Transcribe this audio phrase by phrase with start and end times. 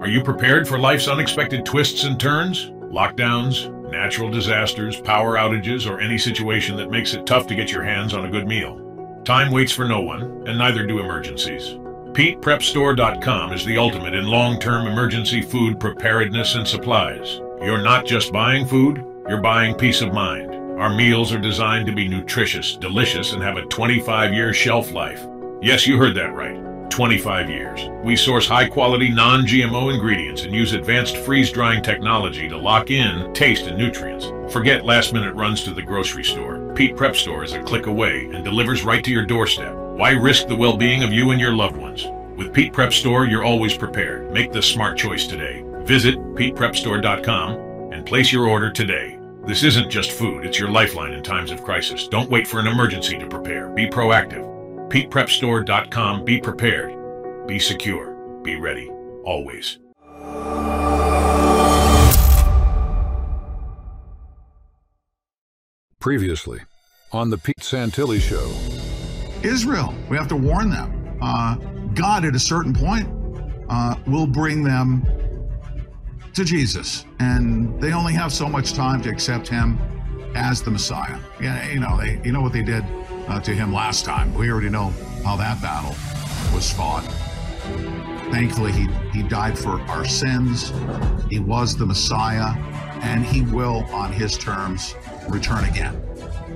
[0.00, 2.70] Are you prepared for life's unexpected twists and turns?
[2.90, 7.82] Lockdowns, natural disasters, power outages, or any situation that makes it tough to get your
[7.82, 8.80] hands on a good meal.
[9.26, 11.74] Time waits for no one, and neither do emergencies.
[12.14, 17.36] PetePrepStore.com is the ultimate in long-term emergency food preparedness and supplies.
[17.60, 20.54] You're not just buying food, you're buying peace of mind.
[20.80, 25.26] Our meals are designed to be nutritious, delicious, and have a 25-year shelf life.
[25.60, 26.69] Yes, you heard that right.
[26.90, 27.88] 25 years.
[28.04, 33.78] We source high-quality, non-GMO ingredients and use advanced freeze-drying technology to lock in taste and
[33.78, 34.26] nutrients.
[34.52, 36.72] Forget last-minute runs to the grocery store.
[36.74, 39.74] Pete Prep Store is a click away and delivers right to your doorstep.
[39.74, 42.06] Why risk the well-being of you and your loved ones?
[42.36, 44.32] With Pete Prep Store, you're always prepared.
[44.32, 45.64] Make the smart choice today.
[45.84, 49.18] Visit PetePrepStore.com and place your order today.
[49.46, 52.08] This isn't just food, it's your lifeline in times of crisis.
[52.08, 53.68] Don't wait for an emergency to prepare.
[53.70, 54.49] Be proactive.
[54.90, 56.24] PetePrepStore.com.
[56.24, 57.46] Be prepared.
[57.46, 58.40] Be secure.
[58.42, 58.90] Be ready.
[59.24, 59.78] Always.
[66.00, 66.60] Previously
[67.12, 68.50] on the Pete Santilli Show.
[69.46, 71.18] Israel, we have to warn them.
[71.20, 71.56] Uh,
[71.94, 73.08] God, at a certain point,
[73.68, 75.04] uh, will bring them
[76.34, 79.78] to Jesus, and they only have so much time to accept Him
[80.34, 81.18] as the Messiah.
[81.40, 82.84] Yeah, you know, they, you know what they did
[83.30, 84.34] uh, to Him last time.
[84.34, 84.92] We already know
[85.24, 85.94] how that battle
[86.52, 87.04] was fought.
[88.30, 90.72] Thankfully, he, he died for our sins.
[91.28, 92.54] He was the Messiah,
[93.02, 94.94] and he will, on his terms,
[95.28, 96.00] return again.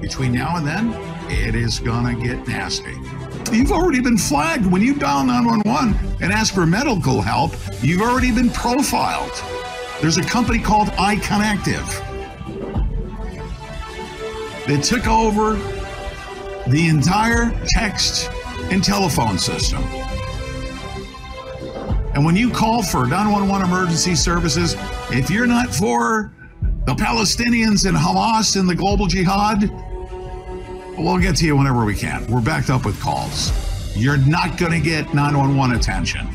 [0.01, 0.93] Between now and then,
[1.31, 2.95] it is gonna get nasty.
[3.53, 4.67] You've already been flagged.
[4.67, 9.33] When you dial 911 and ask for medical help, you've already been profiled.
[10.01, 11.85] There's a company called iconectiv
[14.67, 15.57] that took over
[16.69, 18.31] the entire text
[18.71, 19.83] and telephone system.
[22.15, 24.77] And when you call for 911 emergency services,
[25.11, 26.33] if you're not for
[26.87, 29.69] the Palestinians and Hamas and the global jihad,
[30.97, 32.27] we'll get to you whenever we can.
[32.29, 33.53] We're backed up with calls.
[33.97, 36.29] You're not going to get 911 attention.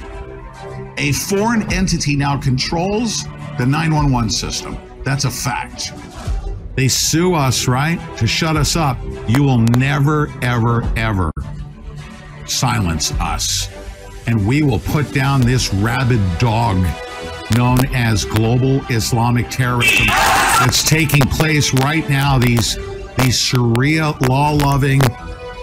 [0.97, 3.23] A foreign entity now controls
[3.57, 4.77] the 911 system.
[5.03, 5.93] That's a fact.
[6.75, 8.97] They sue us, right, to shut us up.
[9.27, 11.31] You will never, ever, ever
[12.45, 13.69] silence us.
[14.27, 16.77] And we will put down this rabid dog
[17.57, 22.37] known as global Islamic terrorism that's taking place right now.
[22.37, 22.77] These
[23.17, 25.01] these Sharia law loving,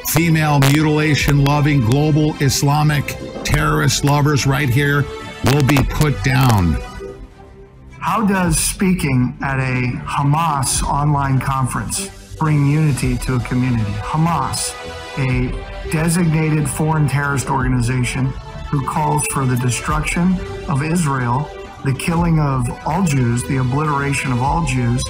[0.09, 5.05] female mutilation loving, global Islamic terrorist lovers right here
[5.47, 6.77] will be put down.
[8.07, 13.91] How does speaking at a Hamas online conference bring unity to a community?
[13.95, 14.73] Hamas,
[15.19, 15.51] a
[15.91, 18.27] designated foreign terrorist organization
[18.71, 21.51] who calls for the destruction of Israel,
[21.85, 25.03] the killing of all Jews, the obliteration of all Jews,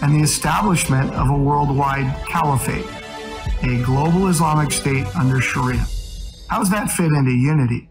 [0.00, 2.86] and the establishment of a worldwide caliphate,
[3.62, 5.84] a global Islamic state under Sharia.
[6.48, 7.90] How does that fit into unity?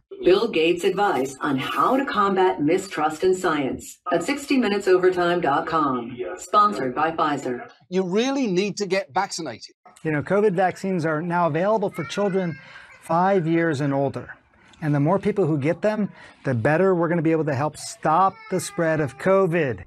[0.23, 6.17] Bill Gates' advice on how to combat mistrust in science at 60minutesovertime.com.
[6.37, 7.71] Sponsored by Pfizer.
[7.89, 9.75] You really need to get vaccinated.
[10.03, 12.59] You know, COVID vaccines are now available for children
[13.01, 14.35] five years and older.
[14.81, 16.11] And the more people who get them,
[16.43, 19.85] the better we're going to be able to help stop the spread of COVID.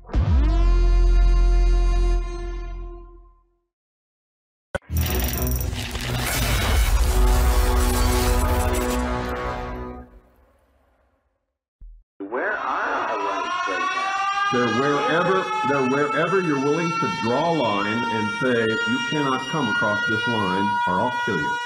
[14.80, 20.00] Wherever they're wherever you're willing to draw a line and say you cannot come across
[20.08, 21.56] this line or I'll kill you.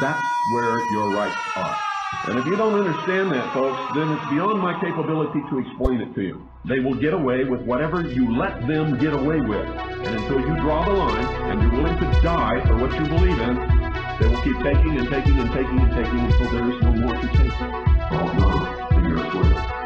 [0.00, 1.76] That's where your rights are.
[2.28, 6.14] And if you don't understand that, folks, then it's beyond my capability to explain it
[6.14, 6.48] to you.
[6.64, 9.66] They will get away with whatever you let them get away with.
[9.66, 13.40] And until you draw the line and you're willing to die for what you believe
[13.40, 13.56] in,
[14.20, 17.14] they will keep taking and taking and taking and taking until there is no more
[17.14, 17.52] to take.
[18.12, 19.81] Oh no, the earth will.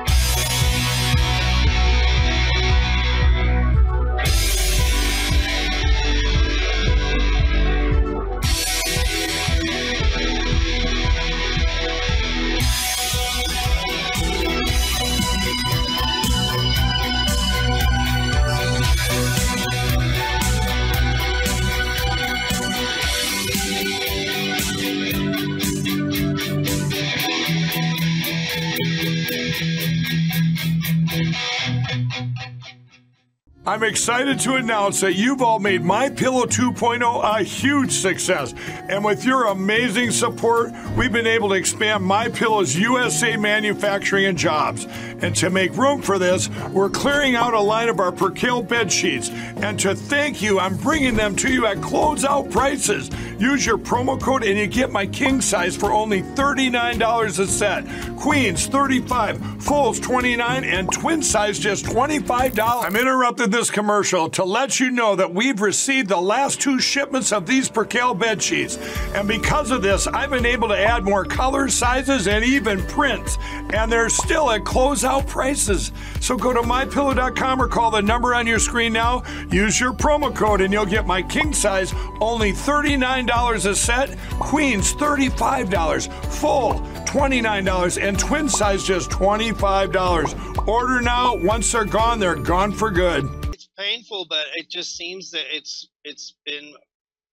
[33.69, 38.55] I'm excited to announce that you've all made My Pillow 2.0 a huge success.
[38.89, 44.39] And with your amazing support, we've been able to expand My Pillow's USA manufacturing and
[44.39, 44.87] jobs.
[45.21, 48.93] And to make room for this, we're clearing out a line of our Percale bed
[48.93, 49.31] sheets.
[49.31, 53.11] And to thank you, I'm bringing them to you at closeout prices.
[53.39, 57.85] Use your promo code and you get my king size for only $39 a set.
[58.17, 62.59] Queens 35, fulls 29 and twin size just $25.
[62.85, 67.33] I'm interrupting this commercial to let you know that we've received the last two shipments
[67.33, 68.79] of these Percale bed sheets.
[69.15, 73.37] And because of this, I've been able to add more colors, sizes, and even prints.
[73.75, 75.93] And they're still at closeout prices.
[76.27, 79.23] So go to mypillow.com or call the number on your screen now.
[79.53, 84.93] Use your promo code and you'll get my king size only $39 a set, queens
[84.95, 90.67] $35, full $29, and twin size just $25.
[90.67, 91.37] Order now.
[91.37, 93.25] Once they're gone, they're gone for good.
[93.53, 96.75] It's painful, but it just seems that it's it's been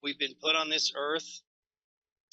[0.03, 1.41] we've been put on this earth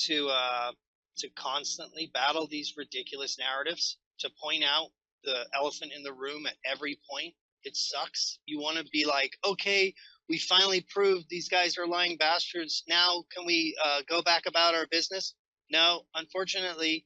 [0.01, 0.73] to uh,
[1.17, 4.91] to constantly battle these ridiculous narratives, to point out
[5.25, 7.35] the elephant in the room at every point.
[7.65, 8.39] It sucks.
[8.47, 9.95] You want to be like, okay,
[10.29, 12.85] we finally proved these guys are lying bastards.
[12.89, 15.35] Now can we uh, go back about our business?
[15.71, 17.05] No, unfortunately,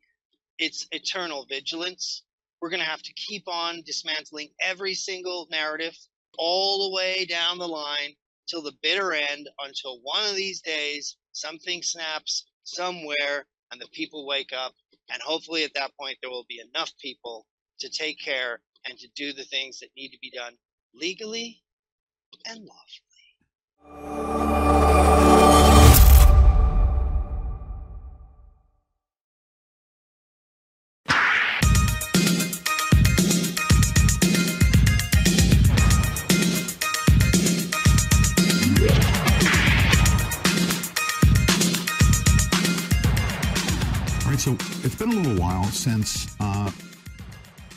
[0.59, 2.23] it's eternal vigilance.
[2.61, 5.97] We're going to have to keep on dismantling every single narrative
[6.39, 8.15] all the way down the line
[8.49, 14.27] till the bitter end until one of these days something snaps somewhere and the people
[14.27, 14.75] wake up.
[15.11, 17.47] And hopefully at that point, there will be enough people
[17.81, 20.55] to take care and to do the things that need to be done
[20.95, 21.63] legally
[22.47, 23.05] and lawfully.
[44.25, 46.71] All right, so it's been a little while since uh,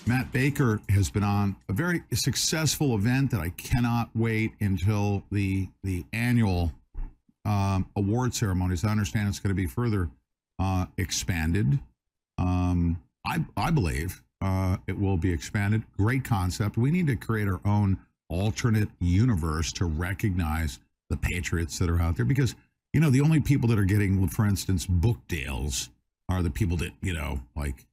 [0.08, 5.68] Matt Baker has been on a very successful event that I cannot wait until the
[5.84, 6.72] the annual
[7.44, 8.86] um, award ceremonies.
[8.86, 10.10] I understand it's going to be further
[10.60, 11.80] uh, expanded.
[12.38, 15.84] Um, I I believe uh, it will be expanded.
[15.98, 16.78] Great concept.
[16.78, 18.00] We need to create our own
[18.30, 22.56] alternate universe to recognize the patriots that are out there because
[22.94, 25.90] you know the only people that are getting, for instance, book deals
[26.30, 27.86] are the people that you know like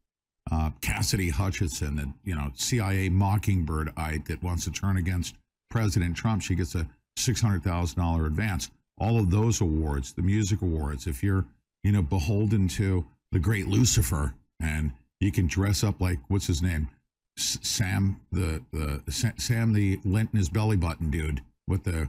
[0.50, 5.34] uh, Cassidy Hutchinson and you know CIA mockingbird ite that wants to turn against
[5.70, 6.42] President Trump.
[6.42, 6.86] She gets a
[7.16, 8.70] six hundred thousand dollar advance.
[8.98, 11.46] All of those awards, the music awards, if you're
[11.82, 16.62] you know beholden to the great Lucifer and you can dress up like what's his
[16.62, 16.88] name,
[17.36, 22.08] Sam the the Sa- Sam the lint in his belly button dude with the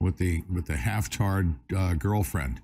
[0.00, 2.60] with the with the half tarred uh, girlfriend.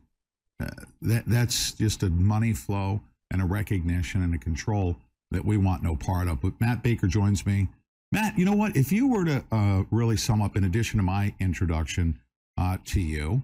[0.61, 0.67] Uh,
[1.01, 4.97] that that's just a money flow and a recognition and a control
[5.33, 6.41] that we want no part of.
[6.41, 7.69] But Matt Baker joins me.
[8.11, 8.77] Matt, you know what?
[8.77, 12.19] If you were to uh, really sum up, in addition to my introduction
[12.59, 13.43] uh, to you,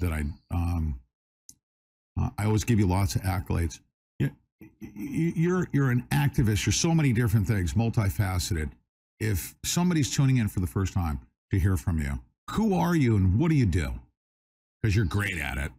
[0.00, 1.00] that I um,
[2.20, 3.80] uh, I always give you lots of accolades.
[4.18, 4.32] You,
[5.34, 6.66] you're you're an activist.
[6.66, 8.70] You're so many different things, multifaceted.
[9.18, 11.20] If somebody's tuning in for the first time
[11.50, 12.20] to hear from you,
[12.50, 13.92] who are you and what do you do?
[14.80, 15.72] Because you're great at it.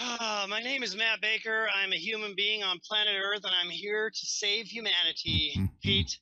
[0.48, 1.68] Ah, my name is Matt Baker.
[1.74, 6.18] I'm a human being on planet Earth, and I'm here to save humanity, Pete.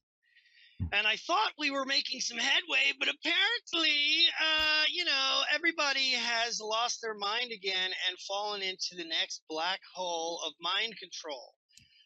[0.93, 6.61] And I thought we were making some headway, but apparently, uh, you know, everybody has
[6.61, 11.55] lost their mind again and fallen into the next black hole of mind control.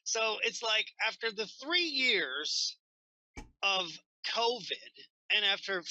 [0.05, 2.77] So it's like after the three years
[3.63, 3.87] of
[4.35, 4.93] COVID
[5.35, 5.83] and after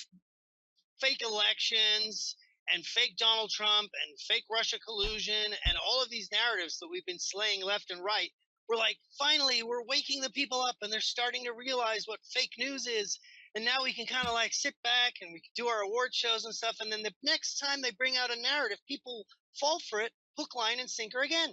[1.00, 2.36] fake elections
[2.73, 7.05] and fake Donald Trump and fake Russia collusion and all of these narratives that we've
[7.05, 8.29] been slaying left and right,
[8.67, 12.53] we're like, finally, we're waking the people up and they're starting to realize what fake
[12.57, 13.19] news is.
[13.55, 16.13] And now we can kind of like sit back and we can do our award
[16.13, 16.77] shows and stuff.
[16.79, 19.25] And then the next time they bring out a narrative, people
[19.59, 21.49] fall for it, hook, line, and sinker again.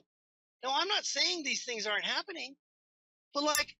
[0.63, 2.55] Now, I'm not saying these things aren't happening,
[3.33, 3.75] but like,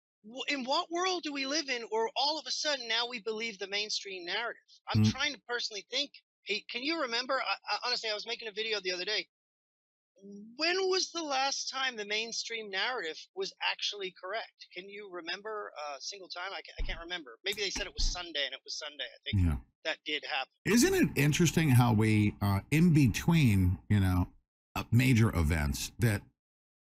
[0.49, 3.59] in what world do we live in or all of a sudden now we believe
[3.59, 4.63] the mainstream narrative?
[4.93, 5.13] I'm mm.
[5.13, 6.11] trying to personally think.
[6.47, 7.35] Hey, can you remember?
[7.35, 9.27] I, I, honestly, I was making a video the other day.
[10.57, 14.67] When was the last time the mainstream narrative was actually correct?
[14.75, 16.51] Can you remember a single time?
[16.53, 17.39] I can't, I can't remember.
[17.45, 19.05] Maybe they said it was Sunday and it was Sunday.
[19.05, 19.57] I think yeah.
[19.85, 20.53] that did happen.
[20.65, 24.29] Isn't it interesting how we, uh, in between, you know,
[24.75, 26.23] uh, major events that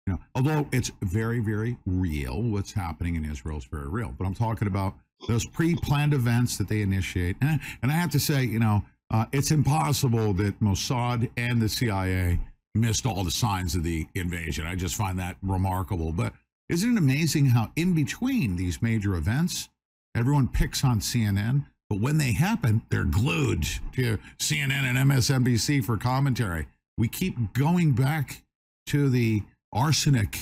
[0.07, 4.15] you know, although it's very, very real, what's happening in Israel is very real.
[4.19, 4.95] But I'm talking about
[5.29, 9.27] those pre-planned events that they initiate, and, and I have to say, you know, uh,
[9.33, 12.39] it's impossible that Mossad and the CIA
[12.75, 14.67] missed all the signs of the invasion.
[14.67, 16.13] I just find that remarkable.
[16.13, 16.33] But
[16.69, 19.69] isn't it amazing how in between these major events,
[20.15, 25.97] everyone picks on CNN, but when they happen, they're glued to CNN and MSNBC for
[25.97, 26.69] commentary.
[26.97, 28.45] We keep going back
[28.87, 30.39] to the arsenic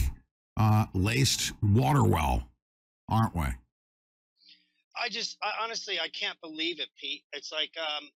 [0.58, 2.48] uh, laced water well,
[3.08, 3.46] aren't we?
[5.00, 7.22] I just, I, honestly, I can't believe it, Pete.
[7.32, 8.10] It's like, um,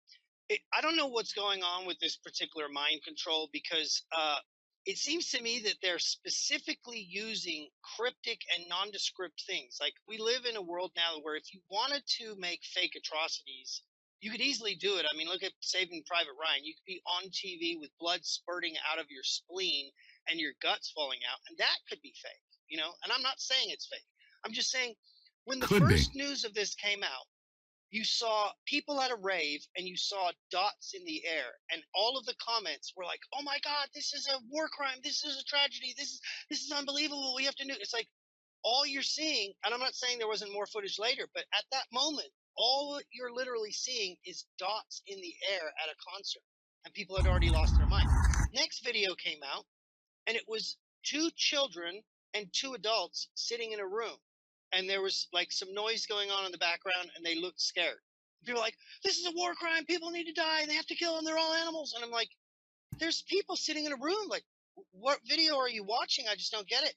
[0.49, 4.37] it, I don't know what's going on with this particular mind control because uh,
[4.85, 9.77] it seems to me that they're specifically using cryptic and nondescript things.
[9.79, 13.83] Like we live in a world now where if you wanted to make fake atrocities,
[14.21, 15.05] you could easily do it.
[15.11, 16.65] I mean, look at Saving Private Ryan.
[16.65, 19.91] You could be on TV with blood spurting out of your spleen
[20.29, 22.91] and your guts falling out, and that could be fake, you know.
[23.03, 24.05] And I'm not saying it's fake.
[24.45, 24.95] I'm just saying
[25.45, 26.19] when the could first be.
[26.19, 27.27] news of this came out,
[27.91, 32.17] you saw people at a rave and you saw dots in the air and all
[32.17, 34.99] of the comments were like oh my god this is a war crime.
[35.03, 35.93] This is a tragedy.
[35.97, 37.35] This is this is unbelievable.
[37.35, 38.09] We have to do it's like
[38.63, 41.87] all you're seeing and i'm not saying there wasn't more footage later but at that
[41.93, 46.43] moment all you're literally seeing is dots in the air at a concert
[46.85, 48.07] and people had already lost their mind.
[48.53, 49.65] Next video came out
[50.27, 52.01] and it was two children
[52.33, 54.17] and two adults sitting in a room
[54.73, 57.99] and there was like some noise going on in the background and they looked scared.
[58.45, 59.85] People like this is a war crime.
[59.85, 61.93] People need to die they have to kill them they're all animals.
[61.95, 62.29] And i'm like
[62.99, 64.43] there's people sitting in a room like
[64.91, 66.25] what video are you watching?
[66.29, 66.95] I just don't get it.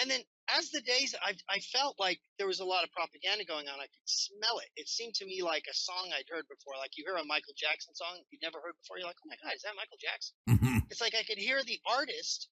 [0.00, 0.20] And then
[0.54, 3.80] as the days I, I felt like there was a lot of propaganda going on.
[3.80, 4.70] I could smell it.
[4.76, 6.74] It seemed to me like a song i'd heard before.
[6.78, 9.36] Like you hear a michael jackson song you'd never heard before you're like oh my
[9.42, 10.34] god is that michael jackson?
[10.50, 10.86] Mm-hmm.
[10.90, 12.48] it's like i could hear the artist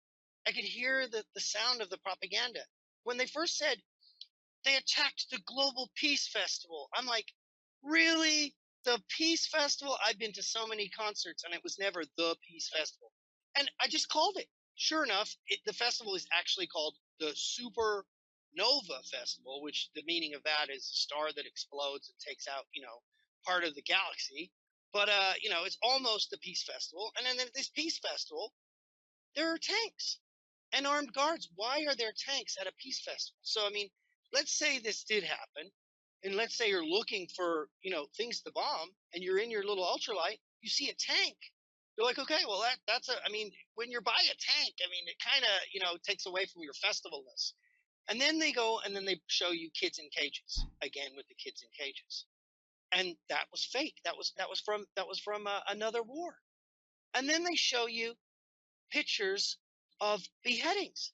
[0.48, 2.62] I could hear the, the sound of the propaganda.
[3.04, 3.78] When they first said
[4.64, 7.32] they attacked the Global Peace Festival, I'm like,
[7.84, 8.56] really?
[8.86, 9.98] The Peace Festival?
[10.06, 13.12] I've been to so many concerts and it was never the Peace Festival.
[13.58, 14.48] And I just called it.
[14.76, 18.06] Sure enough, it, the festival is actually called the Super
[18.56, 22.66] Nova Festival, which the meaning of that is a star that explodes and takes out,
[22.74, 23.02] you know,
[23.46, 24.52] part of the galaxy.
[24.94, 27.12] But uh, you know, it's almost the Peace Festival.
[27.18, 28.54] And then this Peace Festival,
[29.36, 30.18] there are tanks
[30.74, 31.50] and armed guards.
[31.56, 33.38] Why are there tanks at a peace festival?
[33.44, 33.90] So, I mean,
[34.34, 35.72] let's say this did happen,
[36.24, 39.64] and let's say you're looking for, you know, things to bomb, and you're in your
[39.64, 41.38] little ultralight, you see a tank.
[41.98, 43.14] You're like, okay, well, that that's a.
[43.26, 46.26] I mean, when you're by a tank, I mean, it kind of, you know, takes
[46.26, 47.54] away from your festivalness.
[48.10, 51.36] And then they go and then they show you kids in cages again with the
[51.36, 52.26] kids in cages,
[52.92, 53.96] and that was fake.
[54.06, 56.36] That was that was from that was from uh, another war.
[57.14, 58.14] And then they show you
[58.92, 59.58] pictures
[60.00, 61.12] of beheadings.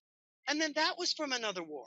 [0.47, 1.85] And then that was from another war.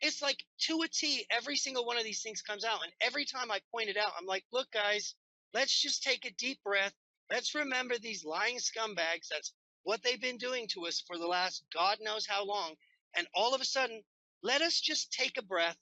[0.00, 2.82] It's like to a T, every single one of these things comes out.
[2.82, 5.14] And every time I point it out, I'm like, look, guys,
[5.54, 6.92] let's just take a deep breath.
[7.30, 9.28] Let's remember these lying scumbags.
[9.30, 9.52] That's
[9.84, 12.74] what they've been doing to us for the last God knows how long.
[13.16, 14.02] And all of a sudden,
[14.42, 15.78] let us just take a breath.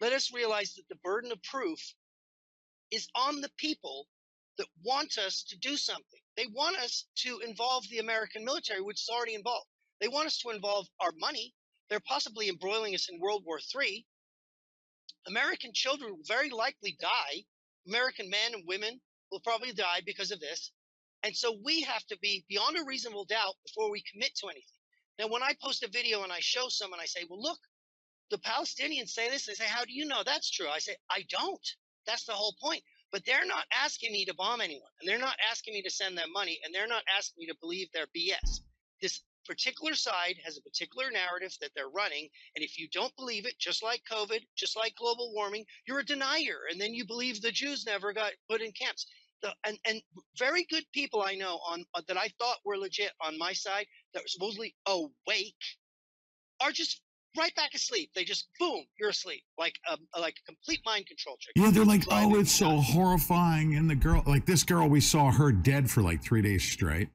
[0.00, 1.78] Let us realize that the burden of proof
[2.90, 4.06] is on the people
[4.58, 6.20] that want us to do something.
[6.36, 9.66] They want us to involve the American military, which is already involved.
[10.00, 11.54] They want us to involve our money.
[11.92, 14.06] They're possibly embroiling us in World War III.
[15.26, 17.44] American children will very likely die.
[17.86, 18.98] American men and women
[19.30, 20.72] will probably die because of this.
[21.22, 24.78] And so we have to be beyond a reasonable doubt before we commit to anything.
[25.18, 27.58] Now, when I post a video and I show someone, I say, well, look,
[28.30, 29.44] the Palestinians say this.
[29.44, 30.70] They say, how do you know that's true?
[30.70, 31.68] I say, I don't.
[32.06, 32.82] That's the whole point.
[33.10, 36.16] But they're not asking me to bomb anyone, and they're not asking me to send
[36.16, 38.62] them money, and they're not asking me to believe their BS.
[39.02, 43.46] This particular side has a particular narrative that they're running, and if you don't believe
[43.46, 47.40] it, just like COVID, just like global warming, you're a denier, and then you believe
[47.40, 49.06] the Jews never got put in camps.
[49.42, 50.00] The, and, and
[50.38, 53.86] very good people I know on uh, that I thought were legit on my side
[54.14, 55.54] that were supposedly awake
[56.60, 57.02] are just
[57.36, 58.10] right back asleep.
[58.14, 61.54] They just boom, you're asleep, like a like a complete mind control trick.
[61.56, 63.74] Yeah, they're like, oh, it's so horrifying.
[63.74, 67.08] And the girl, like this girl, we saw her dead for like three days straight.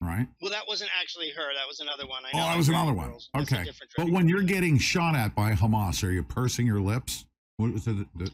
[0.00, 0.26] Right?
[0.40, 1.54] Well, that wasn't actually her.
[1.54, 2.22] That was another one.
[2.24, 3.08] I Oh, that was another one.
[3.10, 3.30] Girls.
[3.36, 3.64] Okay.
[3.96, 7.24] But when you're getting shot at by Hamas, are you pursing your lips?
[7.56, 7.96] What was it?
[8.16, 8.30] the-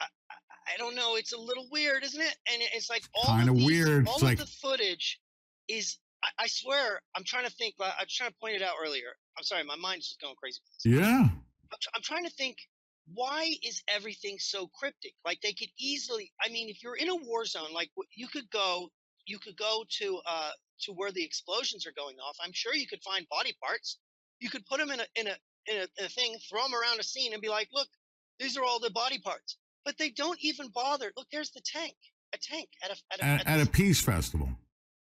[0.00, 1.16] I don't know.
[1.16, 2.36] It's a little weird, isn't it?
[2.52, 4.08] And it's like all Kinda these- weird.
[4.08, 5.20] All It's of like- the footage
[5.68, 5.98] is.
[6.24, 7.74] I, I swear, I'm trying to think.
[7.80, 9.14] I was trying to point it out earlier.
[9.36, 10.60] I'm sorry, my mind's just going crazy.
[10.84, 11.28] Yeah.
[11.28, 12.56] I'm, I'm trying to think.
[13.12, 15.12] Why is everything so cryptic?
[15.26, 16.32] Like they could easily.
[16.42, 18.88] I mean, if you're in a war zone, like you could go,
[19.26, 20.50] you could go to uh
[20.82, 22.36] to where the explosions are going off.
[22.42, 23.98] I'm sure you could find body parts.
[24.40, 26.74] You could put them in a in a in a, in a thing, throw them
[26.74, 27.88] around a scene, and be like, look,
[28.38, 29.56] these are all the body parts.
[29.84, 31.12] But they don't even bother.
[31.16, 31.94] Look, there's the tank,
[32.34, 34.48] a tank at a at a, At, at at a peace festival.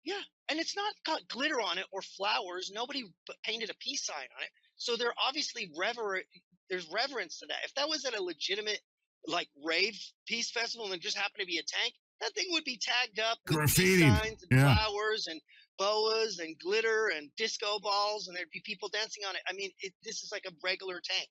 [0.03, 2.71] yeah, and it's not got glitter on it or flowers.
[2.73, 3.05] Nobody
[3.43, 4.49] painted a peace sign on it.
[4.75, 6.21] So they're obviously rever
[6.69, 7.59] there's reverence to that.
[7.65, 8.79] If that was at a legitimate
[9.27, 12.63] like rave peace festival and it just happened to be a tank, that thing would
[12.63, 14.75] be tagged up Graffitied, signs and yeah.
[14.75, 15.41] flowers and
[15.77, 19.41] boas and glitter and disco balls and there'd be people dancing on it.
[19.49, 21.27] I mean, it, this is like a regular tank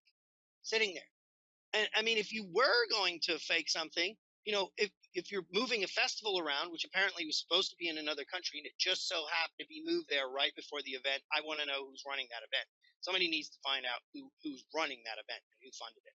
[0.62, 1.10] sitting there.
[1.72, 5.46] And I mean, if you were going to fake something, you know, if if you're
[5.52, 8.74] moving a festival around, which apparently was supposed to be in another country and it
[8.78, 11.86] just so happened to be moved there right before the event, I want to know
[11.86, 12.66] who's running that event.
[13.02, 16.16] Somebody needs to find out who who's running that event and who funded it.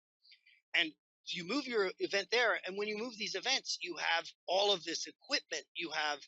[0.72, 0.88] And
[1.28, 4.84] you move your event there, and when you move these events, you have all of
[4.84, 5.64] this equipment.
[5.74, 6.18] You have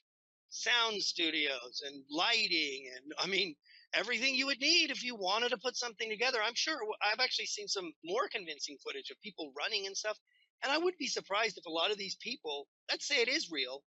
[0.51, 3.57] sound studios and lighting, and I mean
[3.95, 6.39] everything you would need if you wanted to put something together.
[6.43, 10.19] I'm sure I've actually seen some more convincing footage of people running and stuff.
[10.63, 13.51] And I would be surprised if a lot of these people, let's say it is
[13.51, 13.83] real,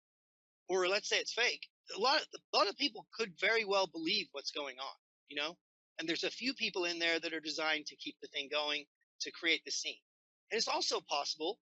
[0.68, 3.86] or let's say it's fake, a lot of, a lot of people could very well
[3.86, 4.96] believe what's going on,
[5.28, 5.56] you know?
[5.98, 8.84] And there's a few people in there that are designed to keep the thing going,
[9.22, 9.94] to create the scene.
[10.50, 11.59] And it's also possible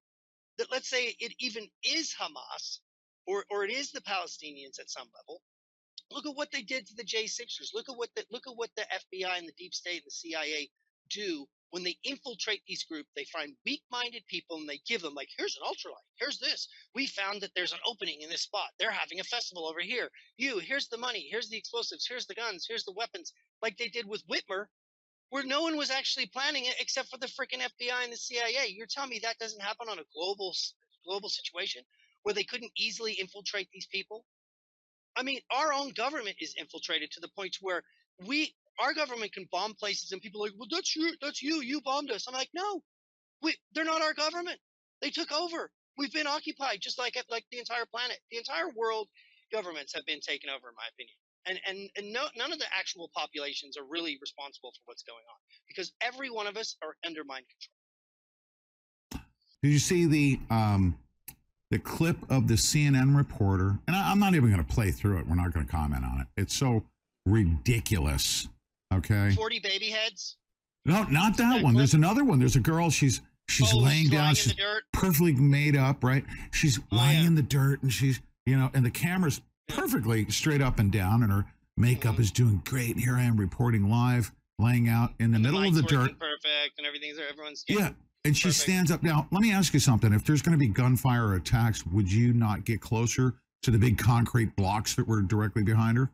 [0.58, 2.78] that let's say it even is Hamas,
[3.26, 5.40] or or it is the Palestinians at some level.
[6.10, 7.74] Look at what they did to the J6ers.
[7.74, 10.10] Look at what the look at what the FBI and the deep state and the
[10.10, 10.70] CIA
[11.10, 13.10] do when they infiltrate these groups.
[13.16, 16.68] They find weak-minded people and they give them like, here's an ultralight, here's this.
[16.94, 18.68] We found that there's an opening in this spot.
[18.78, 20.08] They're having a festival over here.
[20.36, 23.88] You, here's the money, here's the explosives, here's the guns, here's the weapons, like they
[23.88, 24.66] did with Whitmer,
[25.34, 28.68] where no one was actually planning it except for the freaking FBI and the CIA.
[28.68, 30.54] You're telling me that doesn't happen on a global
[31.04, 31.82] global situation
[32.22, 34.24] where they couldn't easily infiltrate these people?
[35.16, 37.82] I mean, our own government is infiltrated to the point where
[38.24, 41.62] we our government can bomb places and people are like, well, that's you, that's you,
[41.62, 42.28] you bombed us.
[42.28, 42.84] I'm like, no,
[43.42, 44.60] we, they're not our government.
[45.02, 45.68] They took over.
[45.98, 48.20] We've been occupied, just like like the entire planet.
[48.30, 49.08] The entire world
[49.52, 51.16] governments have been taken over, in my opinion.
[51.46, 55.22] And and and no, none of the actual populations are really responsible for what's going
[55.30, 55.36] on
[55.68, 57.44] because every one of us are under mind
[59.10, 59.26] control.
[59.62, 60.96] Did you see the um,
[61.70, 63.78] the clip of the CNN reporter?
[63.86, 65.26] And I, I'm not even going to play through it.
[65.26, 66.26] We're not going to comment on it.
[66.40, 66.82] It's so
[67.26, 68.48] ridiculous.
[68.92, 69.32] Okay.
[69.34, 70.36] Forty baby heads.
[70.86, 71.74] No, not that one.
[71.74, 72.38] There's another one.
[72.38, 72.90] There's a girl.
[72.90, 74.34] She's she's Oh, laying she's down.
[74.34, 74.54] she's
[74.92, 76.24] perfectly made up, right?
[76.52, 80.60] She's Oh, lying in the dirt, and she's you know, and the camera's perfectly straight
[80.62, 81.46] up and down, and her
[81.76, 82.22] makeup Mm-hmm.
[82.22, 82.90] is doing great.
[82.94, 86.18] And here I am reporting live, laying out in the middle of the dirt.
[86.18, 87.90] perfect and everything's there, everyone's Yeah.
[88.26, 89.02] And she stands up.
[89.02, 90.12] Now, let me ask you something.
[90.14, 93.76] If there's going to be gunfire or attacks, would you not get closer to the
[93.78, 96.10] big concrete blocks that were directly behind her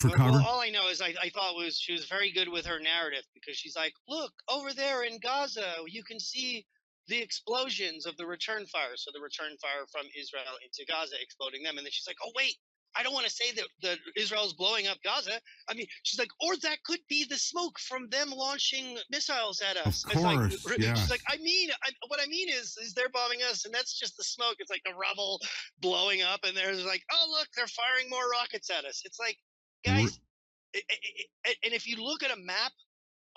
[0.00, 0.30] for cover?
[0.38, 2.80] Well, all I know is I, I thought was she was very good with her
[2.80, 6.64] narrative because she's like, look over there in Gaza, you can see
[7.08, 8.96] the explosions of the return fire.
[8.96, 12.32] So the return fire from Israel into Gaza exploding them, and then she's like, oh
[12.36, 12.54] wait.
[12.96, 15.38] I don't want to say that, that Israel's blowing up Gaza.
[15.68, 19.76] I mean, she's like, or that could be the smoke from them launching missiles at
[19.76, 20.04] us.
[20.04, 20.94] Of It's like- course, yeah.
[20.94, 23.96] She's like, I mean, I, what I mean is, is they're bombing us, and that's
[23.96, 24.56] just the smoke.
[24.58, 25.38] It's like the rubble
[25.80, 29.02] blowing up, and there's like, oh look, they're firing more rockets at us.
[29.04, 29.36] It's like,
[29.84, 30.18] guys,
[30.74, 32.72] I- and if you look at a map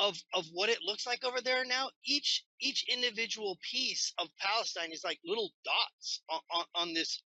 [0.02, 4.92] of of what it looks like over there now, each each individual piece of Palestine
[4.94, 7.24] is like little dots on, on, on this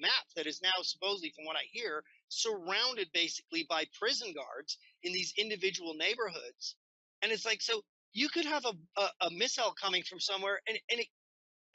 [0.00, 5.12] map that is now supposedly, from what I hear, surrounded basically by prison guards in
[5.12, 6.76] these individual neighborhoods.
[7.22, 7.82] And it's like so
[8.14, 11.08] you could have a a, a missile coming from somewhere, and and it,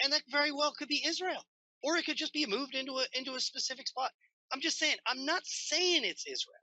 [0.04, 1.44] and that very well could be Israel,
[1.84, 4.12] or it could just be moved into a into a specific spot.
[4.54, 4.98] I'm just saying.
[5.08, 6.56] I'm not saying it's Israel.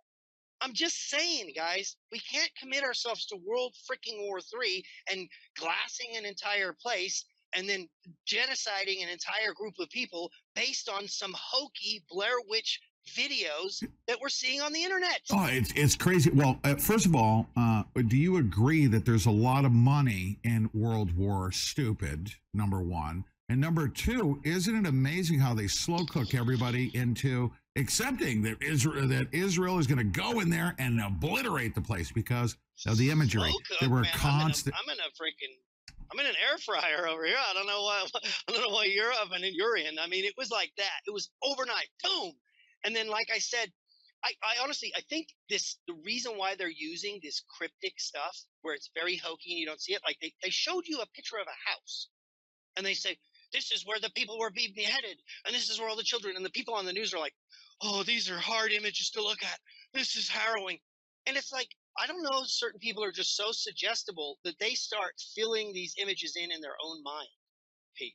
[0.60, 6.16] I'm just saying, guys, we can't commit ourselves to World freaking War Three and glassing
[6.16, 7.88] an entire place and then
[8.26, 14.28] genociding an entire group of people based on some hokey Blair Witch videos that we're
[14.28, 15.20] seeing on the internet.
[15.32, 16.30] Oh, it's it's crazy.
[16.30, 20.38] Well, uh, first of all, uh, do you agree that there's a lot of money
[20.44, 22.32] in World War Stupid?
[22.52, 28.42] Number one, and number two, isn't it amazing how they slow cook everybody into accepting
[28.42, 32.56] that Israel that Israel is going to go in there and obliterate the place because
[32.86, 33.50] of the imagery.
[33.50, 34.12] Cook, there were man.
[34.14, 34.74] constant.
[34.76, 35.54] I'm in a, I'm in a freaking.
[36.10, 37.36] I'm in an air fryer over here.
[37.36, 38.06] I don't know why.
[38.48, 39.98] I don't know why you're up and you're in.
[39.98, 41.00] I mean, it was like that.
[41.06, 41.88] It was overnight.
[42.02, 42.32] Boom.
[42.84, 43.70] And then, like I said,
[44.24, 48.74] I, I honestly, I think this the reason why they're using this cryptic stuff where
[48.74, 50.02] it's very hokey and you don't see it.
[50.04, 52.08] Like they, they showed you a picture of a house,
[52.76, 53.16] and they say
[53.52, 56.36] this is where the people were being beheaded, and this is where all the children
[56.36, 57.34] and the people on the news are like,
[57.82, 59.58] oh, these are hard images to look at.
[59.94, 60.78] This is harrowing,
[61.26, 62.42] and it's like I don't know.
[62.44, 66.76] Certain people are just so suggestible that they start filling these images in in their
[66.82, 67.28] own mind,
[67.96, 68.14] Pete.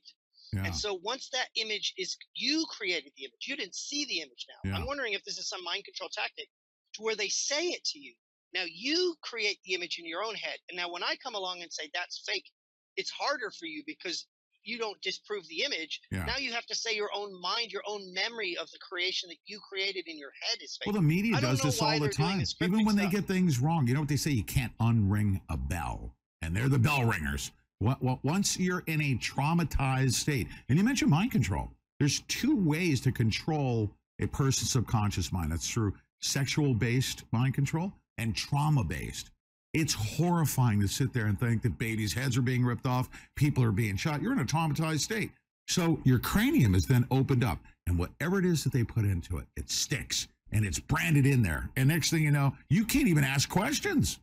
[0.52, 0.64] Yeah.
[0.64, 3.46] And so once that image is, you created the image.
[3.46, 4.70] You didn't see the image now.
[4.70, 4.76] Yeah.
[4.76, 6.48] I'm wondering if this is some mind control tactic
[6.94, 8.14] to where they say it to you.
[8.54, 10.58] Now you create the image in your own head.
[10.68, 12.48] And now when I come along and say that's fake,
[12.96, 14.26] it's harder for you because
[14.64, 16.00] you don't disprove the image.
[16.10, 16.24] Yeah.
[16.24, 19.38] Now you have to say your own mind, your own memory of the creation that
[19.46, 20.86] you created in your head is fake.
[20.86, 22.42] Well, the media does this all the time.
[22.60, 24.30] Even when they get things wrong, you know what they say?
[24.30, 27.52] You can't unring a bell, and they're the bell ringers.
[27.80, 33.12] Once you're in a traumatized state, and you mentioned mind control, there's two ways to
[33.12, 35.52] control a person's subconscious mind.
[35.52, 39.30] That's through sexual-based mind control and trauma-based.
[39.74, 43.62] It's horrifying to sit there and think that babies' heads are being ripped off, people
[43.64, 44.22] are being shot.
[44.22, 45.32] You're in a traumatized state.
[45.68, 49.38] So your cranium is then opened up, and whatever it is that they put into
[49.38, 51.68] it, it sticks and it's branded in there.
[51.76, 54.20] And next thing you know, you can't even ask questions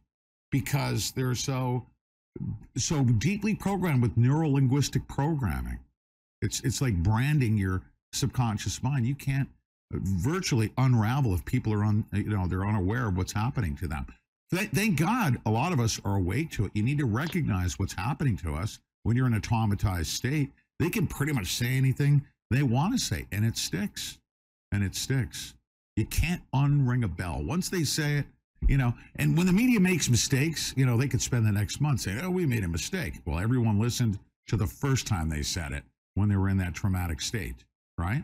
[0.52, 1.86] because they're so
[2.78, 5.80] so deeply programmed with neural linguistic programming.
[6.42, 7.82] It's it's like branding your
[8.14, 9.06] subconscious mind.
[9.06, 9.50] You can't
[9.94, 13.88] uh, virtually unravel if people are on you know they're unaware of what's happening to
[13.88, 14.06] them.
[14.54, 16.72] Th- Thank God a lot of us are awake to it.
[16.74, 20.52] You need to recognize what's happening to us when you're in a traumatized state.
[20.80, 24.18] They can pretty much say anything they want to say, and it sticks.
[24.72, 25.54] And it sticks.
[25.96, 27.42] You can't unring a bell.
[27.44, 28.26] Once they say it,
[28.68, 31.82] you know, and when the media makes mistakes, you know, they could spend the next
[31.82, 33.16] month saying, oh, we made a mistake.
[33.26, 35.84] Well, everyone listened to the first time they said it
[36.16, 37.66] when they were in that traumatic state,
[37.98, 38.24] right?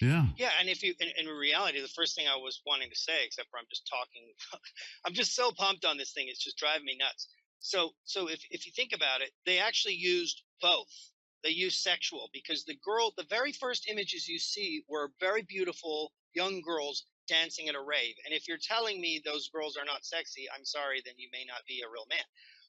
[0.00, 0.26] Yeah.
[0.36, 3.24] Yeah, and if you in, in reality, the first thing I was wanting to say,
[3.24, 4.32] except for I'm just talking,
[5.06, 7.28] I'm just so pumped on this thing, it's just driving me nuts.
[7.60, 11.12] So, so if if you think about it, they actually used both.
[11.42, 16.12] They used sexual because the girl, the very first images you see were very beautiful
[16.34, 18.14] young girls dancing at a rave.
[18.24, 21.44] And if you're telling me those girls are not sexy, I'm sorry, then you may
[21.46, 22.24] not be a real man.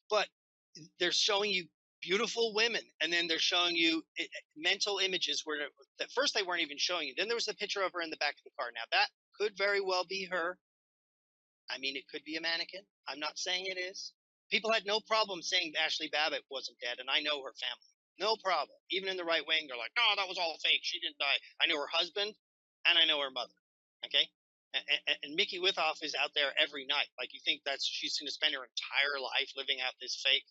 [0.10, 0.28] But
[1.00, 1.66] they're showing you
[2.08, 5.60] beautiful women and then they're showing you i- mental images where
[6.02, 7.15] at first they weren't even showing you.
[7.17, 8.72] Then there was a picture of her in the back of the car.
[8.76, 10.58] Now that could very well be her.
[11.70, 12.84] I mean it could be a mannequin.
[13.08, 14.13] I'm not saying it is.
[14.52, 17.91] People had no problem saying ashli babbitt wasn't dead and i know her family.
[18.20, 18.78] No problem.
[18.91, 20.82] Even in the right wing they're like no that was all fake.
[20.84, 21.39] She didn't die.
[21.62, 22.34] I know her husband
[22.88, 23.54] and i know her mother
[24.06, 24.28] okay?
[24.74, 27.10] And, and, and Micki Witthoeft is out there every night.
[27.20, 30.46] Like you think that's she's going to spend her entire life living out this fake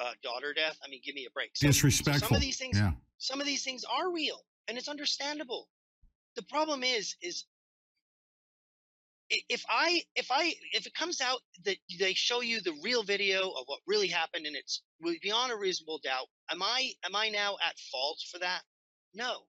[0.00, 0.78] uh, daughter death?
[0.84, 1.50] I mean, give me a break.
[1.54, 2.28] So, Disrespectful.
[2.28, 2.92] some of these things, Yeah.
[3.18, 5.68] some of these things are real, and it's understandable.
[6.36, 7.44] The problem is, is
[9.28, 13.50] if I, if I, if it comes out that they show you the real video
[13.50, 14.82] of what really happened, and it's
[15.22, 18.62] beyond a reasonable doubt, am I, am I now at fault for that?
[19.14, 19.42] No.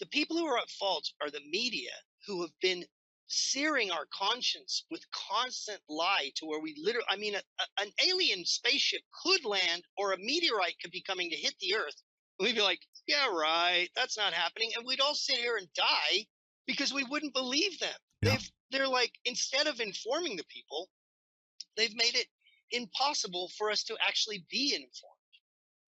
[0.00, 1.90] The people who are at fault are the media
[2.26, 2.84] who have been
[3.28, 7.90] searing our conscience with constant lie to where we literally, I mean, a, a- an
[8.06, 12.02] alien spaceship could land or a meteorite could be coming to hit the earth.
[12.38, 14.70] And we'd be like, yeah, right, that's not happening.
[14.76, 16.26] And we'd all sit here and die
[16.66, 17.90] because we wouldn't believe them.
[18.32, 20.88] They've, they're like, instead of informing the people,
[21.76, 22.26] they've made it
[22.72, 25.17] impossible for us to actually be informed.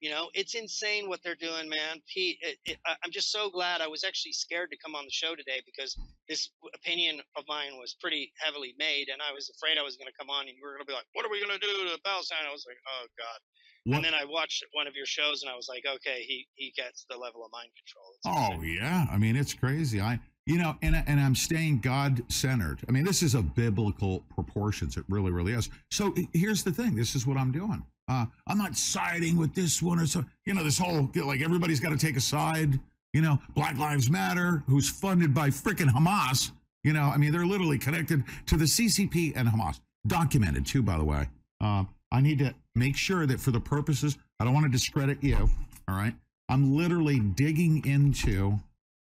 [0.00, 2.00] You know, it's insane what they're doing, man.
[2.12, 3.80] Pete, it, it, I- I'm just so glad.
[3.82, 5.96] I was actually scared to come on the show today because
[6.28, 10.08] this opinion of mine was pretty heavily made, and I was afraid I was going
[10.08, 11.66] to come on and you were going to be like, "What are we going to
[11.66, 13.40] do to Palestine?" I was like, "Oh God."
[13.84, 16.46] What- And then I watched one of your shows, and I was like, "Okay, he
[16.54, 20.00] he gets the level of mind control." It's Oh yeah, I mean it's crazy.
[20.00, 22.80] I you know, and and I'm staying God centered.
[22.88, 24.96] I mean, this is a biblical proportions.
[24.96, 25.68] It really, really is.
[25.90, 26.94] So here's the thing.
[26.96, 27.82] This is what I'm doing.
[28.10, 30.24] Uh, I'm not siding with this one or so.
[30.44, 32.80] You know, this whole like everybody's got to take a side.
[33.12, 36.50] You know, Black Lives Matter, who's funded by freaking Hamas.
[36.82, 39.80] You know, I mean, they're literally connected to the CCP and Hamas.
[40.08, 41.28] Documented too, by the way.
[41.60, 45.22] Uh, I need to make sure that for the purposes, I don't want to discredit
[45.22, 45.48] you.
[45.86, 46.14] All right.
[46.48, 48.58] I'm literally digging into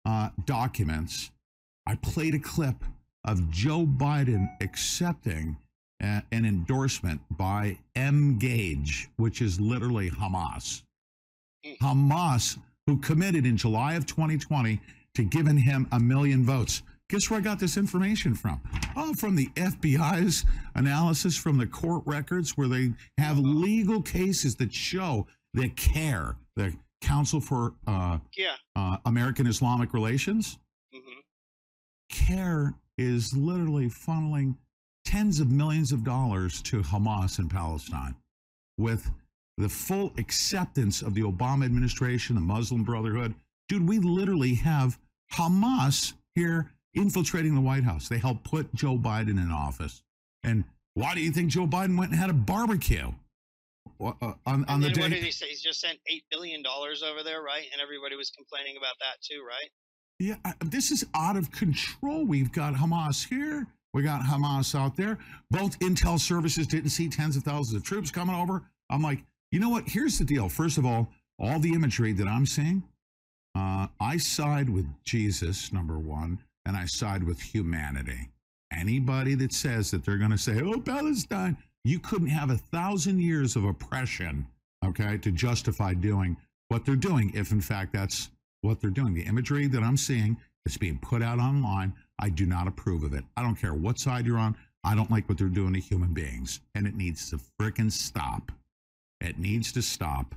[0.04, 1.30] uh, documents.
[1.86, 2.82] I played a clip
[3.24, 5.58] of Joe Biden accepting
[6.00, 10.82] a- an endorsement by Emgage, which is literally Hamas.
[11.80, 14.80] Hamas, who committed in July of 2020
[15.14, 16.82] to giving him a million votes.
[17.08, 18.60] Guess where I got this information from?
[18.96, 20.44] Oh, from the FBI's
[20.76, 26.72] analysis from the court records where they have legal cases that show that CAIR, the
[27.00, 28.54] Council for uh, Yeah.
[28.76, 30.58] uh, American Islamic Relations,
[30.92, 30.98] hmm
[32.10, 34.56] CAIR is literally funneling
[35.10, 38.14] tens of millions of dollars to Hamas in Palestine
[38.78, 39.10] with
[39.56, 43.34] the full acceptance of the Obama administration, the Muslim Brotherhood.
[43.68, 44.98] Dude, we literally have
[45.32, 48.08] Hamas here infiltrating the White House.
[48.08, 50.00] They helped put Joe Biden in office.
[50.44, 50.62] And
[50.94, 53.10] why do you think Joe Biden went and had a barbecue
[54.00, 54.12] uh,
[54.46, 55.16] on, on the then what day?
[55.16, 55.48] did he say?
[55.48, 57.66] He's just sent eight billion dollars over there, right?
[57.72, 59.70] And everybody was complaining about that too, right?
[60.20, 62.24] Yeah, this is out of control.
[62.24, 63.66] We've got Hamas here.
[63.92, 65.18] We got Hamas out there.
[65.50, 68.62] Both intel services didn't see tens of thousands of troops coming over.
[68.88, 69.88] I'm like, you know what?
[69.88, 70.48] Here's the deal.
[70.48, 72.82] First of all, all the imagery that I'm seeing,
[73.56, 78.30] uh, I side with Jesus, number one, and I side with humanity.
[78.72, 83.20] Anybody that says that they're going to say, oh, Palestine, you couldn't have a thousand
[83.20, 84.46] years of oppression,
[84.84, 86.36] okay, to justify doing
[86.68, 89.14] what they're doing, if in fact that's what they're doing.
[89.14, 93.14] The imagery that I'm seeing that's being put out online, I do not approve of
[93.14, 93.24] it.
[93.36, 94.56] I don't care what side you're on.
[94.84, 98.52] I don't like what they're doing to human beings, and it needs to frickin' stop.
[99.20, 100.34] It needs to stop.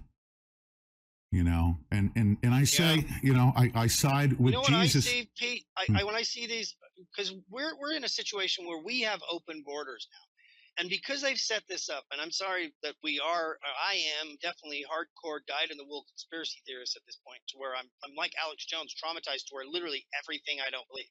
[1.31, 4.65] You know, and and and I say, you know, I I side with you know
[4.67, 5.05] Jesus.
[5.05, 5.65] what I see, Pete?
[5.77, 5.97] I, Hmm.
[5.97, 6.75] I when I see these,
[7.15, 10.25] because we're we're in a situation where we have open borders now,
[10.81, 14.37] and because they've set this up, and I'm sorry that we are, uh, I am
[14.43, 18.13] definitely hardcore dyed in the wool conspiracy theorist at this point, to where I'm I'm
[18.15, 21.09] like Alex Jones, traumatized to where literally everything I don't believe.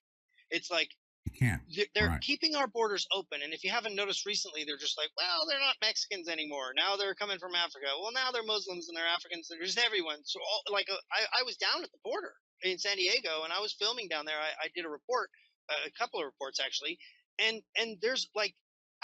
[0.53, 0.91] It's like
[1.25, 1.63] you can't.
[1.75, 2.21] they're, they're Right.
[2.21, 5.61] keeping our borders open, and if you haven't noticed recently, they're just like, well, they're
[5.61, 6.73] not Mexicans anymore.
[6.77, 7.87] Now they're coming from Africa.
[8.01, 9.49] Well, now they're Muslims and they're Africans.
[9.49, 10.19] They're just everyone.
[10.25, 13.53] So, all, like, uh, I, I was down at the border in San Diego, and
[13.53, 14.39] I was filming down there.
[14.39, 15.31] I, I did a report,
[15.71, 16.99] uh, a couple of reports actually,
[17.39, 18.55] and and there's like.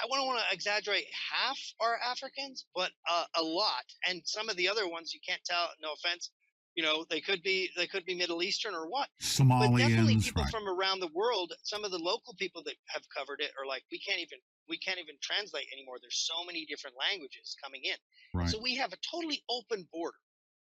[0.01, 1.07] I don't want to exaggerate.
[1.33, 5.43] Half are Africans, but uh, a lot, and some of the other ones you can't
[5.45, 5.71] tell.
[5.83, 6.31] No offense,
[6.79, 9.09] you know they could be they could be Middle Eastern or what.
[9.21, 10.53] Somalians, But definitely people right.
[10.53, 11.53] from around the world.
[11.65, 14.39] Some of the local people that have covered it are like, we can't even
[14.69, 15.97] we can't even translate anymore.
[16.01, 17.97] There's so many different languages coming in.
[18.33, 18.49] Right.
[18.49, 20.19] So we have a totally open border,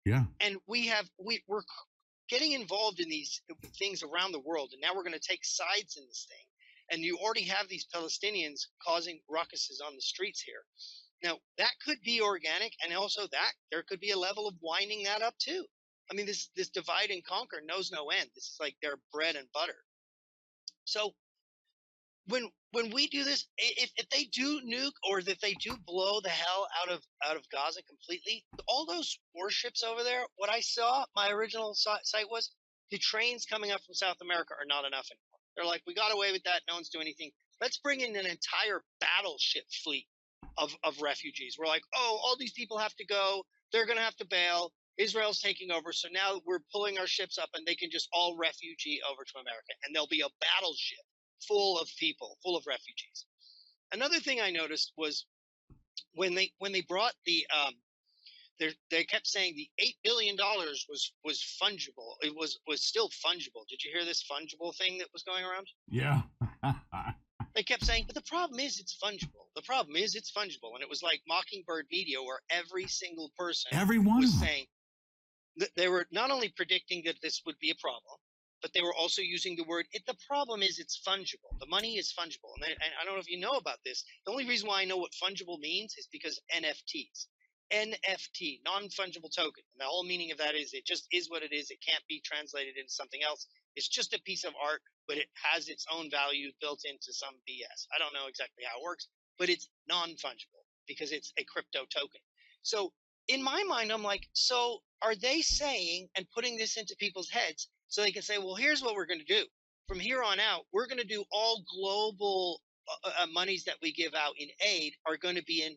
[0.04, 0.26] Yeah.
[0.42, 1.62] and we have we we're
[2.28, 3.42] getting involved in these
[3.80, 6.46] things around the world, and now we're going to take sides in this thing.
[6.92, 10.66] And you already have these Palestinians causing ruckuses on the streets here.
[11.24, 15.04] Now that could be organic, and also that there could be a level of winding
[15.04, 15.64] that up too.
[16.12, 18.30] I mean, this this divide and conquer knows no end.
[18.36, 19.78] This is like their bread and butter.
[20.86, 21.14] So
[22.28, 26.22] when when we do this, if, if they do nuke or if they do blow
[26.22, 30.62] the hell out of out of Gaza completely, all those warships over there, what I
[30.62, 32.52] saw, my original si- site was
[32.92, 35.40] the trains coming up from South America are not enough anymore.
[35.56, 36.62] They're like, we got away with that.
[36.68, 37.32] No one's doing anything.
[37.62, 40.08] Let's bring in an entire battleship fleet
[40.58, 41.56] of, of refugees.
[41.58, 43.44] We're like, oh, all these people have to go.
[43.72, 44.72] They're going to have to bail.
[44.98, 45.92] Israel's taking over.
[45.92, 49.40] So now we're pulling our ships up and they can just all refugee over to
[49.40, 49.74] America.
[49.86, 51.06] And there'll be a battleship
[51.48, 53.26] full of people, full of refugees.
[53.92, 55.26] Another thing I noticed was
[56.16, 57.74] when they when they brought the um,
[58.60, 62.16] they they kept saying the eight billion dollars was was fungible.
[62.22, 63.68] It was was still fungible.
[63.70, 65.68] Did you hear this fungible thing that was going around?
[65.88, 66.22] Yeah.
[67.56, 69.46] They kept saying, but the problem is it's fungible.
[69.56, 73.70] The problem is it's fungible, and it was like Mockingbird Media, where every single person
[73.74, 74.66] Every one was saying
[75.76, 78.18] they were not only predicting that this would be a problem,
[78.62, 79.86] but they were also using the word.
[79.92, 81.60] It, the problem is it's fungible.
[81.60, 84.04] The money is fungible, and I, and I don't know if you know about this.
[84.26, 87.28] The only reason why I know what fungible means is because NFTs.
[87.72, 89.64] NFT, non fungible token.
[89.74, 91.72] And the whole meaning of that is it just is what it is.
[91.72, 93.48] It can't be translated into something else.
[93.76, 97.34] It's just a piece of art, but it has its own value built into some
[97.50, 97.88] BS.
[97.96, 99.08] I don't know exactly how it works,
[99.40, 102.22] but it's non fungible because it's a crypto token.
[102.62, 102.94] So
[103.28, 107.70] in my mind, I'm like, so are they saying and putting this into people's heads
[107.88, 109.46] so they can say, well, here's what we're going to do.
[109.88, 113.92] From here on out, we're going to do all global uh, uh, monies that we
[113.94, 115.76] give out in aid are going to be in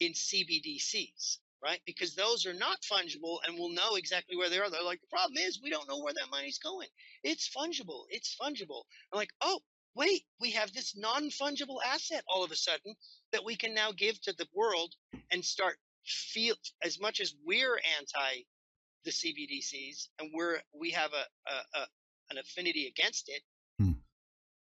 [0.00, 1.80] in CBDCs, right?
[1.86, 4.68] Because those are not fungible and we'll know exactly where they are.
[4.68, 6.88] They're like, the problem is we don't know where that money's going.
[7.22, 8.02] It's fungible.
[8.10, 8.82] It's fungible.
[9.12, 9.60] I'm like, oh,
[9.94, 12.94] wait, we have this non fungible asset all of a sudden
[13.32, 14.94] that we can now give to the world
[15.30, 18.44] and start feel as much as we're anti
[19.04, 21.86] the CBDCs and we're we have a, a, a
[22.30, 23.42] an affinity against it
[23.78, 23.92] hmm.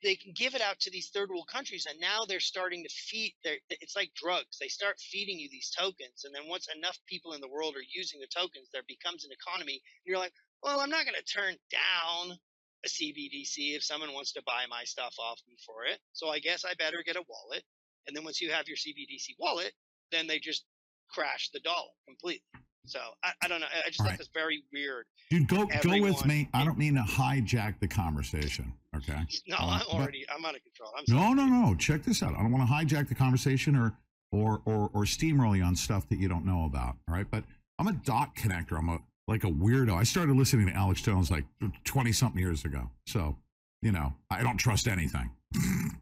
[0.02, 2.88] they can give it out to these third world countries and now they're starting to
[2.88, 3.34] feed
[3.68, 7.40] it's like drugs they start feeding you these tokens and then once enough people in
[7.40, 10.90] the world are using the tokens there becomes an economy and you're like well i'm
[10.90, 12.38] not going to turn down
[12.84, 15.98] a CBDC if someone wants to buy my stuff off me for it.
[16.12, 17.62] So I guess I better get a wallet.
[18.06, 19.72] And then once you have your CBDC wallet,
[20.10, 20.64] then they just
[21.12, 22.42] crash the dollar completely.
[22.84, 23.66] So I, I don't know.
[23.72, 24.18] I just All thought right.
[24.18, 25.06] that's very weird.
[25.30, 26.48] Dude, go go with me.
[26.52, 28.72] I don't mean to hijack the conversation.
[28.96, 29.20] Okay.
[29.46, 30.90] No, Uh, I'm already I'm out of control.
[30.98, 31.74] I'm No, no, no.
[31.76, 32.34] Check this out.
[32.34, 33.92] I don't want to hijack the conversation or
[34.32, 36.96] or or or steamroll you on stuff that you don't know about.
[37.08, 37.44] All right, but
[37.78, 38.78] I'm a dot connector.
[38.78, 38.98] I'm a
[39.28, 39.94] like a weirdo.
[39.94, 41.44] I started listening to Alex Jones like
[41.84, 42.90] 20 something years ago.
[43.06, 43.36] So
[43.80, 45.30] you know, I don't trust anything.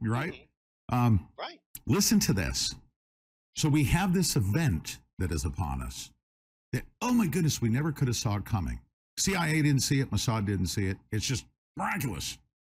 [0.00, 0.34] You're right.
[0.90, 1.60] Um, right.
[1.86, 2.74] Listen to this.
[3.60, 6.08] So we have this event that is upon us.
[6.72, 8.80] That oh my goodness, we never could have saw it coming.
[9.18, 10.10] CIA didn't see it.
[10.10, 10.96] Mossad didn't see it.
[11.12, 11.44] It's just
[11.76, 12.38] miraculous.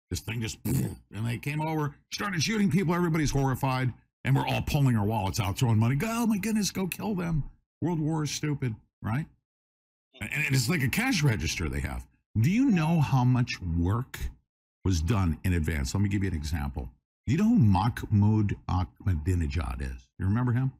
[0.09, 2.95] This thing just and they came over, started shooting people.
[2.95, 5.93] Everybody's horrified, and we're all pulling our wallets out, throwing money.
[5.93, 7.43] Go, oh my goodness, go kill them.
[7.83, 9.27] World War is stupid, right?
[10.19, 12.07] And it's like a cash register they have.
[12.39, 14.17] Do you know how much work
[14.83, 15.93] was done in advance?
[15.93, 16.89] Let me give you an example.
[17.31, 20.09] Do you know who Mahmoud Ahmadinejad is?
[20.19, 20.73] You remember him?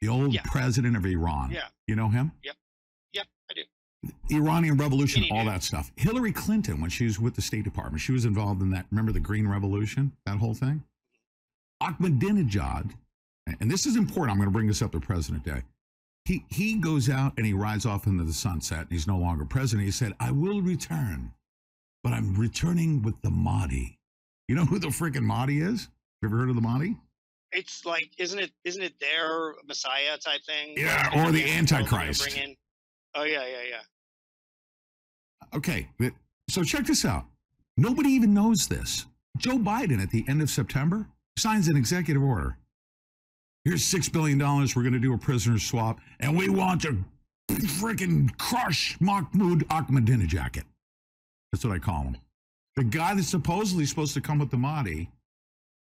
[0.00, 1.52] The old president of Iran.
[1.52, 1.68] Yeah.
[1.86, 2.32] You know him?
[2.42, 2.56] Yep.
[3.12, 4.36] Yep, I do.
[4.36, 5.92] Iranian Revolution, all that stuff.
[5.94, 8.86] Hillary Clinton, when she was with the State Department, she was involved in that.
[8.90, 10.10] Remember the Green Revolution?
[10.26, 10.82] That whole thing?
[11.80, 12.90] Ahmadinejad,
[13.60, 14.32] and this is important.
[14.32, 15.62] I'm going to bring this up to President Day.
[16.24, 19.44] He, he goes out and he rides off into the sunset and he's no longer
[19.44, 19.84] president.
[19.84, 21.32] He said, I will return,
[22.02, 24.00] but I'm returning with the Mahdi.
[24.48, 25.88] You know who the freaking Mahdi is?
[26.20, 26.96] You ever heard of the Mahdi?
[27.52, 30.74] It's like isn't it isn't it their Messiah type thing?
[30.76, 32.22] Yeah, Like, or the Antichrist.
[32.22, 32.56] Bring in.
[33.14, 33.80] Oh yeah, yeah, yeah.
[35.54, 35.88] Okay,
[36.48, 37.26] so check this out.
[37.76, 39.06] Nobody even knows this.
[39.36, 41.06] Joe Biden at the end of September
[41.38, 42.56] signs an executive order.
[43.64, 44.38] Here's $6 billion.
[44.38, 47.04] We're going to do a prisoner swap, and we want to
[47.50, 50.64] freaking crush Mahmoud Ahmadinejad.
[51.52, 52.16] That's what I call him.
[52.76, 55.10] The guy that's supposedly supposed to come with the Mahdi,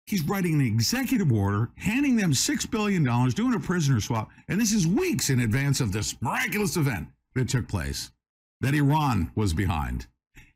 [0.06, 4.72] he's writing an executive order, handing them $6 billion, doing a prisoner swap, and this
[4.72, 8.10] is weeks in advance of this miraculous event that took place
[8.60, 10.06] that Iran was behind.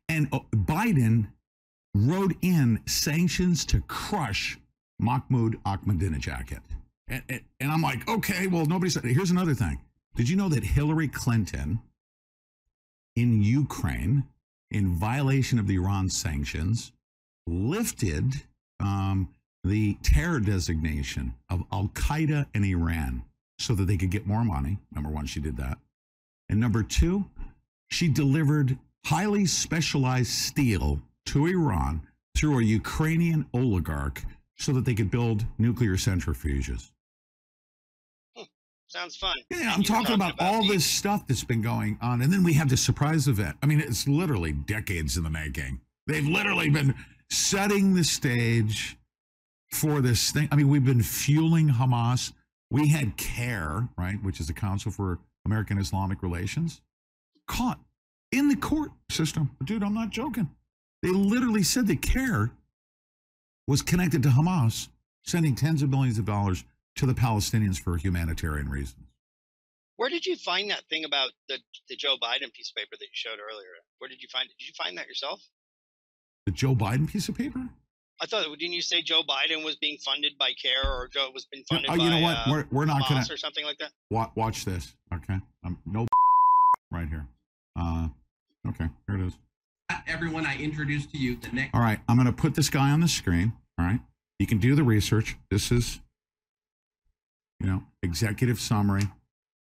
[0.09, 1.27] And uh, Biden
[1.93, 4.59] wrote in sanctions to crush
[4.99, 6.59] Mahmoud Ahmadinejad.
[7.07, 9.03] And, and, and I'm like, okay, well, nobody said.
[9.03, 9.79] Here's another thing.
[10.15, 11.81] Did you know that Hillary Clinton
[13.15, 14.25] in Ukraine,
[14.71, 16.91] in violation of the Iran sanctions,
[17.45, 18.41] lifted
[18.79, 19.29] um,
[19.63, 23.23] the terror designation of Al Qaeda and Iran
[23.59, 24.79] so that they could get more money?
[24.93, 25.77] Number one, she did that.
[26.49, 27.25] And number two,
[27.89, 32.01] she delivered highly specialized steel to Iran
[32.35, 34.23] through a Ukrainian oligarch
[34.57, 36.91] so that they could build nuclear centrifuges.
[38.91, 39.37] Sounds fun.
[39.49, 42.21] Yeah, I'm talking about all this stuff that's been going on.
[42.21, 43.55] And then we have the surprise event.
[43.63, 45.79] I mean, it's literally decades in the making.
[46.07, 46.93] They've literally been
[47.29, 48.97] setting the stage
[49.71, 50.49] for this thing.
[50.51, 52.33] I mean, we've been fueling Hamas.
[52.69, 56.81] We had CAIR, right, which is the Council for American Islamic Relations,
[57.47, 57.79] caught
[58.33, 59.51] in the court system.
[59.63, 60.49] Dude, I'm not joking.
[61.01, 62.51] They literally said that CAIR
[63.69, 64.89] was connected to Hamas,
[65.23, 66.65] sending tens of millions of dollars
[67.01, 69.07] to the Palestinians for humanitarian reasons.
[69.97, 71.57] Where did you find that thing about the
[71.89, 73.69] the Joe Biden piece of paper that you showed earlier?
[73.97, 74.53] Where did you find it?
[74.59, 75.41] Did you find that yourself?
[76.45, 77.67] The Joe Biden piece of paper?
[78.21, 81.45] I thought didn't you say Joe Biden was being funded by CAIR or Joe was
[81.45, 82.37] being funded Oh, by you know what?
[82.37, 83.91] uh, We're- we're not gonna- or something like that?
[84.11, 85.39] Watch, watch this, okay?
[85.63, 86.05] Um, no
[86.91, 87.27] right here.
[87.75, 88.09] Uh,
[88.67, 89.33] okay, here it is.
[90.07, 91.73] everyone I introduced to you, the next.
[91.73, 93.53] All right, I'm going to put this guy on the screen.
[93.79, 93.99] All right,
[94.39, 95.35] you can do the research.
[95.49, 95.99] This is,
[97.61, 99.03] you know, executive summary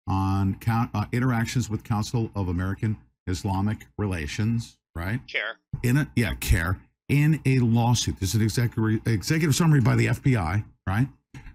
[0.06, 4.76] on count, uh, interactions with Council of American Islamic Relations.
[4.94, 5.20] Right.
[5.28, 5.56] CAIR.
[5.82, 8.18] In a yeah, CAIR in a lawsuit.
[8.18, 10.64] This is an executive executive summary by the FBI.
[10.86, 11.08] Right.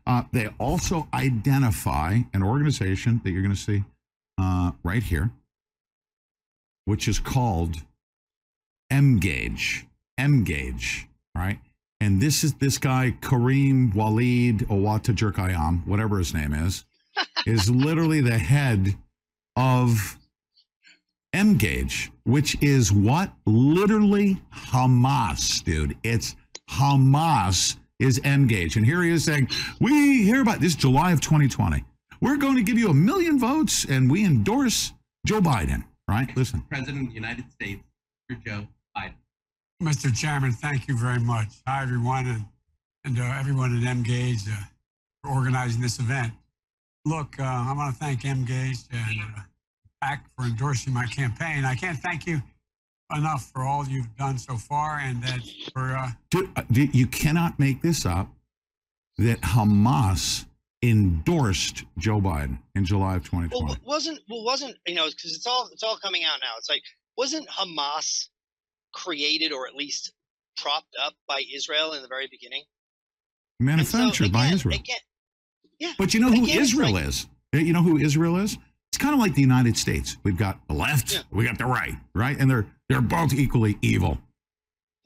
[0.08, 3.84] Uh, they also identify an organization that you're going to see
[4.38, 5.32] uh, right here,
[6.86, 7.78] which is called
[8.91, 9.86] Emgage.
[10.18, 11.60] M Gauge, right?
[12.06, 16.86] And this is this guy, Kareem Walid Owata Jerkayam, whatever his name is,
[17.47, 18.95] is literally the head
[19.56, 20.20] of
[21.34, 23.34] Emgage, which is what?
[23.47, 25.97] Literally Hamas, dude.
[26.03, 26.36] It's
[26.70, 28.76] Hamas is Emgage.
[28.76, 29.49] And here he is saying,
[29.82, 31.84] We hear about this July of 2020.
[32.22, 34.93] We're going to give you a million votes and we endorse
[35.26, 36.30] Joe Biden, right?
[36.38, 36.62] Listen.
[36.70, 37.82] President of the United States,
[38.32, 38.45] Mr.
[38.45, 38.74] Joe Biden.
[39.84, 40.15] Mr.
[40.15, 41.47] Chairman, thank you very much.
[41.67, 42.45] Hi, everyone, and,
[43.03, 44.55] and uh, everyone at Emgage uh,
[45.21, 46.32] for organizing this event.
[47.03, 49.41] Look, uh, I want to thank Emgage and uh,
[50.01, 51.65] PAC for endorsing my campaign.
[51.65, 52.41] I can't thank you
[53.15, 55.41] enough for all you've done so far, and that
[55.73, 58.30] for uh, Dude, uh, you cannot make this up
[59.17, 60.45] that Hamas
[60.82, 63.65] endorsed Joe Biden in July of 2020.
[63.65, 66.53] Well, wasn't well wasn't you know because it's all it's all coming out now.
[66.57, 66.84] It's like
[67.17, 68.30] wasn't Hamas
[68.96, 70.14] created or at least
[70.58, 72.64] propped up by Israel in the very beginning?
[73.60, 74.76] Manufactured by Israel.
[74.76, 74.96] Again,
[75.80, 75.93] yeah.
[75.98, 77.28] But you know who again, Israel like- is?
[77.54, 78.58] You know who Israel is?
[78.91, 80.18] It's kind of like the United States.
[80.24, 82.38] We've got the left, we got the right, right?
[82.39, 84.18] And they're they're both equally evil.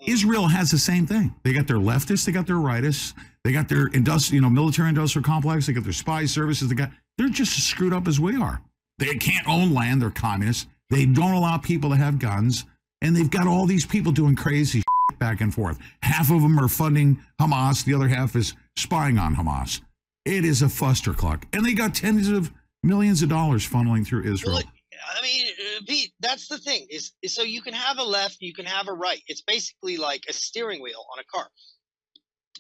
[0.02, 0.14] Mm.
[0.14, 1.34] Israel has the same thing.
[1.44, 3.14] They got their leftists, they got their rightists,
[3.44, 6.76] they got their industrial, you know, military industrial complex, they got their spy services, they
[6.76, 8.62] got they're just as screwed up as we are.
[9.00, 10.68] They can't own land, they're communists.
[10.90, 12.66] They don't allow people to have guns,
[13.02, 14.84] and they've got all these people doing crazy
[15.20, 15.80] back and forth.
[16.02, 19.82] Half of them are funding Hamas, the other half is spying on Hamas.
[20.26, 21.44] It is a fustercluck.
[21.54, 22.52] And they got tens of
[22.84, 24.62] millions of dollars funneling through Israel.
[25.10, 28.38] I mean, uh, Pete, that's the thing is, is so you can have a left,
[28.42, 29.22] you can have a right.
[29.28, 31.48] It's basically like a steering wheel on a car.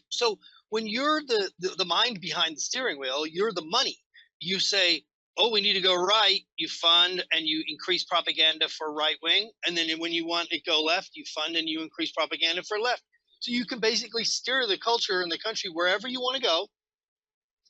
[0.10, 3.98] So when you're the, the the mind behind the steering wheel, you're the money.
[4.40, 5.04] You say,
[5.40, 9.52] "Oh, we need to go right." You fund and you increase propaganda for right wing,
[9.68, 12.80] and then when you want it go left, you fund and you increase propaganda for
[12.80, 13.04] left.
[13.42, 16.68] So you can basically steer the culture in the country wherever you want to go.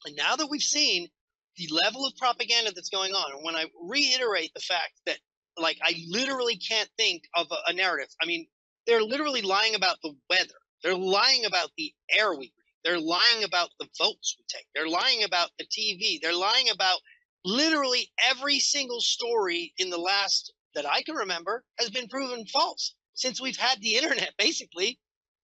[0.05, 1.09] And now that we've seen
[1.57, 5.19] the level of propaganda that's going on, and when I reiterate the fact that,
[5.57, 8.09] like, I literally can't think of a, a narrative.
[8.21, 8.47] I mean,
[8.87, 10.55] they're literally lying about the weather.
[10.83, 12.51] They're lying about the air we breathe.
[12.85, 14.65] They're lying about the votes we take.
[14.73, 16.19] They're lying about the TV.
[16.21, 16.99] They're lying about
[17.45, 22.95] literally every single story in the last that I can remember has been proven false
[23.13, 24.99] since we've had the internet, basically.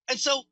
[0.09, 0.43] And so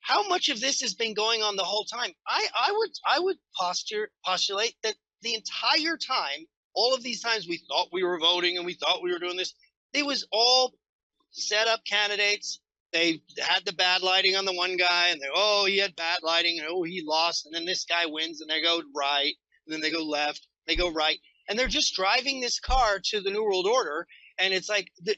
[0.00, 2.12] how much of this has been going on the whole time?
[2.26, 7.46] I, I would I would posture postulate that the entire time, all of these times
[7.46, 9.54] we thought we were voting and we thought we were doing this,
[9.92, 10.72] it was all
[11.30, 12.60] set up candidates.
[12.92, 16.20] They had the bad lighting on the one guy, and they oh he had bad
[16.22, 19.34] lighting, and oh he lost, and then this guy wins, and they go right,
[19.66, 21.18] and then they go left, they go right,
[21.48, 24.06] and they're just driving this car to the New World Order,
[24.38, 25.16] and it's like the,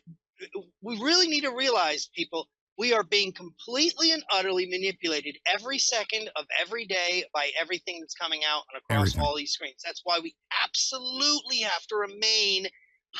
[0.80, 2.48] we really need to realize, people,
[2.78, 8.14] we are being completely and utterly manipulated every second of every day by everything that's
[8.14, 9.20] coming out and across Everything.
[9.20, 9.82] all these screens.
[9.84, 10.34] That's why we
[10.64, 12.66] absolutely have to remain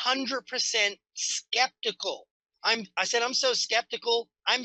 [0.03, 2.27] 100% skeptical.
[2.63, 4.27] I'm I said I'm so skeptical.
[4.47, 4.63] I'm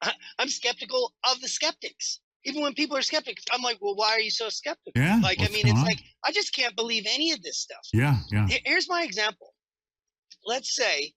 [0.38, 2.20] I'm skeptical of the skeptics.
[2.44, 5.40] Even when people are skeptics, I'm like, "Well, why are you so skeptical?" Yeah, Like,
[5.40, 5.84] I mean, it's on?
[5.84, 7.86] like I just can't believe any of this stuff.
[7.92, 8.46] Yeah, yeah.
[8.64, 9.54] Here's my example.
[10.44, 11.14] Let's say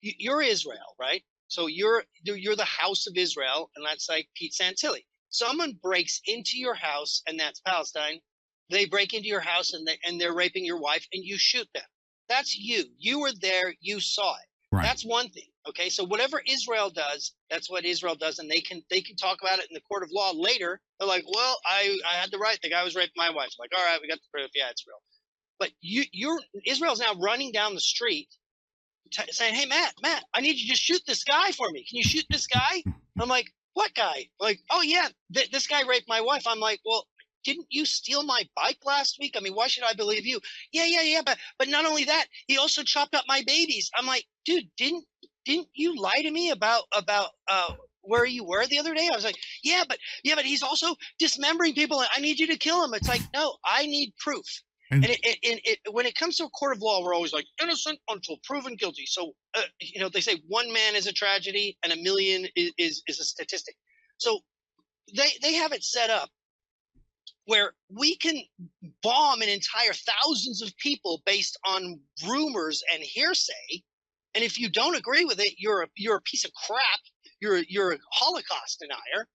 [0.00, 1.22] you're Israel, right?
[1.48, 5.04] So you're you're you're the house of Israel, and that's like Pete Santilli.
[5.30, 8.20] Someone breaks into your house, and that's Palestine.
[8.70, 11.68] They break into your house, and they and they're raping your wife, and you shoot
[11.74, 11.84] them.
[12.28, 12.84] That's you.
[12.98, 13.74] You were there.
[13.80, 14.46] You saw it.
[14.72, 14.84] Right.
[14.84, 15.48] That's one thing.
[15.68, 15.88] Okay.
[15.88, 19.58] So whatever Israel does, that's what Israel does, and they can they can talk about
[19.58, 20.80] it in the court of law later.
[20.98, 22.58] They're like, well, I I had the right.
[22.62, 23.50] The guy was raping my wife.
[23.58, 24.50] like, all right, we got the proof.
[24.54, 25.02] Yeah, it's real.
[25.58, 28.28] But you you're Israel's now running down the street
[29.12, 31.84] t- saying, "Hey, Matt, Matt, I need you to shoot this guy for me.
[31.88, 32.84] Can you shoot this guy?"
[33.20, 36.80] I'm like, "What guy?" Like, "Oh yeah, th- this guy raped my wife." I'm like,
[36.84, 37.06] "Well,
[37.44, 39.34] didn't you steal my bike last week?
[39.36, 40.40] I mean, why should I believe you?"
[40.72, 43.90] Yeah, yeah, yeah, but but not only that, he also chopped up my babies.
[43.96, 45.04] I'm like, "Dude, didn't
[45.44, 47.72] didn't you lie to me about about uh
[48.02, 50.94] where you were the other day?" I was like, "Yeah, but yeah, but he's also
[51.18, 52.00] dismembering people.
[52.00, 54.46] and I need you to kill him." It's like, "No, I need proof."
[54.92, 57.14] And- And, it, it, it, it, when it comes to a court of law, we're
[57.14, 59.06] always like innocent until proven guilty.
[59.06, 62.72] So, uh, you know, they say one man is a tragedy and a million is,
[62.76, 63.76] is, is a statistic.
[64.18, 64.40] So
[65.14, 66.28] they, they have it set up
[67.46, 68.40] where we can
[69.02, 73.82] bomb an entire thousands of people based on rumors and hearsay.
[74.34, 77.00] And if you don't agree with it, you're a, you're a piece of crap.
[77.40, 79.26] You're, you're a Holocaust denier.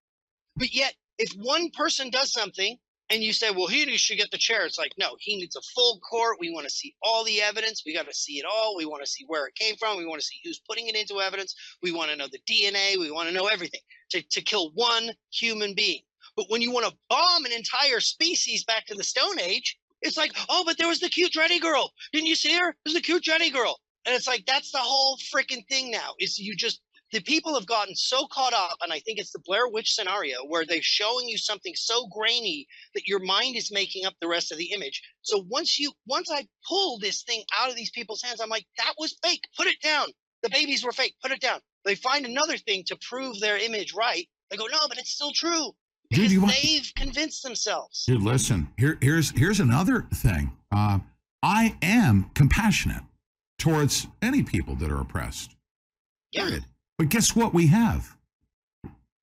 [0.55, 2.77] But yet, if one person does something
[3.09, 5.61] and you say, well, he should get the chair, it's like, no, he needs a
[5.75, 6.37] full court.
[6.39, 7.83] We want to see all the evidence.
[7.85, 8.75] We got to see it all.
[8.77, 9.97] We want to see where it came from.
[9.97, 11.55] We want to see who's putting it into evidence.
[11.83, 12.97] We want to know the DNA.
[12.97, 13.81] We want to know everything
[14.11, 16.01] to, to kill one human being.
[16.35, 20.17] But when you want to bomb an entire species back to the Stone Age, it's
[20.17, 21.91] like, oh, but there was the cute dready girl.
[22.11, 22.75] Didn't you see her?
[22.83, 23.79] There's the cute dready girl.
[24.05, 26.81] And it's like, that's the whole freaking thing now is you just,
[27.11, 30.39] the people have gotten so caught up, and I think it's the Blair Witch scenario
[30.47, 34.51] where they're showing you something so grainy that your mind is making up the rest
[34.51, 35.01] of the image.
[35.21, 38.65] So once you, once I pull this thing out of these people's hands, I'm like,
[38.77, 39.41] that was fake.
[39.57, 40.07] Put it down.
[40.43, 41.15] The babies were fake.
[41.21, 41.59] Put it down.
[41.85, 44.27] They find another thing to prove their image right.
[44.51, 45.71] They go, no, but it's still true
[46.15, 48.05] Dude, because want- they've convinced themselves.
[48.05, 48.67] Dude, listen.
[48.77, 50.51] Here, here's here's another thing.
[50.71, 50.99] Uh,
[51.43, 53.03] I am compassionate
[53.59, 55.55] towards any people that are oppressed.
[56.33, 56.65] Period.
[56.97, 58.15] But guess what we have?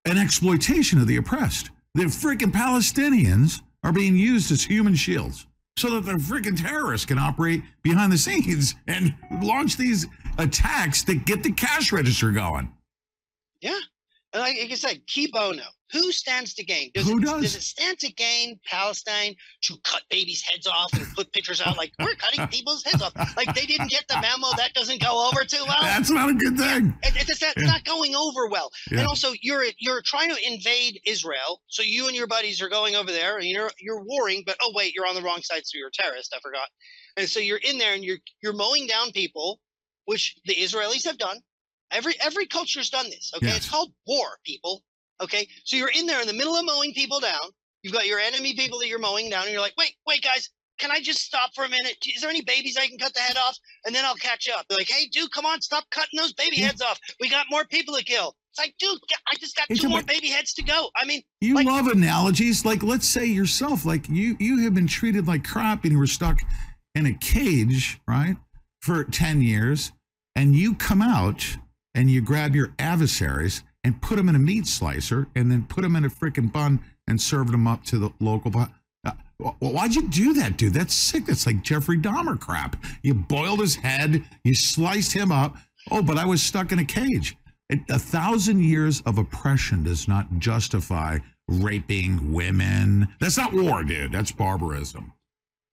[0.04, 1.70] An exploitation of the oppressed.
[1.94, 7.18] The freaking Palestinians are being used as human shields so that the freaking terrorists can
[7.18, 10.06] operate behind the scenes and launch these
[10.38, 12.72] attacks that get the cash register going.
[13.60, 13.78] Yeah.
[14.32, 15.62] And like, like I said, cui bono.
[15.92, 16.90] Who stands to gain?
[16.94, 17.42] Does Who it, does?
[17.42, 19.34] Does it stand to gain Palestine
[19.64, 23.12] to cut babies' heads off and put pictures out like we're cutting people's heads off?
[23.36, 24.48] Like they didn't get the memo.
[24.56, 25.82] That doesn't go over too well.
[25.82, 26.96] That's not a good thing.
[27.02, 28.70] It, it's just- it's not going over well.
[28.90, 29.00] Yeah.
[29.00, 32.96] And also, you're you're trying to invade Israel, so you and your buddies are going
[32.96, 34.42] over there, and you're you're warring.
[34.46, 36.32] But oh wait, you're on the wrong side, so you're a terrorist.
[36.36, 36.68] I forgot.
[37.16, 39.60] And so you're in there, and you're you're mowing down people,
[40.06, 41.38] which the Israelis have done.
[41.90, 43.32] Every every culture's done this.
[43.36, 43.56] Okay, Yes.
[43.58, 44.82] it's called war, people.
[45.22, 47.40] Okay, so you're in there in the middle of mowing people down.
[47.82, 50.50] You've got your enemy people that you're mowing down, and you're like, wait, wait, guys,
[50.78, 51.96] can I just stop for a minute?
[52.06, 54.66] Is there any babies I can cut the head off, and then I'll catch up?
[54.68, 56.98] They're like, hey, dude, come on, stop cutting those baby heads off.
[57.20, 58.34] We got more people to kill.
[58.50, 58.98] It's like, dude,
[59.32, 60.90] I just got Hey, two more baby heads to go.
[60.94, 62.66] I mean, You like, love analogies.
[62.66, 66.06] Like, let's say yourself, like you you have been treated like crap and you were
[66.06, 66.40] stuck
[66.94, 68.36] in a cage, right,
[68.82, 69.92] for 10 years,
[70.36, 71.56] and you come out
[71.94, 75.82] and you grab your adversaries and put them in a meat slicer and then put
[75.82, 78.72] them in a freaking bun and served them up to the local bun.
[79.04, 79.12] Uh,
[79.58, 80.74] why'd you do that, dude?
[80.74, 81.26] That's sick.
[81.26, 82.76] That's like Jeffrey Dahmer crap.
[83.02, 85.56] You boiled his head, you sliced him up.
[85.90, 87.36] Oh, but I was stuck in a cage.
[87.88, 91.18] A thousand years of oppression does not justify
[91.48, 93.08] raping women.
[93.18, 94.12] That's not war, dude.
[94.12, 95.12] That's barbarism.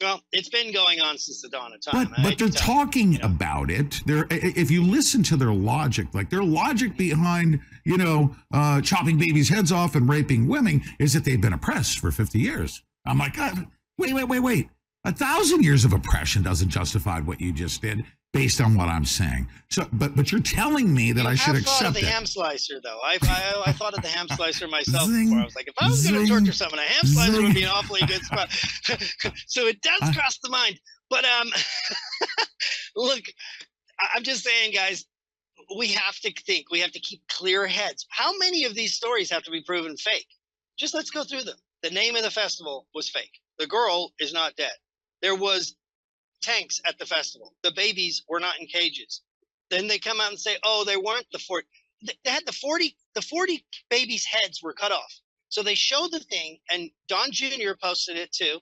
[0.02, 2.08] Well, it's been going on since the dawn of time.
[2.10, 2.82] But but they're tell you.
[2.86, 4.02] talking about it.
[4.06, 9.18] They're if you listen to their logic, like their logic behind you know uh, chopping
[9.18, 12.84] babies' heads off and raping women is that they've been oppressed for fifty years.
[13.06, 14.70] I'm like, God, wait, wait, wait, wait.
[15.06, 19.06] A thousand years of oppression doesn't justify what you just did, based on what I'm
[19.06, 19.48] saying.
[19.70, 22.06] So, but but you're telling me that You I should thought of accept the it.
[22.06, 23.00] ham slicer, though.
[23.04, 25.40] I, I I thought of the ham slicer myself Zing, before.
[25.42, 27.64] I was like, if I was going to torture someone, a ham slicer would be
[27.64, 28.50] an awfully good spot.
[29.48, 30.80] so it does I- cross the mind.
[31.10, 31.50] But um,
[32.96, 33.24] look,
[34.14, 35.06] I'm just saying, guys,
[35.78, 36.72] we have to think.
[36.72, 38.06] We have to keep clear heads.
[38.10, 40.28] How many of these stories have to be proven fake?
[40.78, 41.58] Just let's go through them.
[41.84, 43.40] The name of the festival was fake.
[43.58, 44.72] The girl is not dead.
[45.22, 45.76] There was
[46.42, 47.54] tanks at the festival.
[47.64, 49.22] The babies were not in cages.
[49.70, 51.68] Then they come out and say, "Oh, they weren't the 40.
[52.04, 55.14] They had the 40 the 40 babies' heads were cut off."
[55.50, 57.72] So they showed the thing and Don Jr.
[57.82, 58.60] posted it too.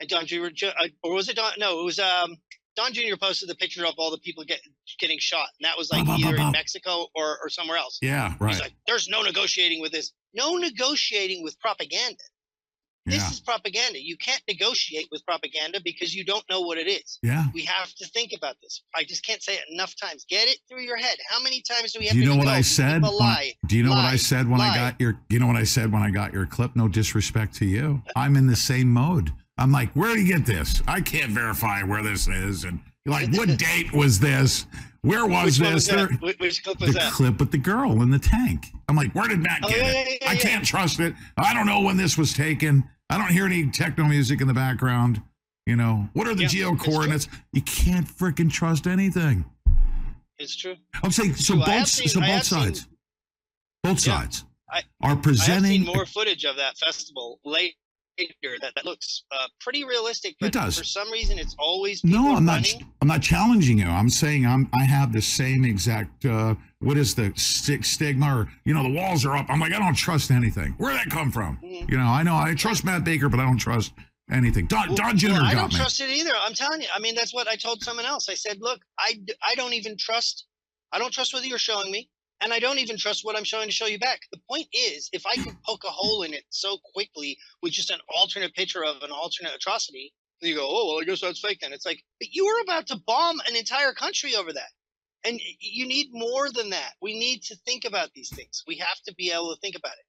[0.00, 0.48] And Don Jr.
[0.66, 2.36] uh, or was it Don no, it was um
[2.76, 3.16] Don Jr.
[3.18, 4.60] posted the picture of all the people get,
[5.00, 5.48] getting shot.
[5.58, 7.98] And that was like either in Mexico or, or somewhere else.
[8.02, 8.60] Yeah, He's right.
[8.60, 10.12] like, there's no negotiating with this.
[10.34, 12.22] No negotiating with propaganda.
[13.06, 13.30] This Yeah.
[13.30, 14.02] is propaganda.
[14.02, 17.18] You can't negotiate with propaganda because you don't know what it is.
[17.22, 17.46] Yeah.
[17.54, 18.82] We have to think about this.
[18.96, 20.26] I just can't say it enough times.
[20.28, 21.16] Get it through your head.
[21.30, 22.48] How many times do we have Do you to know what?
[22.48, 23.02] I said?
[23.02, 23.52] Lie.
[23.66, 25.20] do you know what I said when I got your?
[25.30, 26.74] You know what I said when I got your clip?
[26.74, 28.02] No disrespect to you.
[28.16, 29.32] I'm in the same mode.
[29.58, 30.82] I'm like, where do you get this?
[30.86, 34.66] I can't verify where this is, and you're like, what date was this?
[35.02, 35.94] Where was Which was this?
[35.96, 36.20] that?
[36.20, 37.12] There- Which, clip the that?
[37.12, 38.66] clip with the girl in the tank.
[38.88, 40.08] I'm like, where did Matt Oh, get yeah, it?
[40.08, 41.14] yeah, yeah, I can't trust it.
[41.38, 42.82] I don't know when this was taken.
[43.10, 45.22] I don't hear any techno music in the background.
[45.66, 47.28] You know, what are the Yeah, geo coordinates?
[47.52, 49.44] You can't freaking trust anything.
[50.38, 50.76] It's true.
[51.02, 52.88] I'm saying so True, both seen- so both have seen- sides,
[53.82, 55.84] both sides I, are I have presenting.
[55.84, 57.40] seen more footage of that festival
[58.18, 60.36] later that, that looks uh, pretty realistic.
[60.40, 60.78] But does.
[60.78, 62.56] For some reason, it's always no, I'm not.
[62.56, 62.86] running.
[63.00, 63.86] I'm not challenging you.
[63.86, 64.68] I'm saying I'm.
[64.74, 66.24] I have the same exact.
[66.24, 68.40] Uh, what is the sti- stigma?
[68.40, 69.46] Or you know, the walls are up.
[69.48, 70.74] I'm like, I don't trust anything.
[70.78, 71.58] Where would that come from?
[71.62, 71.90] Mm-hmm.
[71.90, 73.92] You know, I know I trust Matt Baker, but I don't trust
[74.30, 74.66] anything.
[74.66, 75.28] Don, Don Jr.
[75.28, 75.78] Well, I don't me.
[75.78, 76.32] trust it either.
[76.40, 76.88] I'm telling you.
[76.94, 78.28] I mean, that's what I told someone else.
[78.28, 80.46] I said, look, I I don't even trust.
[80.92, 82.08] I don't trust what you're showing me,
[82.40, 84.20] and I don't even trust what I'm showing to show you back.
[84.30, 87.90] The point is, if I can poke a hole in it so quickly with just
[87.90, 91.60] an alternate picture of an alternate atrocity, you go, oh well, I guess that's fake
[91.62, 91.72] then.
[91.72, 94.68] It's like, but you were about to bomb an entire country over that.
[95.24, 96.92] And you need more than that.
[97.02, 98.62] We need to think about these things.
[98.66, 100.04] We have to be able to think about it.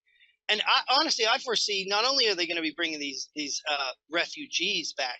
[0.49, 3.61] And I, honestly, I foresee not only are they going to be bringing these these
[3.69, 5.19] uh, refugees back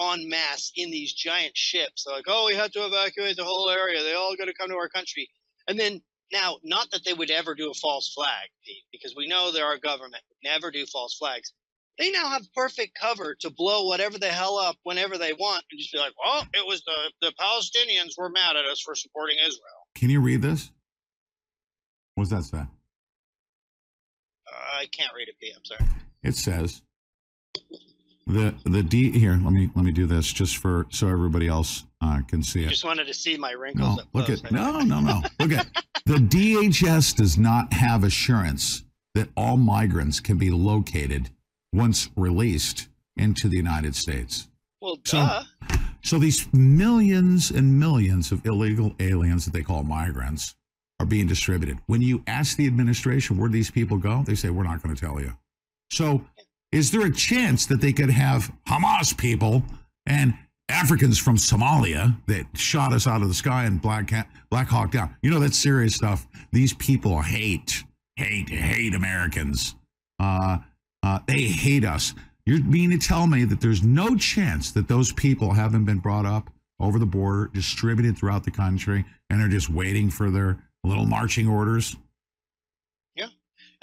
[0.00, 3.70] en masse in these giant ships, They're like, oh, we have to evacuate the whole
[3.70, 4.02] area.
[4.02, 5.28] They all got to come to our country.
[5.68, 6.00] And then
[6.34, 9.64] now, not that they would ever do a false flag, Pete, because we know they're
[9.64, 11.54] our government would never do false flags.
[11.96, 15.78] They now have perfect cover to blow whatever the hell up whenever they want, and
[15.78, 19.38] just be like, "Oh, it was the the Palestinians were mad at us for supporting
[19.38, 20.72] Israel." Can you read this?
[22.16, 22.58] What's that say?
[22.58, 22.66] Uh,
[24.74, 25.54] I can't read it, Pete.
[25.56, 25.88] I'm sorry.
[26.24, 26.82] It says
[28.26, 29.38] the the D here.
[29.40, 31.84] Let me let me do this just for so everybody else
[32.20, 32.68] uh, can see it.
[32.68, 33.96] just wanted to see my wrinkles.
[33.96, 34.44] No, up look close.
[34.44, 35.22] at no, no, no.
[35.40, 35.66] Look at
[36.06, 38.84] the DHS does not have assurance
[39.14, 41.30] that all migrants can be located
[41.72, 44.48] once released into the United States.
[44.80, 45.42] Well, So, duh.
[46.02, 50.54] so these millions and millions of illegal aliens that they call migrants
[51.00, 51.78] are being distributed.
[51.86, 55.00] When you ask the administration where these people go, they say we're not going to
[55.00, 55.32] tell you.
[55.92, 56.24] So,
[56.72, 59.62] is there a chance that they could have Hamas people
[60.06, 60.34] and
[60.68, 64.12] Africans from Somalia that shot us out of the sky and Black
[64.50, 65.14] Black Hawk down?
[65.22, 66.26] You know that's serious stuff.
[66.52, 67.84] These people hate,
[68.16, 69.74] hate, hate Americans.
[70.18, 70.58] Uh,
[71.02, 72.14] uh, they hate us.
[72.46, 76.26] You're mean to tell me that there's no chance that those people haven't been brought
[76.26, 76.50] up
[76.80, 81.48] over the border, distributed throughout the country, and are just waiting for their little marching
[81.48, 81.96] orders?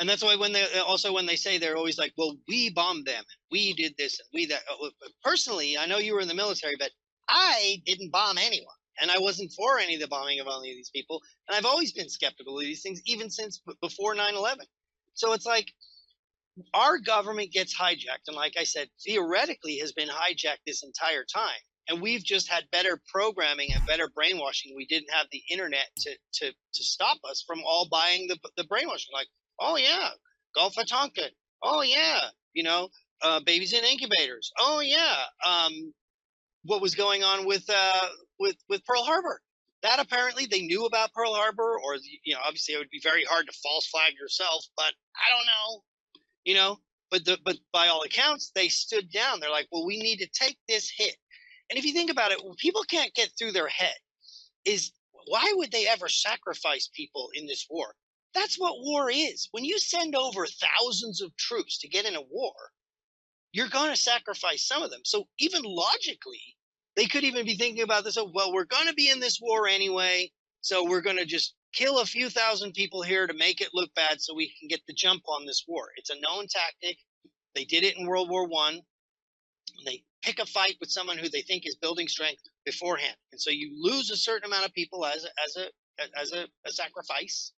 [0.01, 3.05] And that's why when they also when they say they're always like, "Well, we bombed
[3.05, 4.89] them, we did this, and we that." Uh,
[5.23, 6.89] Personally, I know you were in the military, but
[7.29, 10.75] I didn't bomb anyone, and I wasn't for any of the bombing of any of
[10.75, 11.21] these people.
[11.47, 14.65] And I've always been skeptical of these things, even since before 9/11.
[15.13, 15.71] So it's like
[16.73, 21.61] our government gets hijacked, and like I said, theoretically has been hijacked this entire time.
[21.87, 24.75] And we've just had better programming and better brainwashing.
[24.75, 28.63] We didn't have the internet to to to stop us from all buying the the
[28.63, 29.13] brainwashing.
[29.13, 29.27] Like,
[29.61, 30.09] oh yeah,
[30.55, 31.29] Gulf of Tonkin.
[31.63, 32.21] Oh yeah,
[32.53, 32.89] you know,
[33.21, 34.51] uh, babies in incubators.
[34.59, 35.93] Oh yeah, um,
[36.63, 38.07] what was going on with uh,
[38.39, 39.41] with with Pearl Harbor?
[39.83, 43.23] That apparently they knew about Pearl Harbor, or you know, obviously it would be very
[43.23, 45.83] hard to false flag yourself, but I don't know,
[46.45, 46.79] you know.
[47.11, 49.39] But the but by all accounts, they stood down.
[49.39, 51.15] They're like, well, we need to take this hit.
[51.69, 53.95] And if you think about it, people can't get through their head
[54.65, 54.91] is
[55.27, 57.95] why would they ever sacrifice people in this war?
[58.33, 59.49] That's what war is.
[59.51, 62.53] When you send over thousands of troops to get in a war,
[63.51, 65.01] you're going to sacrifice some of them.
[65.03, 66.55] So even logically,
[66.95, 68.17] they could even be thinking about this.
[68.17, 71.55] Oh, well, we're going to be in this war anyway, so we're going to just
[71.73, 74.81] kill a few thousand people here to make it look bad, so we can get
[74.87, 75.89] the jump on this war.
[75.97, 76.97] It's a known tactic.
[77.55, 78.79] They did it in World War One.
[79.85, 83.49] They pick a fight with someone who they think is building strength beforehand, and so
[83.49, 87.51] you lose a certain amount of people as a, as a as a, a sacrifice.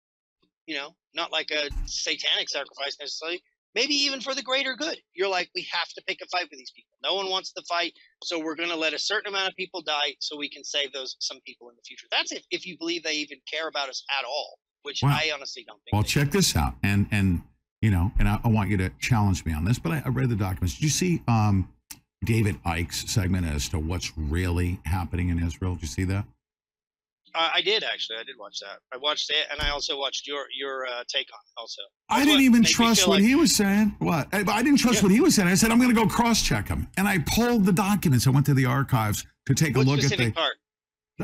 [0.65, 3.41] You know, not like a satanic sacrifice necessarily.
[3.75, 4.97] Maybe even for the greater good.
[5.15, 6.95] You're like, we have to pick a fight with these people.
[7.03, 7.93] No one wants to fight,
[8.23, 10.93] so we're going to let a certain amount of people die so we can save
[10.93, 12.05] those some people in the future.
[12.11, 15.17] That's if if you believe they even care about us at all, which Wow.
[15.19, 15.93] I honestly don't think.
[15.93, 17.41] Well, check this out, and and
[17.81, 19.79] you know, and I, I want you to challenge me on this.
[19.79, 20.75] But I, I read the documents.
[20.75, 21.67] Did you see um,
[22.23, 25.73] David Icke's segment as to what's really happening in Israel?
[25.73, 26.25] Did you see that?
[27.35, 28.17] Uh, I did actually.
[28.19, 28.79] I did watch that.
[28.93, 31.81] I watched it, and I also watched your your uh, take on it also.
[32.09, 33.95] I didn't even trust what like- he was saying.
[33.99, 34.27] What?
[34.31, 35.47] I, I didn't trust what he was saying.
[35.47, 38.27] I said I'm going to go cross check him, and I pulled the documents.
[38.27, 40.53] I went to the archives to take What a look at the part?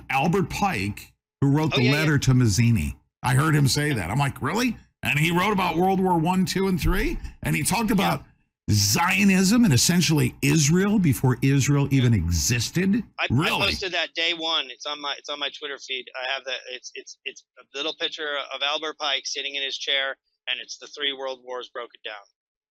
[0.09, 2.95] Albert Pike, who wrote Oh, the yeah, letter to Mazzini.
[3.23, 4.09] I heard him say that.
[4.09, 4.77] I'm like, really?
[5.03, 8.23] And he wrote about World War One, two, and three, and he talked about
[8.71, 13.03] Zionism and essentially Israel before Israel even existed.
[13.19, 14.69] I, I posted that day one.
[14.69, 16.05] It's on my it's on my Twitter feed.
[16.15, 16.59] I have that.
[16.71, 20.15] It's it's it's a little picture of Albert Pike sitting in his chair,
[20.47, 22.13] and it's the three world wars broken down.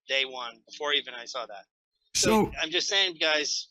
[0.09, 1.65] Day one, before even I saw that.
[2.15, 3.69] So I'm just saying, guys.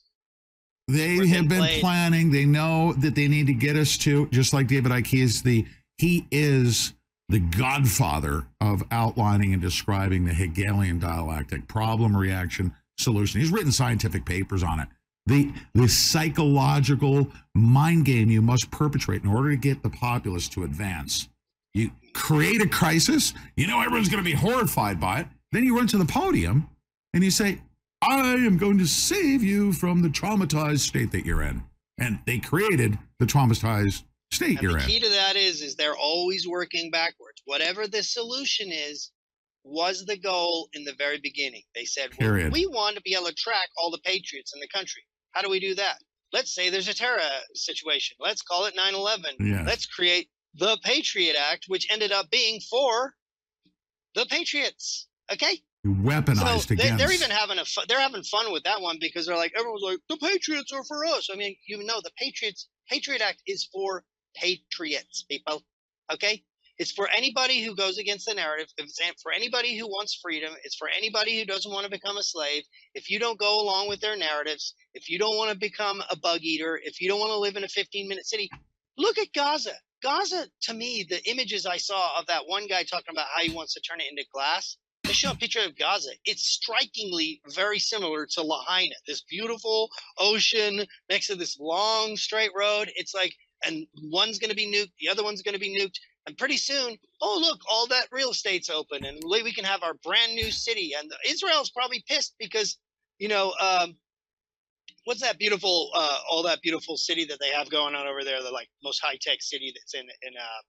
[0.89, 1.81] They have been played.
[1.81, 2.31] planning.
[2.31, 5.07] They know that they need to get us to just like David Icke.
[5.07, 5.65] He is the
[5.97, 6.93] he is
[7.29, 13.41] the godfather of outlining and describing the Hegelian dialectic: problem, reaction, solution.
[13.41, 14.87] He's written scientific papers on it.
[15.25, 20.63] The the psychological mind game you must perpetrate in order to get the populace to
[20.63, 21.27] advance.
[21.73, 23.33] You create a crisis.
[23.55, 25.27] You know everyone's going to be horrified by it.
[25.51, 26.69] Then you run to the podium
[27.13, 27.59] and you say,
[28.01, 31.63] I am going to save you from the traumatized state that you're in.
[31.97, 34.85] And they created the traumatized state And you're the in.
[34.85, 37.41] key to that is is they're always working backwards.
[37.45, 39.11] Whatever the solution is,
[39.63, 41.61] was the goal in the very beginning.
[41.75, 44.67] They said, well, we want to be able to track all the patriots in the
[44.69, 45.01] country.
[45.31, 45.97] How do we do that?
[46.31, 47.19] Let's say there's a terror
[47.53, 48.15] situation.
[48.19, 49.23] Let's call it 9/11.
[49.39, 49.63] Yes.
[49.65, 53.13] Let's create the Patriot Act, which ended up being for
[54.15, 55.07] the Patriots.
[55.31, 55.61] Okay.
[55.85, 56.97] Weaponized So they, against.
[56.97, 59.83] they're even having a fu- they're having fun with that one because they're like everyone's
[59.83, 61.29] like the Patriots are for us.
[61.31, 64.03] I mean, you know, the Patriots Patriot Act is for
[64.39, 65.63] patriots, people.
[66.11, 66.43] Okay,
[66.77, 68.67] it's for anybody who goes against the narrative.
[68.77, 70.53] It's for anybody who wants freedom.
[70.63, 72.63] It's for anybody who doesn't want to become a slave.
[72.93, 76.15] If you don't go along with their narratives, if you don't want to become a
[76.15, 78.49] bug eater, if you don't want to live in a 15 minute city,
[78.97, 79.73] look at Gaza.
[80.03, 83.49] Gaza, to me, the images I saw of that one guy talking about how he
[83.49, 84.77] wants to turn it into glass.
[85.03, 86.11] They show a picture of Gaza.
[86.25, 92.91] It's strikingly very similar to Lahaina, this beautiful ocean next to this long straight road.
[92.95, 93.33] It's like,
[93.65, 95.97] and one's going to be nuked, the other one's going to be nuked.
[96.25, 99.93] And pretty soon, oh look, all that real estate's open, and we can have our
[100.03, 100.91] brand new city.
[100.97, 102.77] And Israel's probably pissed because,
[103.17, 103.95] you know, um,
[105.05, 108.43] what's that beautiful, uh, all that beautiful city that they have going on over there?
[108.43, 110.61] The like most high tech city that's in in uh,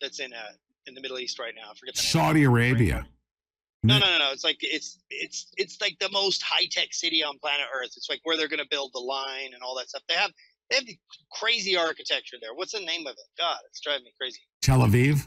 [0.00, 0.52] that's in uh,
[0.86, 1.70] in the Middle East right now.
[1.70, 2.10] I forget the name.
[2.10, 3.06] Saudi Arabia.
[3.84, 4.32] No, no, no, no.
[4.32, 7.92] It's like it's it's it's like the most high tech city on planet Earth.
[7.96, 10.02] It's like where they're going to build the line and all that stuff.
[10.08, 10.32] They have
[10.70, 10.84] they have
[11.32, 12.54] crazy architecture there.
[12.54, 13.26] What's the name of it?
[13.38, 14.40] God, it's driving me crazy.
[14.62, 15.26] Tel Aviv.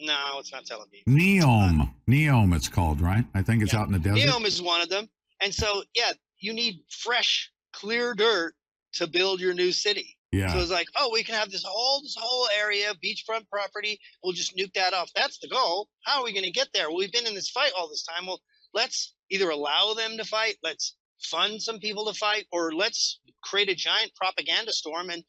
[0.00, 1.04] No, it's not Tel Aviv.
[1.06, 1.92] Neom.
[2.08, 3.24] Neom, it's called, right?
[3.34, 4.28] I think it's out in the desert.
[4.28, 5.08] Neom is one of them.
[5.42, 8.54] And so, yeah, you need fresh, clear dirt
[8.94, 10.16] to build your new city.
[10.32, 10.52] Yeah.
[10.52, 13.98] So it's like, oh, we can have this whole this whole area, beachfront property.
[14.22, 15.10] We'll just nuke that off.
[15.14, 15.88] That's the goal.
[16.04, 16.88] How are we going to get there?
[16.88, 18.26] Well, we've been in this fight all this time.
[18.26, 18.40] Well,
[18.72, 23.68] let's either allow them to fight, let's fund some people to fight, or let's create
[23.68, 25.10] a giant propaganda storm.
[25.10, 25.24] And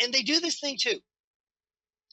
[0.00, 0.98] and they do this thing too.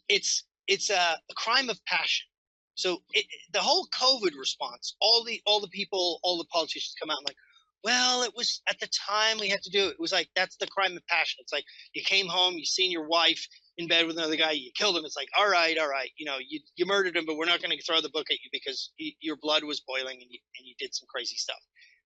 [0.10, 2.28] It's it's a, a crime of passion.
[2.76, 7.10] So it, the whole COVID response, all the all the people, all the politicians come
[7.10, 7.38] out and like,
[7.84, 9.92] well, it was at the time we had to do it.
[9.92, 11.38] It was like that's the crime of passion.
[11.40, 13.48] It's like you came home, you seen your wife
[13.78, 15.06] in bed with another guy, you killed him.
[15.06, 17.62] It's like, all right, all right, you know, you you murdered him, but we're not
[17.62, 20.40] going to throw the book at you because y your blood was boiling and you
[20.58, 21.62] and you did some crazy stuff.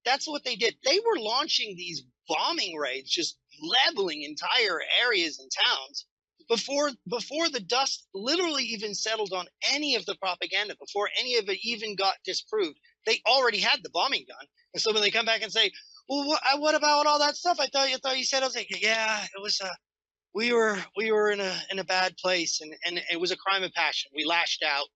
[0.06, 0.76] That's what they did.
[0.86, 6.08] They were launching these bombing raids, just leveling entire areas and towns
[6.50, 11.50] before before the dust literally even settled on any of the propaganda, before any of
[11.50, 12.80] it even got disproved.
[13.08, 15.72] They already had the bombing gun, And so when they come back and say,
[16.10, 17.60] "Well, what, what about all that stuff?
[17.62, 19.62] I thought you thought you said." I was like, "Yeah, it was.
[19.62, 19.70] Uh,
[20.34, 23.38] we were we were in a in a bad place, and and it was a
[23.38, 24.12] crime of passion.
[24.16, 24.88] We lashed out.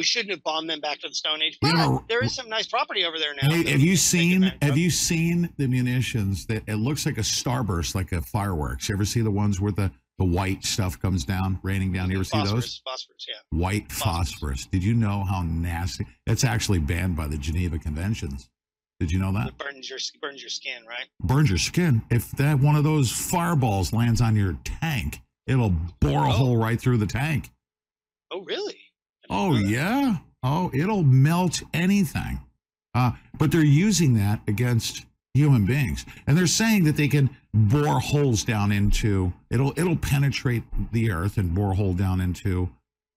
[0.00, 1.58] We shouldn't have bombed them back to the Stone Age.
[1.60, 3.50] But know- there is some nice property over there now.
[3.50, 8.12] Have you seen have you seen the munitions that it looks like a starburst like
[8.12, 11.92] a fireworks you ever see the ones where the the white stuff comes down raining
[11.92, 12.82] down you ever see those phosphorus?
[12.86, 13.58] Phosphorus, yeah.
[13.58, 18.48] white phosphorus did you know how nasty that's actually banned by the geneva conventions
[19.00, 21.08] did you know that It burns your burns your skin, right?
[21.20, 26.24] burns your skin if that one of those fireballs lands on your tank it'll bore
[26.24, 26.32] a oh.
[26.32, 27.50] hole right through the tank
[28.30, 28.76] Oh, really?
[29.30, 30.16] Oh yeah.
[30.42, 32.40] Oh, it'll melt anything.
[32.94, 38.00] Uh, but they're using that against human beings, and they're saying that they can bore
[38.00, 40.62] holes down into it'll it'll penetrate
[40.92, 42.68] the earth and bore a hole down into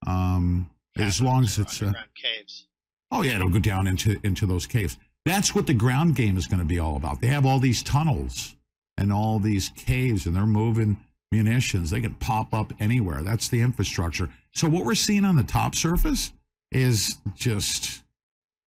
[0.08, 2.68] um as long as it's uh, caves.
[3.12, 4.98] oh yeah it'll go down into into those caves.
[5.26, 7.22] That's what the ground game is going to be all about.
[7.22, 8.56] They have all these tunnels
[8.98, 10.98] and all these caves, and they're moving
[11.34, 11.90] munitions.
[11.90, 13.24] They can pop up anywhere.
[13.24, 14.30] That's the infrastructure.
[14.54, 16.32] So what we're seeing on the top surface
[16.72, 18.04] is just,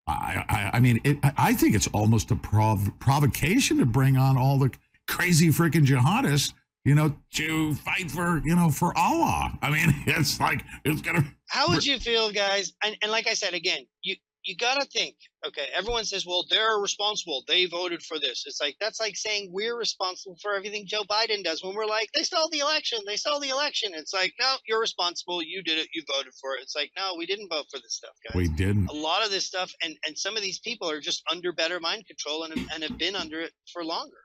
[0.08, 4.38] I, I, I mean, it, I- think it's almost a prov- provocation to bring on
[4.38, 4.72] all the
[5.08, 6.54] crazy freaking jihadists,
[6.84, 9.58] you know, to fight for, you know, for Allah.
[9.62, 11.24] I mean, it's like it's gonna.
[11.48, 12.74] How would you feel, guys?
[12.84, 15.16] And, and like I said again, you you gotta think.
[15.46, 17.44] Okay, everyone says, "Well, they're responsible.
[17.48, 21.44] They voted for this." It's like that's like saying we're responsible for everything Joe Biden
[21.44, 21.64] does.
[21.64, 23.00] When we're like, "They stole the election.
[23.06, 25.44] They stole the election." It's like, no, you're responsible.
[25.44, 25.90] You did it.
[25.94, 26.62] You voted for it.
[26.62, 28.36] It's like, no, we didn't vote for this stuff, guys.
[28.36, 28.88] We didn't.
[28.90, 31.80] A lot of this stuff, and and some of these people are just under better
[31.80, 34.18] mind control and and have been under it for longer.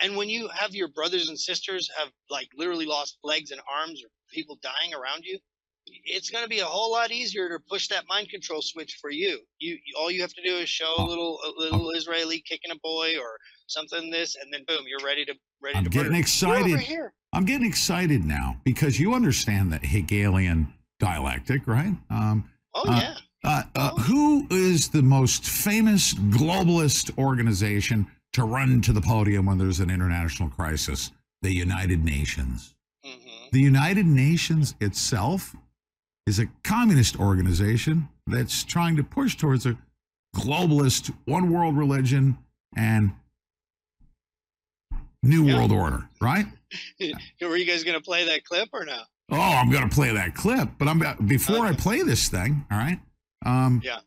[0.00, 4.02] And when you have your brothers and sisters have like literally lost legs and arms
[4.02, 5.38] or people dying around you,
[5.86, 9.10] it's going to be a whole lot easier to push that mind control switch for
[9.10, 9.40] you.
[9.58, 12.70] You, you all you have to do is show a little a little Israeli kicking
[12.70, 16.12] a boy or something this, and then boom, you're ready to ready I'm to getting
[16.12, 16.14] murder.
[16.14, 16.80] You're excited.
[16.80, 17.12] here.
[17.32, 21.94] I'm getting excited now because you understand the Hegelian dialectic, right?
[22.10, 23.14] Um, Oh uh, yeah.
[23.44, 29.58] Uh, uh, who is the most famous globalist organization to run to the podium when
[29.58, 31.10] there's an international crisis?
[31.42, 32.74] The United Nations.
[33.04, 33.48] Mm-hmm.
[33.52, 35.54] The United Nations itself
[36.26, 39.76] is a communist organization that's trying to push towards a
[40.36, 42.36] globalist one world religion
[42.76, 43.12] and
[45.22, 46.46] new world order, right?
[47.40, 49.00] Were you guys going to play that clip or no?
[49.30, 52.64] Oh, I'm going to play that clip, but I'm before I play this thing.
[52.70, 52.98] All right.
[53.46, 54.00] Um, Yeah.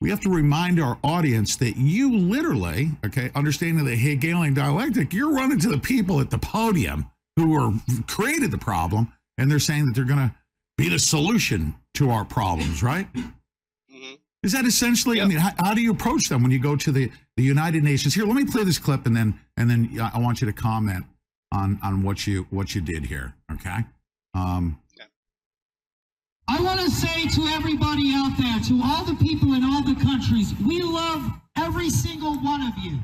[0.00, 5.32] we have to remind our audience that you literally, okay, understanding the Hegelian dialectic, you're
[5.32, 7.06] running to the people at the podium
[7.36, 7.72] who are
[8.06, 10.34] created the problem, and they're saying that they're going to
[10.76, 13.06] be the solution to our problems, right?
[14.42, 15.22] Is that essentially?
[15.22, 17.82] I mean, how, how do you approach them when you go to the, the United
[17.82, 18.14] Nations?
[18.14, 21.04] Here, let me play this clip, and then and then I want you to comment
[21.50, 23.34] on on what you what you did here.
[23.52, 23.78] Okay.
[24.34, 24.78] Um,
[26.46, 29.94] I want to say to everybody out there, to all the people in all the
[29.94, 31.22] countries, we love
[31.56, 32.98] every single one of you.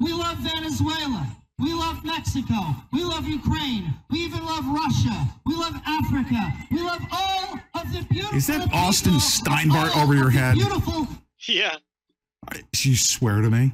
[0.00, 1.26] We love Venezuela.
[1.58, 2.54] We love Mexico.
[2.92, 3.94] We love Ukraine.
[4.10, 5.28] We even love Russia.
[5.46, 6.52] We love Africa.
[6.70, 8.36] We love all of the beautiful.
[8.36, 10.56] Is that Austin people, Steinbart over your head?
[10.56, 11.08] Beautiful.
[11.48, 11.76] Yeah,
[12.74, 13.72] You swear to me?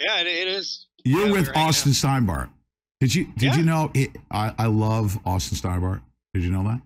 [0.00, 0.86] yeah, it, it is.
[1.04, 2.50] You're Yeah, with we're hanging Austin Steinbart.
[3.00, 3.56] Did you did Yeah.
[3.56, 6.02] you know it, I, I love Austin Steinbart?
[6.34, 6.80] Did you know that?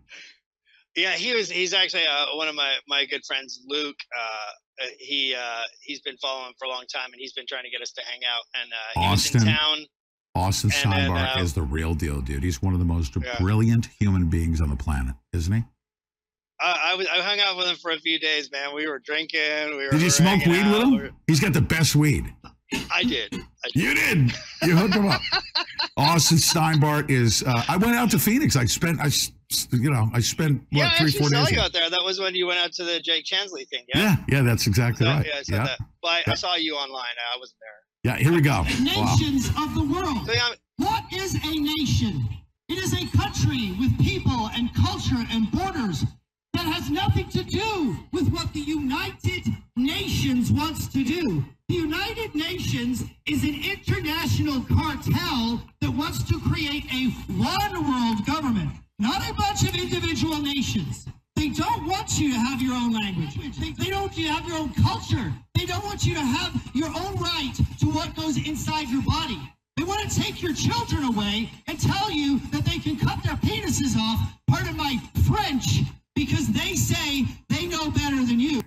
[0.95, 1.51] Yeah, he was.
[1.51, 3.97] He's actually uh, one of my my good friends, Luke.
[4.17, 4.51] Uh,
[4.81, 7.71] uh, he uh, he's been following for a long time, and he's been trying to
[7.71, 8.43] get us to hang out.
[8.61, 9.55] And uh, he was in Austin.
[9.55, 9.87] town.
[10.35, 12.43] Austin Steinbart uh, is the real deal, dude.
[12.43, 13.37] He's one of the most Yeah.
[13.39, 15.63] brilliant human beings on the planet, isn't he?
[16.59, 18.75] I, I was I hung out with him for a few days, man.
[18.75, 19.41] We were drinking.
[19.77, 19.91] We were.
[19.91, 20.97] Did you smoke weed with him?
[20.97, 22.33] were- He's got the best weed.
[22.91, 23.35] I did.
[23.35, 23.83] I did.
[23.83, 24.33] You did.
[24.63, 25.21] You hooked him up.
[25.99, 27.43] Austin Steinbart is.
[27.43, 28.57] Uh, I went out to Phoenix.
[28.57, 29.01] I spent.
[29.01, 29.11] I,
[29.73, 31.51] you know, I spent what yeah, I three, four saw days.
[31.51, 31.65] you there.
[31.65, 31.91] out there.
[31.91, 33.85] That was when you went out to the Jake Chansley thing.
[33.95, 34.01] Yeah.
[34.01, 35.27] Yeah, yeah, that's exactly So- right.
[35.27, 35.79] Yeah, I saw Yeah, that.
[36.03, 37.15] But I, I saw you online.
[37.35, 38.13] I wasn't there.
[38.13, 38.19] yeah.
[38.23, 38.51] Here we go.
[38.63, 39.15] Wow.
[39.15, 40.29] nations of the world.
[40.79, 42.29] What is a nation?
[42.69, 46.05] It is a country with people and culture and borders
[46.55, 49.45] that has nothing to do with what the United
[49.77, 51.45] Nations wants to do.
[51.69, 58.71] The United Nations is an international cartel that wants to create a one world government,
[59.03, 61.07] not a bunch of individual nations.
[61.35, 63.35] They don't want you to have your own language.
[63.59, 65.33] They, don't want you to have your own culture.
[65.59, 69.41] They don't want you to have your own right to what goes inside your body.
[69.77, 73.35] They want to take your children away and tell you that they can cut their
[73.35, 74.97] penises off, pardon my
[75.27, 75.81] French,
[76.15, 78.63] because they say they know better than you.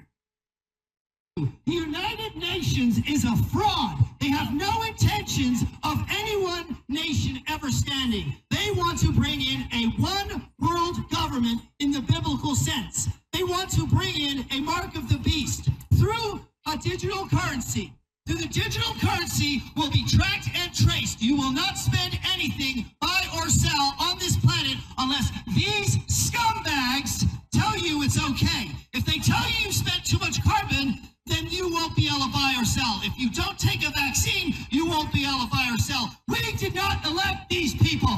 [1.38, 4.04] The United Nations is a fraud.
[4.26, 8.36] They have no intentions of any one nation ever standing.
[8.50, 13.08] They want to bring in a one world government in the biblical sense.
[13.34, 15.70] They want to bring in a mark of the beast
[16.00, 17.94] through a digital currency.
[18.26, 21.22] Through the digital currency will be tracked and traced.
[21.22, 27.78] You will not spend anything, buy or sell on this planet unless these scumbags tell
[27.78, 28.72] you it's okay.
[28.92, 30.98] If they tell you you spent too much carbon,
[31.36, 33.02] then you won't be able to buy or sell.
[33.04, 36.16] If you don't take a vaccine, you won't be able to buy or sell.
[36.28, 38.16] We did not elect these people.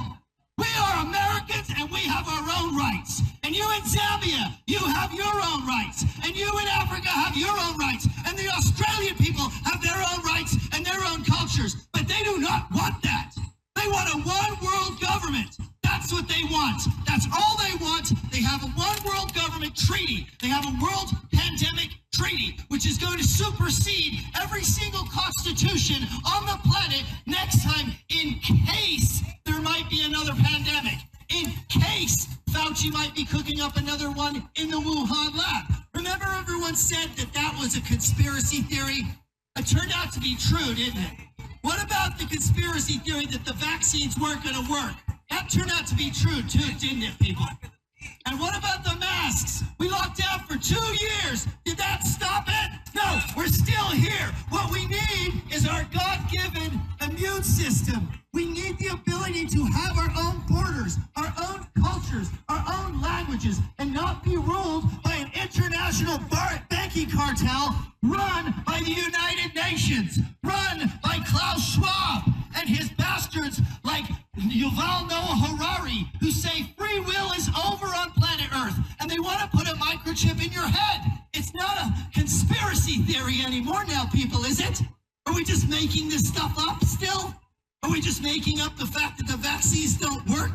[0.57, 3.21] We are Americans and we have our own rights.
[3.43, 6.05] And you in Zambia, you have your own rights.
[6.23, 8.07] And you in Africa have your own rights.
[8.27, 11.87] And the Australian people have their own rights and their own cultures.
[11.93, 13.33] But they do not want that.
[13.75, 15.57] They want a one world government.
[15.87, 16.83] That's what they want.
[17.05, 18.11] That's all they want.
[18.31, 20.27] They have a one world government treaty.
[20.41, 26.03] They have a world pandemic treaty, which is going to supersede every single constitution
[26.35, 28.35] on the planet next time in
[28.67, 30.99] case there might be another pandemic.
[31.29, 35.65] In case Fauci might be cooking up another one in the Wuhan lab.
[35.95, 39.03] Remember, everyone said that that was a conspiracy theory?
[39.57, 41.11] It turned out to be true, didn't it?
[41.61, 44.93] What about the conspiracy theory that the vaccines weren't going to work?
[45.29, 47.45] That turned out to be true too, didn't it, people?
[48.25, 49.63] And what about the masks?
[49.79, 51.47] We locked down for two years.
[51.65, 52.71] Did that stop it?
[52.95, 54.31] No, we're still here.
[54.49, 58.09] What we need is our God given immune system.
[58.33, 63.59] We need the ability to have our own borders, our own cultures, our own languages,
[63.79, 66.19] and not be ruled by an international
[66.69, 70.66] banking cartel run by the United Nations, run
[85.87, 87.33] making this stuff up still?
[87.83, 90.51] Are we just making up the fact that the vaccines don't work?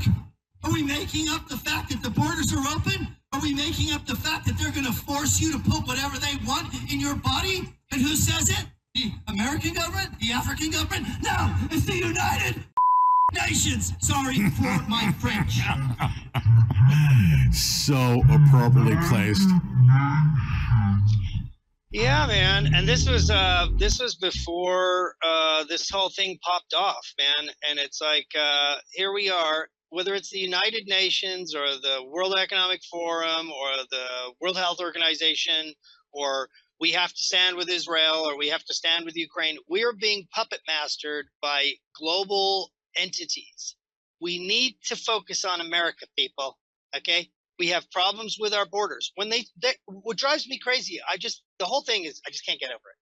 [0.63, 3.09] Are we making up the fact that the borders are open?
[3.33, 6.19] Are we making up the fact that they're going to force you to put whatever
[6.19, 7.73] they want in your body?
[7.93, 8.67] And who says it?
[8.95, 10.11] The American government?
[10.21, 11.07] The African government?
[11.23, 12.63] No, it's the United
[13.33, 13.95] Nations.
[14.01, 15.61] Sorry for my French.
[17.53, 19.49] So appropriately placed.
[21.93, 22.69] Yeah, man.
[22.77, 27.51] And this was uh this was before uh this whole thing popped off, man.
[27.69, 32.37] And it's like uh here we are, whether it's the United Nations or the World
[32.39, 35.75] Economic Forum or the World Health Organization
[36.13, 36.49] or
[36.81, 39.59] we have to stand with Israel or we have to stand with Ukraine.
[39.69, 43.77] We are being puppet mastered by global entities.
[44.21, 46.59] We need to focus on America, people.
[46.97, 47.31] Okay?
[47.59, 49.13] We have problems with our borders.
[49.17, 52.45] When they, they what drives me crazy, I just the whole thing is I just
[52.45, 52.99] can't get over it.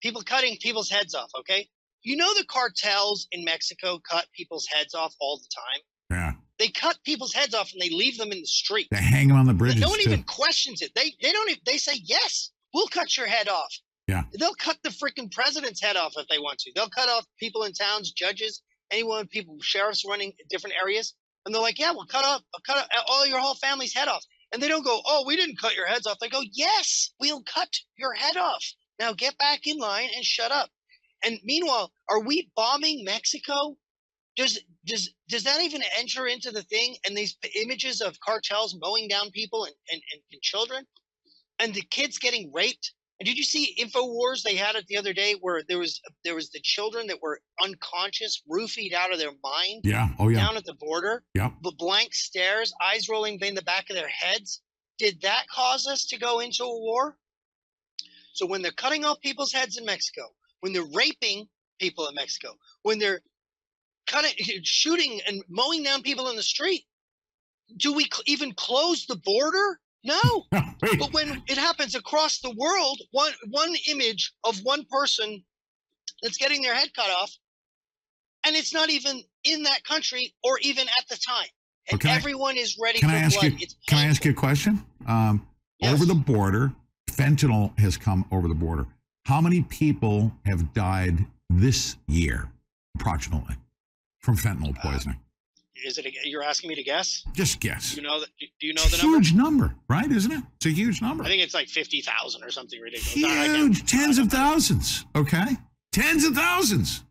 [0.00, 1.68] People cutting people's heads off, okay?
[2.02, 5.80] You know the cartels in Mexico cut people's heads off all the time.
[6.10, 6.32] Yeah.
[6.58, 8.86] They cut people's heads off and they leave them in the street.
[8.92, 9.80] They hang them on the bridges.
[9.80, 10.10] no one too.
[10.10, 10.92] even questions it.
[10.94, 11.50] They they don't.
[11.50, 12.50] Even, they say yes.
[12.72, 13.72] We'll cut your head off.
[14.06, 14.22] Yeah.
[14.38, 16.72] They'll cut the freaking president's head off if they want to.
[16.74, 21.14] They'll cut off people in towns, judges, anyone, people, sheriffs running different areas,
[21.44, 24.24] and they're like, "Yeah, we'll cut off, cut off all your whole family's head off."
[24.52, 27.42] And they don't go, "Oh, we didn't cut your heads off." They go, "Yes, we'll
[27.42, 28.64] cut your head off.
[28.98, 30.70] Now get back in line and shut up."
[31.24, 33.76] And meanwhile, are we bombing Mexico?
[34.36, 36.96] Does does does that even enter into the thing?
[37.04, 40.86] And these images of cartels mowing down people and, and, and, and children,
[41.58, 42.92] and the kids getting raped.
[43.22, 44.42] And did you see Infowars?
[44.42, 47.40] They had it the other day where there was there was the children that were
[47.62, 49.82] unconscious, roofied out of their mind.
[49.84, 50.08] Yeah.
[50.18, 50.38] Oh, yeah.
[50.38, 51.22] Down at the border.
[51.32, 51.50] Yeah.
[51.62, 54.60] The blank stares, eyes rolling in the back of their heads.
[54.98, 57.16] Did that cause us to go into a war?
[58.32, 60.22] So when they're cutting off people's heads in Mexico,
[60.58, 61.46] when they're raping
[61.78, 63.20] people in Mexico, when they're
[64.08, 64.32] cutting,
[64.64, 66.86] shooting, and mowing down people in the street,
[67.76, 69.78] do we cl- even close the border?
[70.04, 70.44] No.
[70.50, 75.44] but when it happens across the world, one one image of one person
[76.22, 77.32] that's getting their head cut off,
[78.44, 81.46] and it's not even in that country or even at the time,
[81.90, 82.10] and Okay.
[82.10, 83.52] everyone is ready Can for I ask blood.
[83.52, 83.58] you?
[83.60, 84.84] It's Can I ask you a question?
[85.06, 85.46] Um,
[85.84, 86.72] Over the border,
[87.10, 88.86] fentanyl has come over the border.
[89.24, 92.50] How many people have died this year,
[92.96, 93.56] approximately,
[94.20, 95.18] from fentanyl poisoning?
[95.84, 96.06] Is it?
[96.06, 97.24] A, you're asking me to guess?
[97.34, 97.96] Just guess.
[97.96, 98.28] You know that?
[98.38, 99.16] Do you know the number?
[99.16, 100.10] Huge number, right?
[100.10, 100.42] Isn't it?
[100.56, 101.24] It's a huge number.
[101.24, 103.46] I think it's like fifty thousand or something ridiculous.
[103.46, 105.04] Huge, tens of thousands.
[105.16, 105.56] Okay,
[105.92, 107.04] tens of thousands.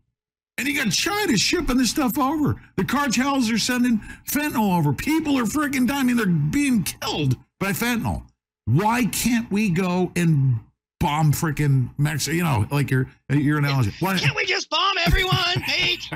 [0.57, 2.61] And you got China shipping this stuff over.
[2.77, 3.99] The cartels are sending
[4.29, 4.93] fentanyl over.
[4.93, 6.01] People are freaking dying.
[6.01, 8.25] I mean, they're being killed by fentanyl.
[8.65, 10.59] Why can't we go and
[10.99, 12.35] bomb freaking Mexico?
[12.35, 13.91] You know, like your your analogy.
[14.01, 14.17] Why?
[14.19, 15.35] Can't we just bomb everyone,
[15.67, 16.07] Pete?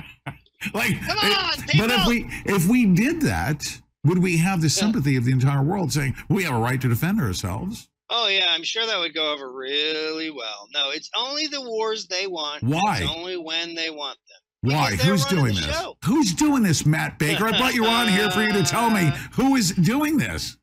[0.73, 3.61] Like, Come on, but if we if we did that,
[4.03, 6.87] would we have the sympathy of the entire world saying we have a right to
[6.87, 7.89] defend ourselves?
[8.09, 10.67] Oh yeah, I'm sure that would go over really well.
[10.73, 12.63] No, it's only the wars they want.
[12.63, 12.99] Why?
[13.01, 14.71] It's only when they want them.
[14.73, 14.95] Why?
[14.95, 15.65] Who's doing this?
[15.65, 15.97] show.
[16.05, 17.47] Who's doing this, Matt Baker?
[17.47, 20.57] I brought you on here for you to tell me who is doing this.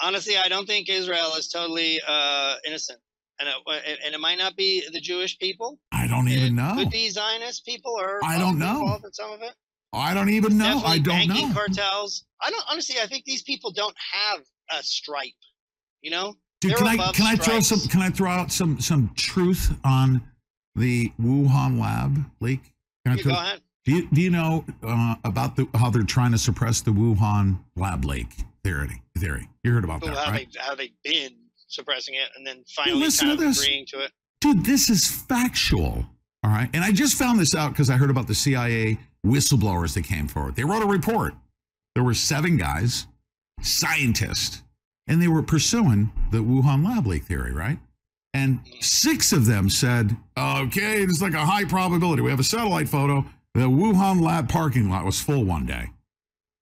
[0.00, 2.98] Honestly, I don't think Israel is totally uh, innocent,
[3.48, 5.78] and it, and it might not be the Jewish people.
[5.92, 6.74] I don't even know.
[6.76, 8.80] Could be Zionist people, or I don't know.
[8.80, 9.52] involved in some of it.
[9.92, 10.64] I don't even know.
[10.64, 11.54] Definitely I don't banking know.
[11.54, 12.24] cartels.
[12.40, 12.96] I don't honestly.
[13.02, 14.40] I think these people don't have
[14.78, 15.32] a stripe.
[16.00, 19.10] You know, Dude, can I can I throw some can I throw out some some
[19.16, 20.22] truth on
[20.74, 22.62] the Wuhan lab leak?
[23.04, 23.60] Can I Yeah, throw- go ahead.
[23.84, 27.58] Do you, do you know uh, about the how they're trying to suppress the Wuhan
[27.74, 28.28] lab leak
[28.62, 29.02] theory?
[29.18, 29.48] Theory.
[29.64, 30.48] You heard about that, how right?
[30.52, 31.34] they how they been
[31.72, 34.12] suppressing it and then finally kind to of agreeing to it.
[34.40, 36.06] Dude, this is factual.
[36.44, 36.68] All right.
[36.72, 40.26] And I just found this out because I heard about the CIA whistleblowers that came
[40.26, 40.56] forward.
[40.56, 41.34] They wrote a report.
[41.94, 43.06] There were seven guys,
[43.60, 44.62] scientists,
[45.06, 47.78] and they were pursuing the Wuhan lab leak theory, right?
[48.34, 52.22] And six of them said, okay, it's like a high probability.
[52.22, 53.26] We have a satellite photo.
[53.54, 55.90] The Wuhan lab parking lot was full one day.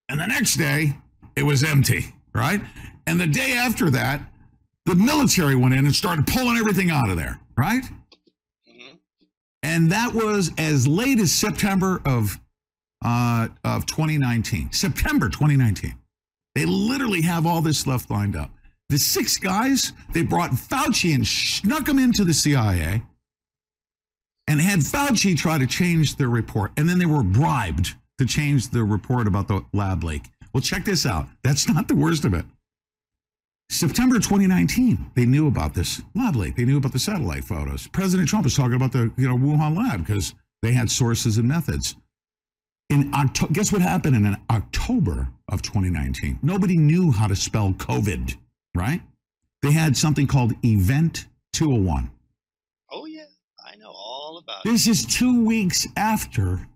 [0.09, 0.97] And the next day,
[1.37, 2.61] it was empty, right?
[3.07, 4.21] And the day after that,
[4.87, 7.85] the military went in and started pulling everything out of there, right?
[9.63, 12.41] And that was as late as September of
[13.05, 14.73] uh, of 2019.
[14.73, 15.95] September 2019.
[16.55, 18.51] They literally have all this stuff lined up.
[18.89, 23.03] The six guys, they brought Fauci and snuck him into the CIA
[24.49, 26.73] and had Fauci try to change their report.
[26.77, 30.25] And then they were bribed to change the report about the lab leak.
[30.53, 31.29] Well, check this out.
[31.45, 32.45] That's not the worst of it.
[33.71, 36.57] September 2019, they knew about this lab leak.
[36.57, 37.87] They knew about the satellite photos.
[37.87, 41.47] President Trump was talking about the you know Wuhan lab because they had sources and
[41.47, 41.95] methods.
[42.89, 46.41] In October, guess what happened in October of 2019?
[46.43, 48.37] Nobody knew how to spell COVID,
[48.75, 49.03] right?
[49.63, 52.11] They had something called Event 201.
[52.91, 53.23] Oh yeah,
[53.65, 56.67] I know all about This is two weeks after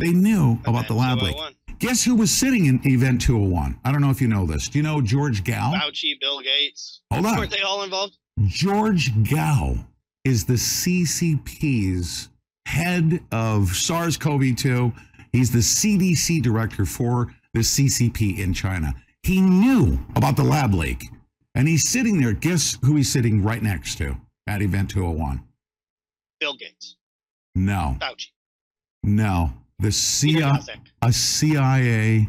[0.00, 1.36] they knew about the lab leak.
[1.82, 1.92] 201.
[1.92, 3.78] Guess who was sitting in Event 201?
[3.84, 4.68] I don't know if you know this.
[4.68, 5.44] Do you know George.
[5.44, 5.74] Gao?
[5.74, 7.00] Fauci, Bill Gates.
[7.12, 7.36] Hold on.
[7.36, 8.16] Weren't they all involved?
[8.46, 9.74] George Gao
[10.24, 12.28] is the CCP's
[12.66, 14.92] head of SARS CoV 2.
[15.32, 18.94] He's the CDC director for the CCP in China.
[19.22, 21.10] He knew about the lab leak
[21.54, 22.32] and he's sitting there.
[22.32, 24.16] Guess who he's sitting right next to
[24.46, 25.42] at Event 201?
[26.40, 26.96] Bill Gates.
[27.54, 28.28] No, Fauci.
[29.02, 29.52] no.
[29.82, 30.58] The CIA,
[31.02, 32.28] a CIA,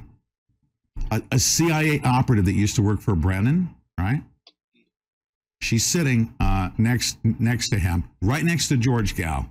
[1.11, 4.21] a, a CIA operative that used to work for Brennan, right?
[5.61, 9.45] She's sitting uh, next next to him, right next to George Gao.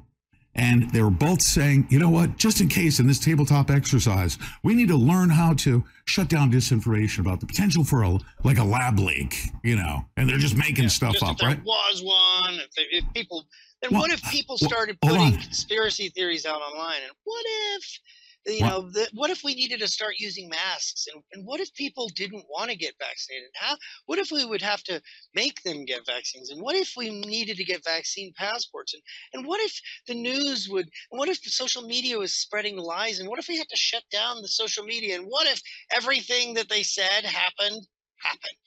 [0.54, 4.36] And they were both saying, you know what, just in case in this tabletop exercise,
[4.62, 8.58] we need to learn how to shut down disinformation about the potential for a like
[8.58, 10.04] a lab leak, you know.
[10.18, 11.64] And they're just making stuff Just up, if there right?
[11.64, 13.46] was one, if, they- if people,
[13.82, 15.40] then Well, what if people started hold putting on.
[15.40, 17.02] conspiracy theories out online?
[17.02, 17.98] And what if,
[18.46, 21.06] you know, the, what if we needed to start using masks?
[21.12, 23.48] And, and what if people didn't want to get vaccinated?
[23.54, 23.76] How?
[24.06, 25.02] What if we would have to
[25.34, 26.50] make them get vaccines?
[26.50, 28.94] And what if we needed to get vaccine passports?
[28.94, 29.02] And
[29.34, 30.88] and what if the news would?
[31.10, 33.18] And what if the social media was spreading lies?
[33.18, 35.16] And what if we had to shut down the social media?
[35.16, 35.60] And what if
[35.94, 37.86] everything that they said happened
[38.22, 38.58] happened?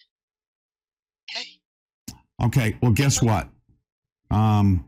[1.31, 1.47] Okay
[2.43, 3.49] okay, well, guess what?
[4.31, 4.85] Um,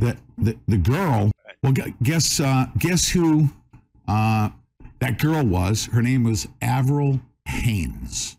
[0.00, 1.30] the the the girl.
[1.62, 3.48] Well, guess uh, guess who
[4.08, 4.50] uh,
[5.00, 5.86] that girl was?
[5.86, 8.36] Her name was Avril Haines,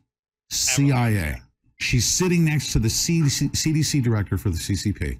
[0.49, 1.41] CIA.
[1.80, 5.20] She's sitting next to the CDC, CDC director for the CCP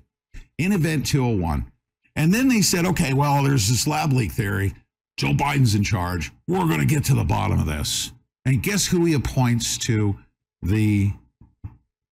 [0.58, 1.72] in Event 201.
[2.16, 4.74] And then they said, okay, well, there's this lab leak theory.
[5.18, 6.32] Joe Biden's in charge.
[6.48, 8.12] We're going to get to the bottom of this.
[8.46, 10.18] And guess who he appoints to
[10.62, 11.12] the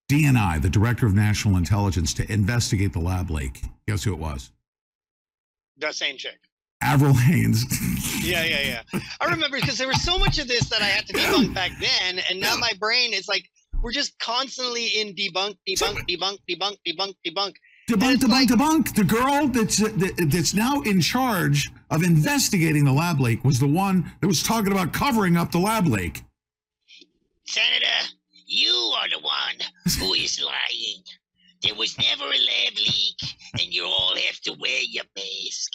[0.10, 3.62] DNI, the Director of National Intelligence, to investigate the lab leak?
[3.90, 4.52] Guess who it was?
[5.80, 6.38] That same chick.
[6.84, 7.66] Avril Haines.
[8.24, 9.00] Yeah, yeah, yeah.
[9.20, 11.72] I remember because there was so much of this that I had to debunk back
[11.80, 13.50] then, and now my brain is like
[13.82, 17.54] we're just constantly in debunk, debunk, debunk, debunk, debunk, debunk.
[17.90, 18.94] Debunk, debunk, debunk.
[18.94, 23.68] The girl that's that, that's now in charge of investigating the lab leak was the
[23.68, 26.22] one that was talking about covering up the lab leak.
[27.46, 28.14] Senator,
[28.46, 31.04] you are the one who is lying.
[31.62, 33.20] There was never a lab leak,
[33.54, 35.72] and you all have to wear your mask.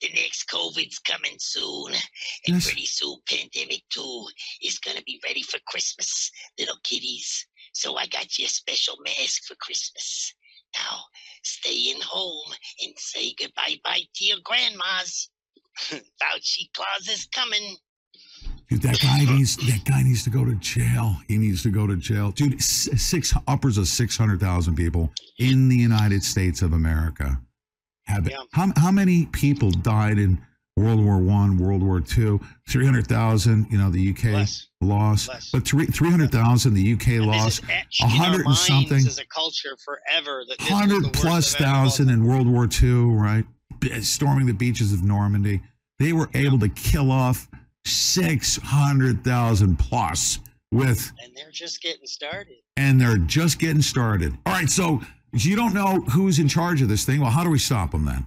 [0.00, 2.66] The next COVID's coming soon, and Yes.
[2.66, 4.28] pretty soon Pandemic 2
[4.62, 7.46] is gonna be ready for Christmas, little kiddies.
[7.72, 10.32] So I got you a special mask for Christmas.
[10.74, 11.04] Now,
[11.42, 15.30] stay in home and say goodbye bye to your grandmas.
[16.20, 17.76] Fauci Claus is coming.
[18.68, 21.16] Dude, that guy needs that guy needs to go to jail.
[21.28, 22.62] He needs to go to jail, dude.
[22.62, 27.38] Six uppers of six hundred thousand people in the United States of America
[28.06, 28.28] have.
[28.52, 30.40] How how many people died in
[30.78, 32.40] World War One, World War Two?
[32.68, 33.66] Three hundred thousand.
[33.70, 34.48] You know, the UK
[34.80, 36.72] lost, but three three hundred thousand.
[36.72, 37.62] The UK lost.
[38.00, 38.98] A hundred and something.
[38.98, 40.42] a culture forever.
[40.48, 43.44] That this was the Hundred plus event of all thousand in World War Two, right?
[44.00, 45.60] Storming the beaches of Normandy.
[45.98, 47.46] They were able to kill off
[47.84, 50.38] six hundred thousand plus
[50.72, 52.56] with, and they're just getting started.
[52.76, 54.36] and they're just getting started.
[54.46, 55.00] All right, so
[55.32, 57.20] you don't know who's in charge of this thing.
[57.20, 58.26] Well, how do we stop them then?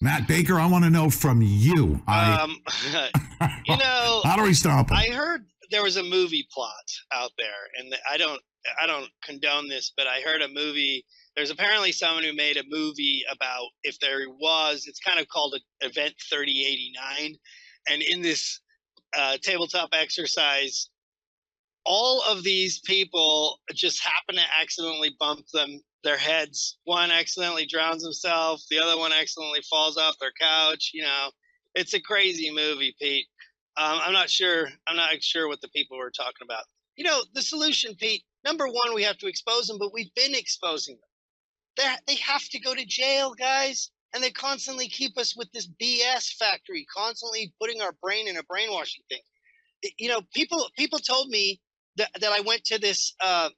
[0.00, 2.02] Matt Baker, I want to know from you.
[2.06, 2.56] I, Um,
[3.66, 4.96] you know, how do we stop them?
[4.96, 6.72] I heard there was a movie plot
[7.12, 7.48] out there,
[7.78, 8.40] and I don't,
[8.80, 11.04] I don't condone this, but I heard a movie.
[11.36, 14.84] There's apparently someone who made a movie about if there was.
[14.86, 17.36] It's kind of called Event 3089,
[17.88, 18.60] and in this
[19.16, 20.88] uh, tabletop exercise,
[21.84, 26.78] all of these people just happen to accidentally bump them their heads.
[26.84, 28.62] One accidentally drowns himself.
[28.70, 30.90] The other one accidentally falls off their couch.
[30.94, 31.30] You know,
[31.74, 33.26] it's a crazy movie, Pete.
[33.76, 34.68] Um, I'm not sure.
[34.86, 36.64] I'm not sure what the people were talking about.
[36.96, 38.22] You know, the solution, Pete.
[38.44, 41.08] Number one, we have to expose them, but we've been exposing them.
[41.76, 45.68] They they have to go to jail, guys, and they constantly keep us with this
[45.82, 49.20] BS factory, constantly putting our brain in a brainwashing thing.
[49.98, 51.60] You know, people people told me
[51.96, 53.50] that that I went to this uh,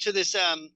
[0.00, 0.70] to this um,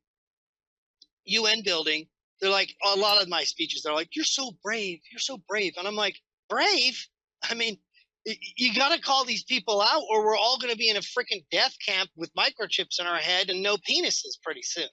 [1.25, 2.07] UN building.
[2.41, 3.83] They're like a lot of my speeches.
[3.83, 5.01] They're like, "You're so brave.
[5.11, 6.17] You're so brave," and I'm like,
[6.51, 7.07] "Brave?
[7.49, 7.79] I mean,
[8.25, 11.01] you got to call these people out, or we're all going to be in a
[11.01, 14.89] freaking death camp with microchips in our head and no penises pretty soon."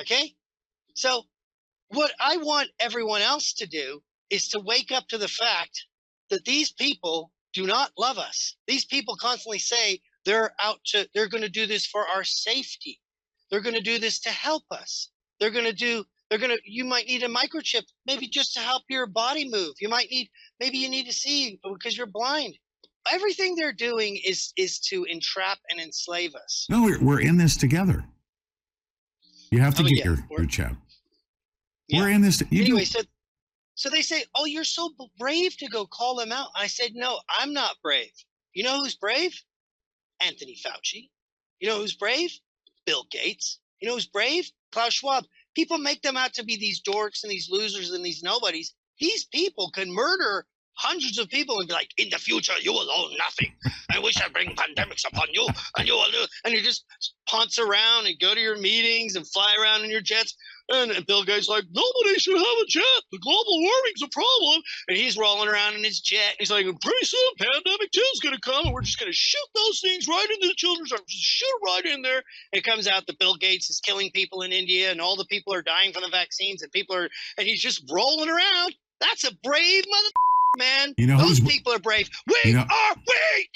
[0.00, 0.34] Okay,
[0.94, 1.24] so
[1.94, 5.86] what I want everyone else to do is to wake up to the fact
[6.30, 8.56] that these people do not love us.
[8.66, 13.00] These people constantly say they're out to, they're going to do this for our safety.
[13.50, 15.10] They're going to do this to help us.
[15.38, 18.60] They're going to do, they're going to, you might need a microchip, maybe just to
[18.60, 19.74] help your body move.
[19.80, 22.54] You might need, maybe you need to see because you're blind.
[23.12, 26.66] Everything they're doing is is to entrap and enslave us.
[26.70, 28.04] no, we're, we're in this together.
[29.50, 30.46] You have to Oh, get yeah, your, your
[31.92, 32.00] chat.
[32.00, 32.42] We're in this.
[32.50, 33.00] Anyway, do, so
[33.74, 37.20] so they say, "Oh, you're so brave to go call them out." I said, "No,
[37.28, 38.12] I'm not brave.
[38.54, 39.34] You know who's brave?
[40.20, 41.10] Anthony Fauci.
[41.60, 42.38] You know who's brave?
[42.86, 43.58] Bill Gates.
[43.80, 44.50] You know who's brave?
[44.72, 45.26] Klaus Schwab.
[45.54, 48.74] People make them out to be these dorks and these losers and these nobodies.
[48.98, 52.90] These people can murder hundreds of people and be like, "In the future, you will
[52.90, 53.54] own nothing,
[53.92, 55.46] and we shall bring pandemics upon you,
[55.76, 56.84] and you will do." And you just
[57.28, 60.34] ponce around and go to your meetings and fly around in your jets.
[60.70, 62.82] And Bill Gates like, nobody should have a jet.
[63.10, 64.62] The global warming's a problem.
[64.88, 66.36] And he's rolling around in his jet.
[66.38, 69.16] He's like, pretty soon, pandemic two is going to come, and we're just going to
[69.16, 71.04] shoot those things right into the children's arms.
[71.08, 72.22] Just shoot it right in there.
[72.52, 75.52] It comes out that Bill Gates is killing people in India, and all the people
[75.52, 77.08] are dying from the vaccines, and people are,
[77.38, 78.74] and he's just rolling around.
[79.00, 80.08] That's a brave mother,
[80.58, 80.94] man.
[80.96, 82.08] You know those people are brave.
[82.28, 83.50] We You know- are weak.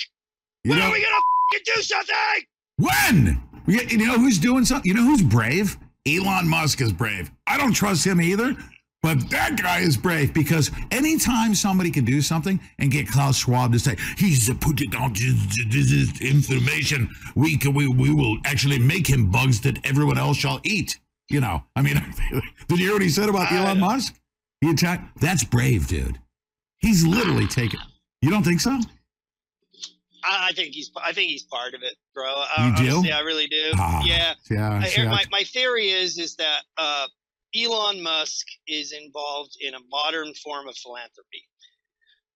[0.64, 2.14] You when know- are we gonna do something?
[2.76, 3.42] When?
[3.68, 4.86] You know who's doing something?
[4.88, 5.76] You know who's brave?
[6.06, 7.30] Elon Musk is brave.
[7.46, 8.56] I don't trust him either,
[9.02, 13.72] but that guy is brave because anytime somebody can do something and get Klaus Schwab
[13.72, 19.30] to say he's putting out this, information, we can we we will actually make him
[19.30, 20.98] bugs that everyone else shall eat.
[21.28, 21.94] You know, I mean,
[22.68, 24.14] did you hear what he said about Elon Musk?
[24.60, 25.20] He attacked.
[25.20, 26.18] That's brave, dude.
[26.78, 27.80] He's literally taken.
[28.22, 28.80] You don't think so?
[30.28, 30.90] I, think he's.
[31.02, 32.26] I think he's part of it, bro.
[32.26, 32.92] I, You do?
[32.96, 33.70] honestly, I really do.
[33.74, 34.34] Ah, yeah.
[34.50, 37.06] yeah, I- my my theory is is that uh,
[37.54, 41.42] Elon Musk is involved in a modern form of philanthropy.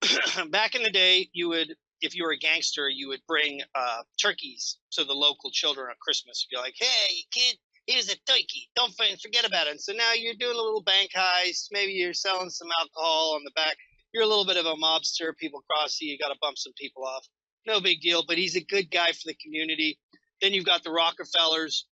[0.50, 4.02] Back in the day, you would, if you were a gangster, you would bring uh,
[4.20, 6.46] turkeys to the local children at Christmas.
[6.50, 7.56] You'd be like, "Hey, kid,
[7.86, 8.70] here's a turkey.
[8.76, 11.68] Don't forget about it." And so now you're doing a little bank heist.
[11.72, 13.76] Maybe you're selling some alcohol on the back.
[14.14, 15.36] You're a little bit of a mobster.
[15.38, 16.10] People cross you.
[16.12, 17.26] You got to bump some people off.
[17.66, 18.24] No big deal.
[18.26, 19.98] But he's a good guy for the community.
[20.40, 21.86] Then you've got the Rockefellers.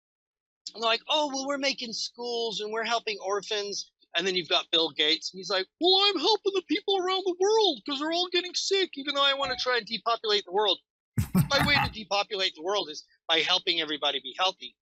[0.74, 3.92] And they're like, oh, well, we're making schools and we're helping orphans.
[4.16, 5.32] And then you've got Bill Gates.
[5.32, 8.54] And he's like, well, I'm helping the people around the world because they're all getting
[8.56, 10.80] sick, even though I want to try and depopulate the world.
[11.50, 14.76] My way to depopulate the world is by helping everybody be healthy.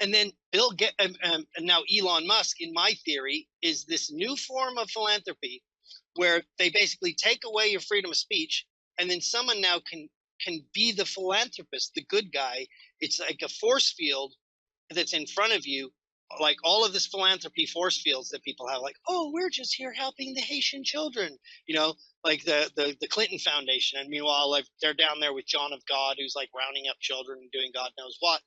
[0.00, 4.10] And then Bill Get um, um, and now Elon Musk, in my theory, is this
[4.10, 5.62] new form of philanthropy
[6.16, 8.66] where they basically take away your freedom of speech,
[8.98, 10.08] and then someone now can
[10.40, 12.66] can be the philanthropist, the good guy.
[13.00, 14.34] It's like a force field
[14.90, 15.90] that's in front of you,
[16.40, 18.82] like all of this philanthropy force fields that people have.
[18.82, 21.94] Like, oh, we're just here helping the Haitian children, you know,
[22.24, 24.00] like the the, the Clinton Foundation.
[24.00, 27.38] And meanwhile, like they're down there with John of God, who's like rounding up children
[27.40, 28.40] and doing God knows what.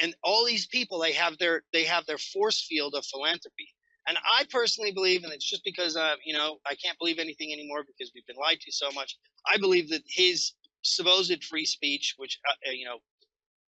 [0.00, 3.68] And all these people, they have their they have their force field of philanthropy.
[4.06, 7.52] And I personally believe, and it's just because uh, you know I can't believe anything
[7.52, 9.16] anymore because we've been lied to so much.
[9.46, 10.52] I believe that his
[10.82, 12.98] supposed free speech, which uh, uh, you know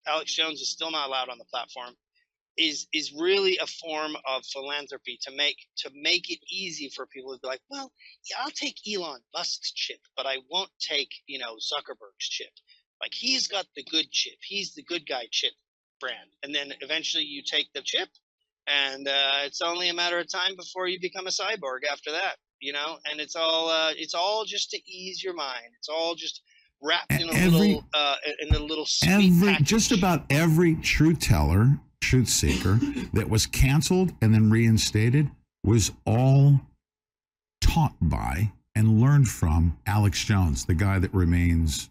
[0.07, 1.95] Alex Jones is still not allowed on the platform,
[2.57, 7.33] is is really a form of philanthropy to make to make it easy for people
[7.33, 7.91] to be like, well,
[8.29, 12.51] yeah, I'll take Elon Musk's chip, but I won't take you know Zuckerberg's chip.
[13.01, 15.53] Like he's got the good chip, he's the good guy chip
[15.99, 18.09] brand, and then eventually you take the chip,
[18.67, 22.35] and uh, it's only a matter of time before you become a cyborg after that.
[22.59, 25.65] You know, and it's all uh, it's all just to ease your mind.
[25.79, 26.41] It's all just
[26.81, 31.79] wrapped in a Every- little uh, in a little every just about every truth teller,
[32.01, 32.79] truth seeker
[33.13, 35.29] that was canceled and then reinstated
[35.63, 36.59] was all
[37.61, 41.89] taught by and learned from Alex Jones, the guy that remains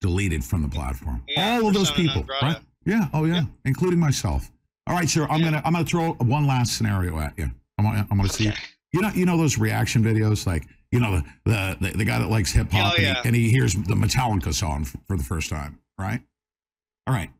[0.00, 1.22] deleted from the platform.
[1.36, 2.58] all of those people, right?
[2.84, 4.50] Yeah, oh yeah, including myself.
[4.88, 7.50] All right, sir, I'm gonna I'm gonna throw one last scenario at you.
[7.78, 8.50] I'm gonna, I'm gonna see.
[8.92, 12.30] You know, you know those reaction videos, like you know the the, the, guy that
[12.30, 13.22] likes hip hop Oh, and, yeah.
[13.22, 16.20] he, and he hears the Metallica song for the first time, right?
[17.06, 17.30] All right.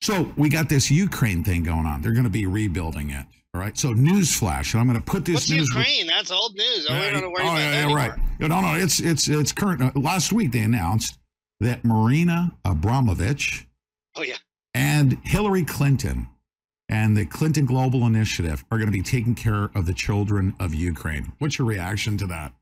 [0.00, 2.00] So we got this Ukraine thing going on.
[2.00, 3.26] They're going to be rebuilding it.
[3.54, 3.76] All right.
[3.76, 5.68] So newsflash, and I'm going to put this What's news.
[5.68, 6.06] Ukraine?
[6.06, 6.86] That's old news.
[6.88, 8.12] I don't know where Oh yeah, yeah, right.
[8.40, 9.82] No, no, it's it's it's current.
[9.82, 11.18] Uh, Last week they announced
[11.60, 13.66] that Marina Abramovich
[14.16, 14.36] Oh yeah.
[14.76, 16.28] And Hillary Clinton
[16.90, 20.74] and the Clinton Global Initiative are going to be taking care of the children of
[20.74, 21.32] Ukraine.
[21.38, 22.52] What's your reaction to that?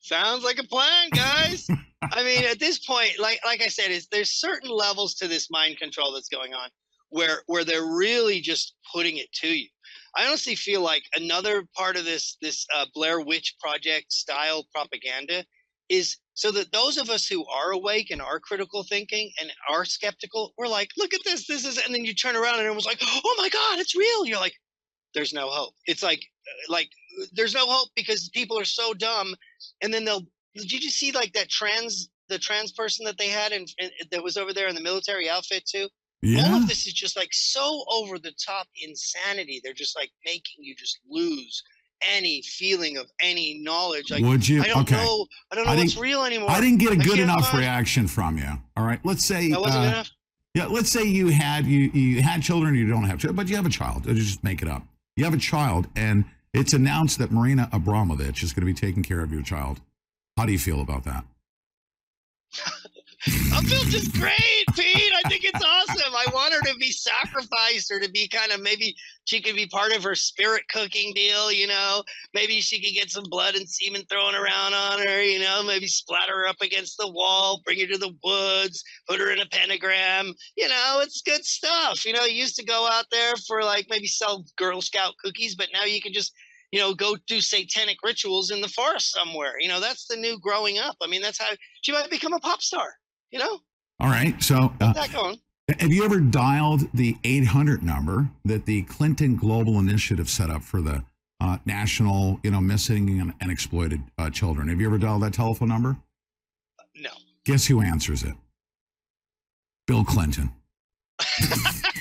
[0.00, 1.68] Sounds like a plan, guys.
[2.02, 5.50] I mean, at this point, like like I said, is there's certain levels to this
[5.50, 6.70] mind control that's going on
[7.10, 9.68] where where they're really just putting it to you.
[10.16, 15.44] I honestly feel like another part of this this uh, Blair Witch Project style propaganda
[15.88, 19.84] is so that those of us who are awake and are critical thinking and are
[19.84, 22.86] skeptical, we're like, look at this, this is, and then you turn around and everyone's
[22.86, 24.24] like, oh my god, it's real.
[24.24, 24.54] You're like,
[25.14, 25.74] there's no hope.
[25.86, 26.90] It's like uh, like
[27.32, 29.34] there's no hope because people are so dumb
[29.82, 33.52] and then they'll did you see like that trans the trans person that they had
[33.52, 33.68] and
[34.10, 35.88] that was over there in the military outfit too
[36.50, 40.56] all of this is just like so over the top insanity they're just like making
[40.58, 41.62] you just lose
[42.02, 44.62] any feeling of any knowledge like Would you?
[44.62, 44.96] i don't Okay.
[44.96, 47.58] know i don't know I what's real anymore I didn't get a good enough find-
[47.60, 48.50] reaction from you.
[48.76, 49.00] All right.
[49.04, 50.10] Let's say that wasn't uh, enough
[50.54, 53.56] Yeah, let's say you had you you had children, you don't have children, but you
[53.56, 54.06] have a child.
[54.06, 54.82] Let's just make it up.
[55.16, 59.02] You have a child, and it's announced that Marina Abramovich is going to be taking
[59.02, 59.80] care of your child.
[60.36, 61.24] How do you feel about that?
[63.26, 65.12] I'm Bill just great, Pete.
[65.24, 66.14] I think it's awesome.
[66.14, 69.66] I want her to be sacrificed or to be kind of maybe she could be
[69.66, 72.04] part of her spirit cooking deal, you know.
[72.32, 75.88] Maybe she could get some blood and semen thrown around on her, you know, maybe
[75.88, 79.46] splatter her up against the wall, bring her to the woods, put her in a
[79.46, 80.32] pentagram.
[80.56, 82.06] You know, it's good stuff.
[82.06, 85.56] You know, you used to go out there for like maybe sell Girl Scout cookies,
[85.56, 86.32] but now you can just
[86.70, 89.54] you know, go do satanic rituals in the forest somewhere.
[89.58, 90.96] You know, that's the new growing up.
[91.02, 91.48] I mean, that's how
[91.80, 92.94] she might become a pop star.
[93.30, 93.58] You know,
[94.00, 94.40] All right.
[94.42, 95.38] So, uh, that going.
[95.78, 100.80] have you ever dialed the 800 number that the Clinton Global Initiative set up for
[100.80, 101.04] the
[101.40, 104.68] uh, national, you know, missing and, and exploited uh, children?
[104.68, 105.96] Have you ever dialed that telephone number?
[106.96, 107.10] No.
[107.44, 108.34] Guess who answers it?
[109.86, 110.50] Bill Clinton.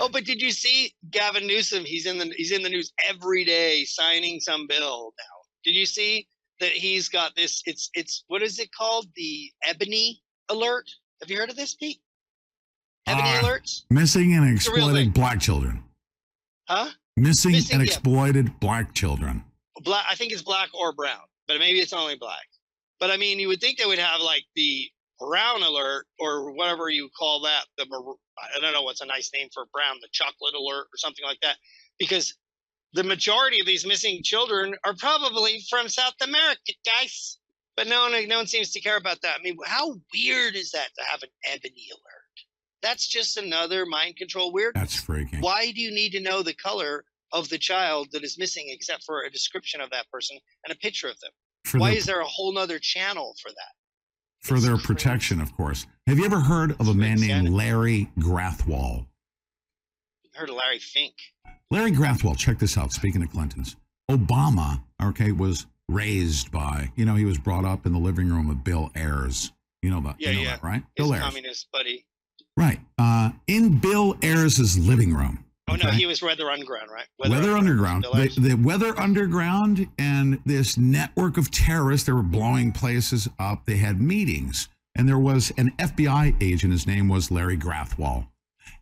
[0.00, 1.84] Oh, but did you see Gavin Newsom?
[1.84, 5.24] He's in the he's in the news every day signing some bill now.
[5.64, 6.28] Did you see
[6.60, 7.62] that he's got this?
[7.66, 9.06] It's it's what is it called?
[9.14, 10.88] The Ebony Alert.
[11.20, 12.00] Have you heard of this, Pete?
[13.06, 15.82] Ebony Uh, alerts, Missing and exploited black children.
[16.68, 16.90] huh?
[17.16, 17.92] Missing, Missing, and yeah.
[17.92, 19.44] exploited black children.
[19.82, 20.04] Black.
[20.08, 22.46] I think it's black or brown, but maybe it's only black.
[23.00, 26.90] But I mean, you would think they would have like the brown alert or whatever
[26.90, 27.64] you call that.
[27.76, 27.86] The
[28.56, 31.40] I don't know what's a nice name for brown, the chocolate alert or something like
[31.42, 31.56] that,
[31.98, 32.34] because
[32.92, 37.38] the majority of these missing children are probably from South America, guys.
[37.76, 39.36] But no one, no one seems to care about that.
[39.38, 42.46] I mean, how weird is that to have an ebony alert?
[42.82, 44.74] That's just another mind control weird.
[44.74, 45.40] That's freaking.
[45.40, 49.04] Why do you need to know the color of the child that is missing except
[49.04, 51.30] for a description of that person and a picture of them?
[51.64, 53.74] For Why their- is there a whole nother channel for that?
[54.40, 55.84] For their protection, of course.
[56.06, 59.07] Have you ever heard of a man named Larry Grathwohl?
[60.38, 61.14] Heard of Larry Fink.
[61.70, 62.92] Larry Grathwohl, check this out.
[62.92, 63.76] Speaking of Clintons,
[64.10, 68.48] Obama, okay, was raised by, you know, he was brought up in the living room
[68.50, 69.52] of Bill Ayers.
[69.82, 70.50] You know about, Yeah, you know yeah.
[70.50, 70.82] that, right?
[70.96, 71.22] His Bill Ayers.
[71.24, 72.06] communist buddy.
[72.56, 72.80] Right.
[72.98, 75.44] Uh, in Bill Ayers' living room.
[75.70, 77.04] Oh no, he was Weather Underground, right?
[77.18, 78.02] Weather, Underground.
[78.04, 83.66] Bill The, the Weather Underground and this network of terrorists, they were blowing places up.
[83.66, 84.68] They had meetings.
[84.96, 86.72] And there was an FBI agent.
[86.72, 88.26] His name was Larry Grathwohl.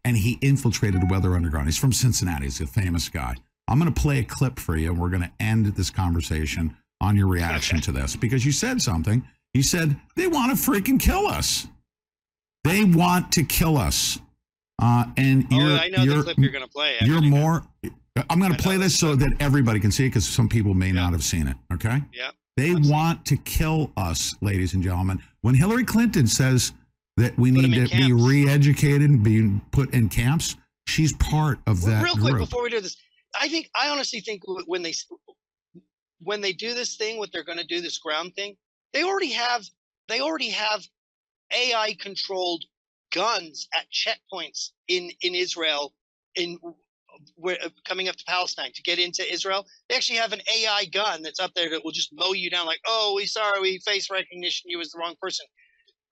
[0.06, 1.66] And he infiltrated Weather Underground.
[1.66, 2.44] He's from Cincinnati.
[2.44, 3.34] He's a famous guy.
[3.66, 4.92] I'm going to play a clip for you.
[4.92, 8.80] And we're going to end this conversation on your reaction to this because you said
[8.80, 9.26] something.
[9.52, 11.66] You said, they want to freaking kill us.
[12.62, 14.20] They want to kill us.
[14.80, 16.94] Uh, and Oh, you're, I know you're, the clip you're gonna play.
[17.00, 17.64] You're more.
[18.30, 20.92] I'm going to play this so that everybody can see it because some people may
[20.92, 21.56] not have seen it.
[21.74, 22.00] Okay.
[22.14, 22.30] Yeah.
[22.56, 25.20] They want to kill us, ladies and gentlemen.
[25.40, 26.72] When Hillary Clinton says
[27.16, 30.56] that we need to be re-educated and be put in camps,
[30.86, 32.48] she's part of that Real quick group.
[32.48, 32.96] before we do this,
[33.40, 34.94] I think I honestly think when they
[36.20, 38.56] when they do this thing, what they're going to do, this ground thing,
[38.92, 39.64] they already have
[40.08, 40.82] they already have
[41.52, 42.64] AI controlled
[43.12, 45.94] guns at checkpoints in in Israel
[46.34, 46.58] in
[47.36, 49.66] where uh, coming up to Palestine to get into Israel.
[49.88, 52.66] They actually have an AI gun that's up there that will just mow you down
[52.66, 55.46] like, oh, we sorry, we face recognition, you was the wrong person.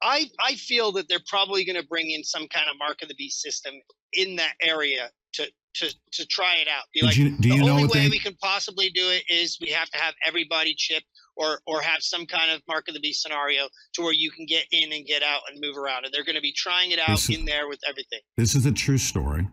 [0.03, 3.09] I I feel that they're probably going to bring in some kind of mark of
[3.09, 3.75] the beast system
[4.13, 6.85] in that area to to to try it out.
[6.93, 8.91] Be Did like, you- do the you know only what way they- we can possibly
[8.91, 11.07] do it is we have to have everybody chipped
[11.37, 14.47] or or have some kind of mark of the beast scenario to where you can
[14.47, 16.05] get in and get out and move around.
[16.05, 18.21] And they're going to be trying it out This is- in there with everything.
[18.37, 19.47] This is a true story.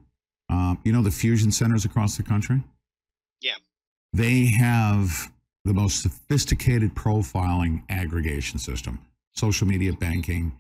[0.49, 2.61] Um, you know the fusion centers across the country.
[3.39, 3.55] Yeah.
[4.13, 5.31] They have
[5.63, 8.99] the most sophisticated profiling aggregation system,
[9.34, 10.52] social media banking,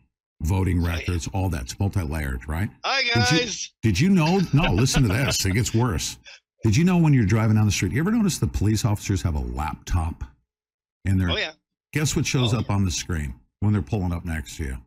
[0.41, 2.69] voting records, all that's multi-layered, right?
[2.83, 3.71] Hi Did you- guys.
[3.81, 4.39] Did you know?
[4.53, 5.45] No, listen to this.
[5.45, 6.17] It gets worse.
[6.63, 9.21] Did you know when you're driving down the street, you ever notice the police officers
[9.23, 10.23] have a laptop
[11.05, 11.51] in their Oh yeah.
[11.93, 14.77] Guess what shows up on the screen when they're pulling up next to you?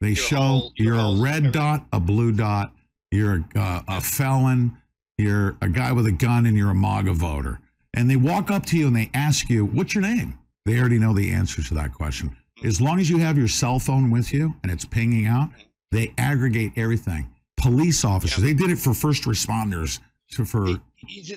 [0.00, 2.74] They show whole- you're a red dot, a blue dot,
[3.10, 4.76] you're a, uh, a felon,
[5.18, 7.60] you're a guy with a gun, and you're a MAGA voter.
[7.92, 10.38] And they walk up to you and they ask you, What's your name?
[10.64, 12.34] They already know the answer to that question.
[12.64, 15.48] As long as you have your cell phone with you and it's pinging out,
[15.90, 17.30] they aggregate everything.
[17.56, 19.98] Police officers, they did it for first responders.
[20.28, 20.80] So for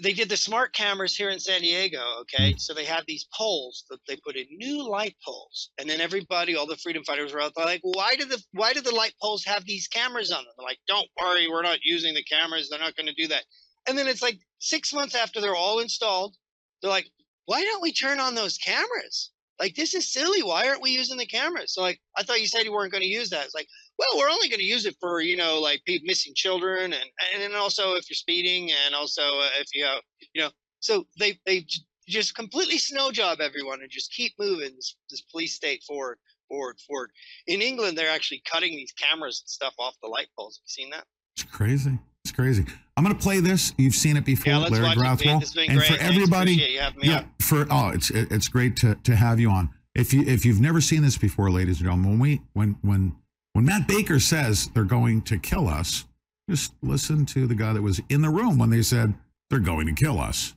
[0.01, 2.01] they did the smart cameras here in San Diego.
[2.21, 2.57] Okay, hmm.
[2.57, 6.55] so they had these poles that they put in new light poles, and then everybody,
[6.55, 9.15] all the freedom fighters were out there like, why do the why do the light
[9.21, 10.53] poles have these cameras on them?
[10.57, 12.69] They're like, don't worry, we're not using the cameras.
[12.69, 13.43] They're not going to do that.
[13.87, 16.35] And then it's like six months after they're all installed,
[16.81, 17.09] they're like,
[17.45, 19.31] why don't we turn on those cameras?
[19.59, 20.41] Like this is silly.
[20.41, 21.73] Why aren't we using the cameras?
[21.73, 23.45] So like, I thought you said you weren't going to use that.
[23.45, 23.67] It's like,
[23.97, 27.41] well, we're only going to use it for you know like missing children and and
[27.41, 30.01] then also if you're speeding and also uh, if you have
[30.33, 30.49] you know
[30.79, 31.65] so they they
[32.07, 36.17] just completely snow job everyone and just keep moving this, this police state forward
[36.53, 37.09] forward, forward.
[37.47, 40.57] In England, they're actually cutting these cameras and stuff off the light poles.
[40.57, 41.05] Have you seen that?
[41.35, 41.97] It's crazy.
[42.33, 42.65] Crazy.
[42.95, 43.73] I'm going to play this.
[43.77, 45.17] You've seen it before, Yeah, Larry watch it, man.
[45.17, 45.39] Grathwohl.
[45.39, 47.31] This has been and for everybody, you having me yeah, on.
[47.39, 49.69] for oh, it's it's great to to have you on.
[49.95, 53.15] If you if you've never seen this before, ladies and gentlemen, when we when when
[53.53, 56.05] when Matt Baker says they're going to kill us,
[56.49, 59.13] just listen to the guy that was in the room when they said
[59.49, 60.55] they're going to kill us.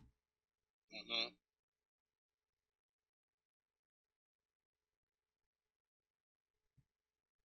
[0.94, 1.28] Mm-hmm.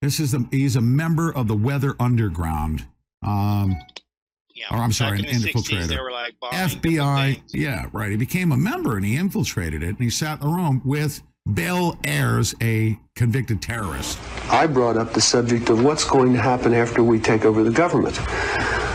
[0.02, 2.88] This is the he's a member of the Weather Underground.
[3.22, 3.76] Um,
[4.70, 5.88] or I'm sorry, an back in the 60s, infiltrator.
[5.88, 7.42] they were like FBI.
[7.48, 8.12] Yeah, right.
[8.12, 11.22] He became a member and he infiltrated it and he sat in the room with
[11.54, 14.20] Bill Ayers, a convicted terrorist.
[14.50, 17.72] I brought up the subject of what's going to happen after we take over the
[17.72, 18.20] government.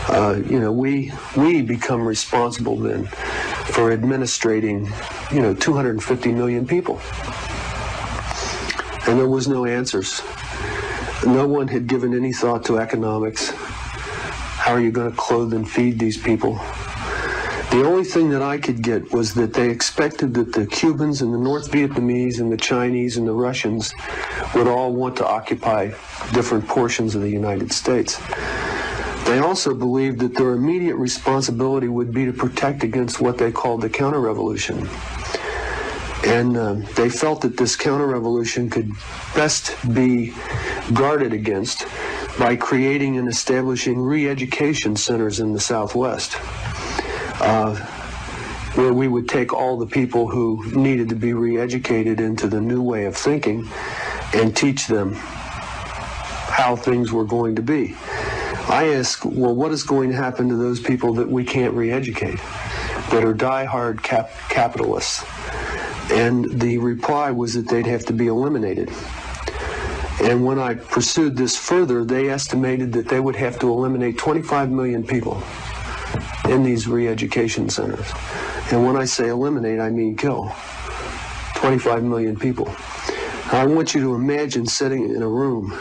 [0.09, 4.89] Uh, you know, we we become responsible then for administrating,
[5.31, 7.01] you know, 250 million people,
[9.07, 10.21] and there was no answers.
[11.25, 13.51] No one had given any thought to economics.
[14.67, 16.55] How are you going to clothe and feed these people?
[17.71, 21.33] The only thing that I could get was that they expected that the Cubans and
[21.33, 23.93] the North Vietnamese and the Chinese and the Russians
[24.53, 25.93] would all want to occupy
[26.33, 28.19] different portions of the United States.
[29.23, 33.79] They also believed that their immediate responsibility would be to protect against what they called
[33.79, 34.85] the counter-revolution.
[36.25, 38.91] And um, they felt that this counter-revolution could
[39.33, 40.33] best be
[40.93, 41.85] guarded against
[42.39, 46.37] by creating and establishing re-education centers in the Southwest,
[47.41, 47.75] uh,
[48.75, 52.81] where we would take all the people who needed to be re-educated into the new
[52.81, 53.67] way of thinking
[54.33, 57.95] and teach them how things were going to be.
[58.69, 62.39] I ask, well, what is going to happen to those people that we can't re-educate,
[63.09, 65.25] that are die-hard cap- capitalists?
[66.11, 68.91] And the reply was that they'd have to be eliminated.
[70.21, 74.71] And when I pursued this further, they estimated that they would have to eliminate 25
[74.71, 75.43] million people
[76.49, 78.11] in these re-education centers.
[78.71, 80.53] And when I say eliminate, I mean kill.
[81.55, 82.73] 25 million people.
[83.51, 85.71] I want you to imagine sitting in a room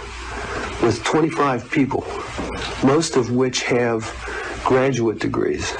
[0.83, 2.05] with 25 people,
[2.85, 4.03] most of which have
[4.65, 5.71] graduate degrees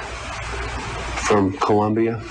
[1.27, 2.23] from Columbia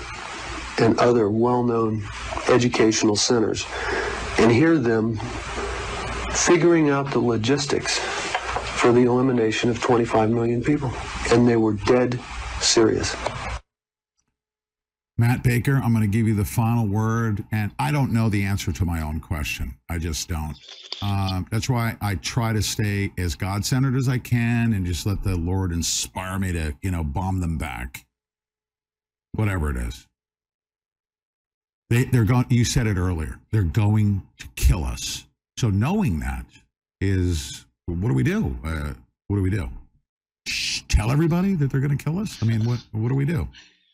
[0.79, 2.03] and other well-known
[2.49, 3.65] educational centers,
[4.37, 5.19] and hear them
[6.35, 10.91] figuring out the logistics for the elimination of 25 million people.
[11.31, 12.19] And they were dead
[12.59, 13.15] serious.
[15.17, 18.43] Matt Baker, I'm going to give you the final word, and I don't know the
[18.43, 19.77] answer to my own question.
[19.89, 20.57] I just don't.
[21.01, 25.23] Um, that's why I try to stay as God-centered as I can, and just let
[25.23, 28.05] the Lord inspire me to, you know, bomb them back,
[29.31, 30.05] whatever it is.
[31.89, 32.47] They, they're going.
[32.49, 33.39] You said it earlier.
[33.51, 35.24] They're going to kill us.
[35.57, 36.45] So knowing that
[36.99, 38.57] is, what do we do?
[38.63, 38.93] Uh,
[39.27, 39.69] what do we do?
[40.47, 42.41] Shh, tell everybody that they're going to kill us.
[42.41, 43.47] I mean, what what do we do?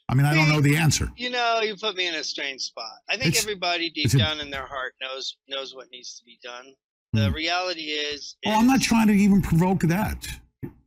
[0.09, 1.09] I mean, I don't know the answer.
[1.15, 2.91] You know, you put me in a strange spot.
[3.09, 6.38] I think It's- everybody deep down in their heart knows knows what needs to be
[6.43, 6.73] done.
[7.13, 7.35] The Hmm.
[7.35, 10.27] reality is, Well, I'm not trying to even provoke that,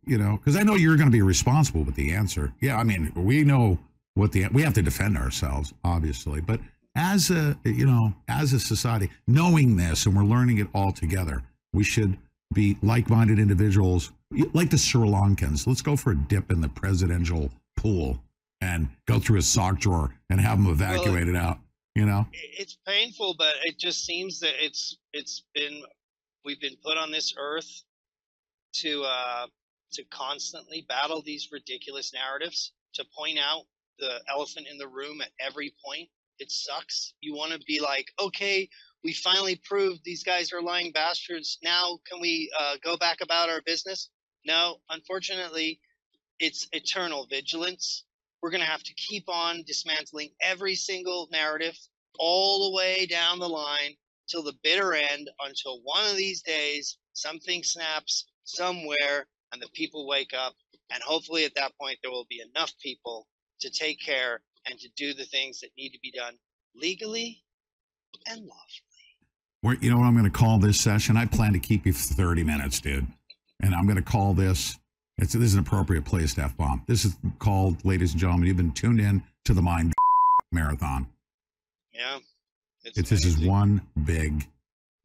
[0.07, 2.53] you know, because I know you're going to be responsible with the answer.
[2.61, 3.79] Yeah, I mean, we know
[4.15, 6.61] what the we have to defend ourselves, obviously, but
[6.97, 11.43] as a you know, as a society, knowing this and we're learning it all together,
[11.73, 12.17] we should
[12.53, 14.13] be like-minded individuals,
[14.53, 15.67] like the Sri Lankans.
[15.67, 18.21] Let's go for a dip in the presidential pool
[18.61, 21.59] and go through a sock drawer and have them evacuated out.
[21.95, 25.83] You know, it's painful, but it just seems that it's it's been
[26.45, 27.83] we've been put on this earth
[28.75, 29.47] to uh,
[29.93, 33.63] to constantly battle these ridiculous narratives, to point out
[34.01, 36.09] the elephant in the room at every point.
[36.39, 37.15] It sucks.
[37.21, 38.69] You want to be like, okay,
[39.03, 41.59] we finally proved these guys are lying bastards.
[41.63, 44.11] Now can we uh, go back about our business?
[44.47, 45.81] No, unfortunately,
[46.41, 48.05] it's eternal vigilance.
[48.43, 51.79] We're going to have to keep on dismantling every single narrative
[52.19, 53.95] all the way down the line
[54.29, 60.07] till the bitter end until one of these days something snaps somewhere and the people
[60.07, 60.55] wake up.
[60.93, 63.27] And hopefully at that point, there will be enough people
[63.61, 66.35] to take care and to do the things that need to be done
[66.75, 67.43] legally
[68.27, 68.85] and lawfully.
[69.63, 71.17] We're, you know what I'm going to call this session?
[71.17, 73.07] I plan to keep you for 30 minutes, dude.
[73.63, 74.79] And I'm going to call this,
[75.19, 76.83] it's, this is an appropriate place to F bomb.
[76.87, 79.95] This is called, ladies and gentlemen, you've been tuned in to the Mind
[80.53, 81.07] Marathon.
[81.93, 82.19] Yeah.
[82.85, 84.47] It's, this is one big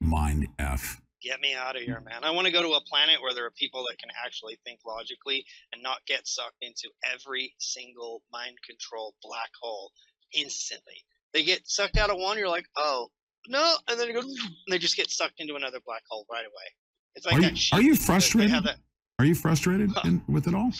[0.01, 0.99] mind F.
[1.21, 1.89] Get me out of hmm.
[1.89, 2.23] here, man.
[2.23, 4.79] I want to go to a planet where there are people that can actually think
[4.85, 9.91] logically and not get sucked into every single mind control black hole
[10.33, 11.05] instantly.
[11.33, 13.09] They get sucked out of one, you're like, oh,
[13.47, 16.45] no, and then it goes, and they just get sucked into another black hole right
[16.45, 16.73] away.
[17.15, 18.63] It's like are, that you, shit are you frustrated?
[18.63, 18.77] that-
[19.19, 20.71] Are you frustrated in, with it all?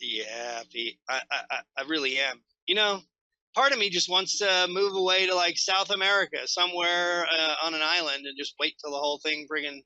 [0.00, 2.40] Yeah, Pete, I, I- I really am.
[2.66, 3.00] You know,
[3.54, 7.74] part of me just wants to move away to like South America, somewhere uh, on
[7.74, 9.80] an island, and just wait till the whole thing friggin'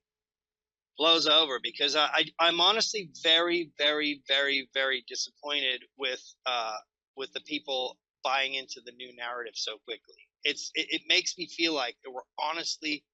[0.99, 1.59] blows over.
[1.63, 6.77] Because I, I, I'm honestly very, very, very, very disappointed with, uh,
[7.17, 10.17] with the people buying into the new narrative so quickly.
[10.45, 13.05] It's, it, it makes me feel like that we're honestly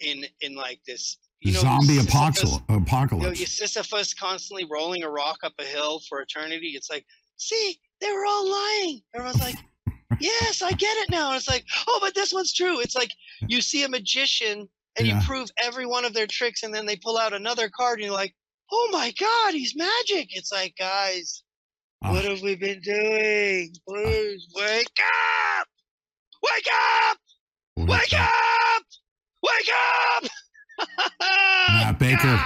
[0.00, 1.18] in, in like this.
[1.40, 2.60] You know, Zombie Sisyphus- apocalypse.
[2.68, 3.58] you know, apocalypse.
[3.58, 6.72] Sisyphus constantly rolling a rock up a hill for eternity.
[6.74, 7.06] It's like,
[7.36, 9.00] see, they were all lying.
[9.14, 9.56] Everyone's like,
[10.20, 11.28] yes, I get it now.
[11.28, 12.80] And it's like, oh, but this one's true.
[12.80, 13.10] It's like
[13.46, 15.20] you see a magician and Yeah.
[15.20, 18.06] you prove every one of their tricks, and then they pull out another card, and
[18.06, 18.34] you're like,
[18.72, 20.28] oh my god, he's magic.
[20.36, 21.42] It's like, guys,
[22.02, 22.12] ah.
[22.12, 23.72] what have we been doing?
[23.88, 24.86] Please wake
[25.60, 25.66] up!
[26.42, 27.18] Wake up!
[27.76, 28.82] Wake up!
[29.42, 29.70] Wake
[30.18, 30.24] up!
[31.68, 32.40] Matt Baker,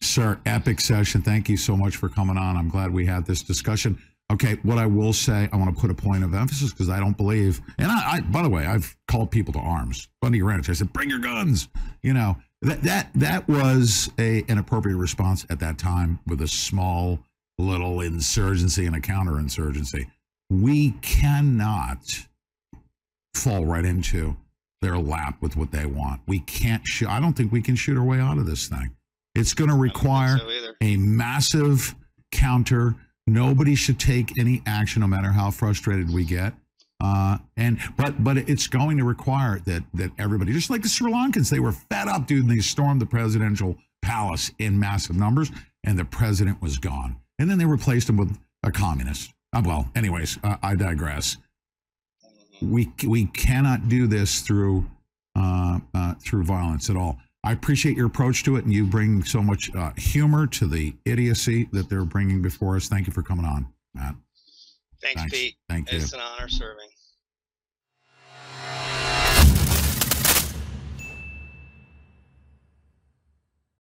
[0.00, 1.22] sir, epic session.
[1.22, 2.56] Thank you so much for coming on.
[2.56, 4.00] I'm glad we had this discussion.
[4.32, 6.98] Okay, what I will say, I want to put a point of emphasis because I
[6.98, 10.08] don't believe, and I, I, by the way, I've called people to arms.
[10.22, 11.68] Bundy Ranch, I said, bring your guns.
[12.02, 16.48] You know, that that that was a an appropriate response at that time with a
[16.48, 17.18] small
[17.58, 20.06] little insurgency and a counterinsurgency.
[20.48, 22.26] We cannot
[23.34, 24.36] fall right into
[24.80, 26.22] their lap with what they want.
[26.26, 27.08] We can't shoot.
[27.08, 28.96] I don't think we can shoot our way out of this thing.
[29.34, 30.38] It's going to require
[30.80, 31.94] a massive
[32.30, 32.96] counter.
[33.26, 36.54] Nobody should take any action, no matter how frustrated we get.
[37.00, 41.12] Uh, and but but it's going to require that that everybody, just like the Sri
[41.12, 45.50] Lankans, they were fed up, dude, and they stormed the presidential palace in massive numbers,
[45.84, 47.16] and the president was gone.
[47.38, 49.32] And then they replaced him with a communist.
[49.52, 51.36] Uh, well, anyways, uh, I digress
[52.62, 54.86] we we cannot do this through
[55.36, 57.18] uh, uh, through violence at all.
[57.44, 60.94] I appreciate your approach to it, and you bring so much uh, humor to the
[61.04, 62.88] idiocy that they're bringing before us.
[62.88, 64.14] Thank you for coming on, Matt.
[65.02, 65.36] Thanks, Thanks.
[65.36, 65.56] Pete.
[65.68, 65.98] Thank you.
[65.98, 66.88] It's an honor serving.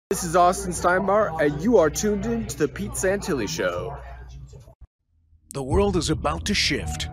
[0.09, 3.95] This is Austin Steinbart, and you are tuned in to the Pete Santilli Show.
[5.53, 7.09] The world is about to shift.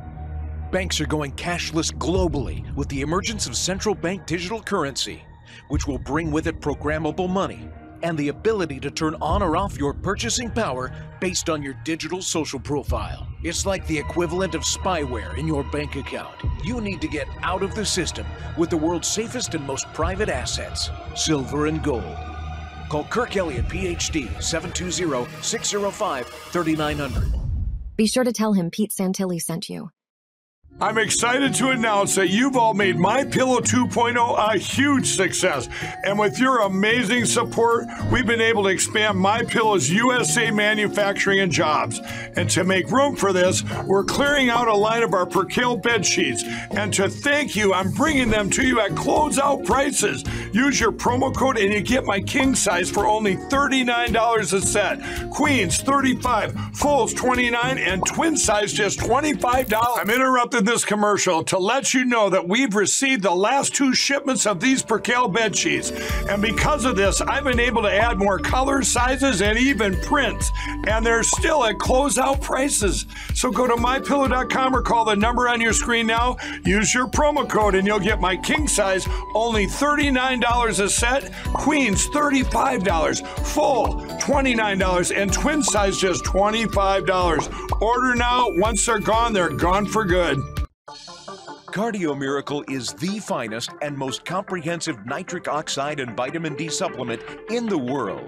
[0.70, 5.22] Banks are going cashless globally with the emergence of central bank digital currency,
[5.68, 7.68] which will bring with it programmable money
[8.02, 12.20] and the ability to turn on or off your purchasing power based on your digital
[12.20, 13.26] social profile.
[13.42, 16.34] It's like the equivalent of spyware in your bank account.
[16.64, 18.26] You need to get out of the system
[18.56, 22.16] with the world's safest and most private assets, silver and gold.
[22.88, 27.32] Call Kirk Elliott, PhD, 720 605 3900.
[27.96, 29.90] Be sure to tell him Pete Santilli sent you.
[30.81, 35.69] I'm excited to announce that you've all made My Pillow 2.0 a huge success.
[36.05, 41.53] And with your amazing support, we've been able to expand My Pillow's USA manufacturing and
[41.53, 42.01] jobs.
[42.35, 46.05] And to make room for this, we're clearing out a line of our Percale bed
[46.05, 46.43] sheets.
[46.73, 50.24] And to thank you, I'm bringing them to you at closeout prices.
[50.53, 55.31] Use your promo code and you get my king size for only $39 a set.
[55.31, 59.73] Queens 35, fulls 29, and twin size just $25.
[60.01, 60.11] I'm
[60.62, 64.82] this commercial to let you know that we've received the last two shipments of these
[64.82, 65.90] Percale bed sheets.
[66.28, 70.51] And because of this, I've been able to add more colors, sizes, and even prints.
[70.86, 73.06] And they're still at closeout prices.
[73.34, 76.36] So go to mypillow.com or call the number on your screen now.
[76.64, 82.09] Use your promo code and you'll get my king size only $39 a set, queens
[82.09, 87.80] $35, full $29, and twin size just $25.
[87.82, 88.47] Order now.
[88.56, 90.51] Once they're gone, they're gone for good.
[91.73, 97.65] Cardio Miracle is the finest and most comprehensive nitric oxide and vitamin D supplement in
[97.65, 98.27] the world.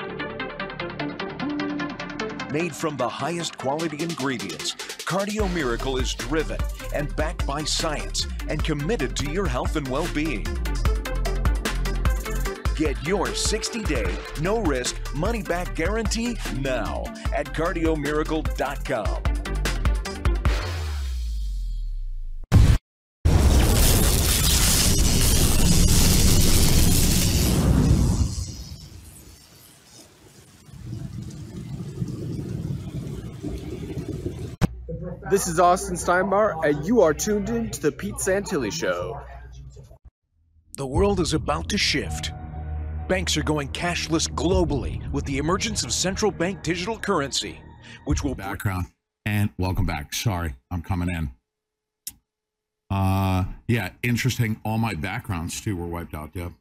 [2.51, 4.73] Made from the highest quality ingredients,
[5.05, 6.59] Cardio Miracle is driven
[6.95, 10.47] and backed by science and committed to your health and well being.
[12.77, 17.05] Get your 60 day, no risk, money back guarantee now
[17.35, 19.44] at cardiomiracle.com.
[35.35, 39.21] This is Austin Steinbart, and you are tuned in to the Pete Santilli Show.
[40.77, 42.31] The world is about to shift.
[43.09, 47.59] Banks are going cashless globally with the emergence of central bank digital currency,
[48.05, 48.87] which will background
[49.27, 50.15] and welcome back.
[50.15, 51.33] Sorry, I'm coming in.
[52.89, 54.61] Uh, yeah, interesting.
[54.65, 56.33] All my backgrounds too were wiped out.
[56.33, 56.55] Deb.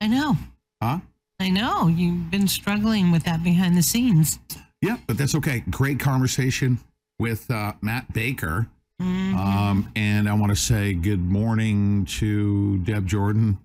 [0.00, 0.36] I know.
[0.80, 1.00] Huh?
[1.40, 1.88] I know.
[1.88, 4.38] You've been struggling with that behind the scenes.
[4.80, 5.64] Yeah, but that's okay.
[5.68, 6.78] Great conversation
[7.18, 8.68] with uh, Matt Baker.
[9.00, 9.34] Mhm.
[9.34, 13.58] Um, and I want to say good morning to Deb Jordan.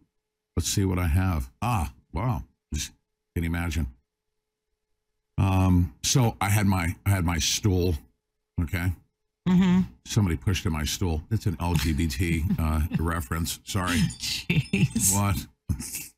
[0.58, 1.50] Let's see what I have.
[1.62, 2.44] Ah, wow.
[2.74, 2.92] Just
[3.34, 3.88] can you imagine?
[5.38, 7.96] Um, so I had my I had my stool.
[8.62, 8.92] Okay.
[9.48, 9.82] Mm-hmm.
[10.06, 11.24] Somebody pushed in my stool.
[11.32, 13.60] It's an LGBT uh, reference.
[13.64, 13.98] Sorry.
[14.20, 15.16] Jeez.
[15.16, 15.48] What?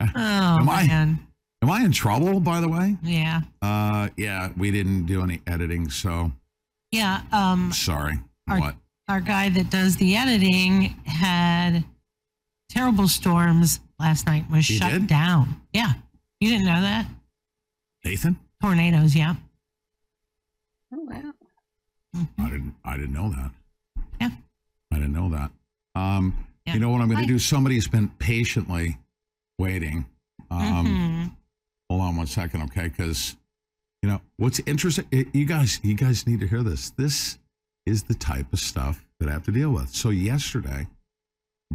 [0.00, 1.26] Oh, am I man.
[1.62, 2.40] am I in trouble?
[2.40, 2.96] By the way.
[3.04, 3.42] Yeah.
[3.62, 6.32] Uh, yeah, we didn't do any editing, so
[6.92, 7.22] Yeah.
[7.32, 8.18] Um, sorry.
[8.48, 8.74] our, what?
[9.08, 11.84] our guy that does the editing had
[12.68, 15.06] terrible storms last night, was He shut did?
[15.06, 15.60] down.
[15.72, 15.94] Yeah.
[16.40, 17.06] You didn't know that?
[18.04, 18.36] Nathan?
[18.62, 19.34] Tornadoes, yeah.
[20.94, 21.32] Oh wow.
[22.38, 22.74] I didn't.
[22.84, 23.50] I didn't know that.
[24.20, 24.30] Yeah.
[24.92, 25.50] I didn't know that.
[25.94, 26.74] Um, Yeah.
[26.74, 27.38] you know what I'm going to do?
[27.38, 28.98] Somebody's been patiently
[29.58, 30.04] waiting.
[30.50, 31.36] Um, Mhm.
[31.88, 32.88] hold on one second, okay?
[32.88, 33.36] Because
[34.02, 35.06] you know what's interesting.
[35.32, 36.90] you guys, you guys need to hear this.
[36.90, 37.38] This
[37.86, 39.90] is the type of stuff that I have to deal with.
[39.90, 40.86] So yesterday,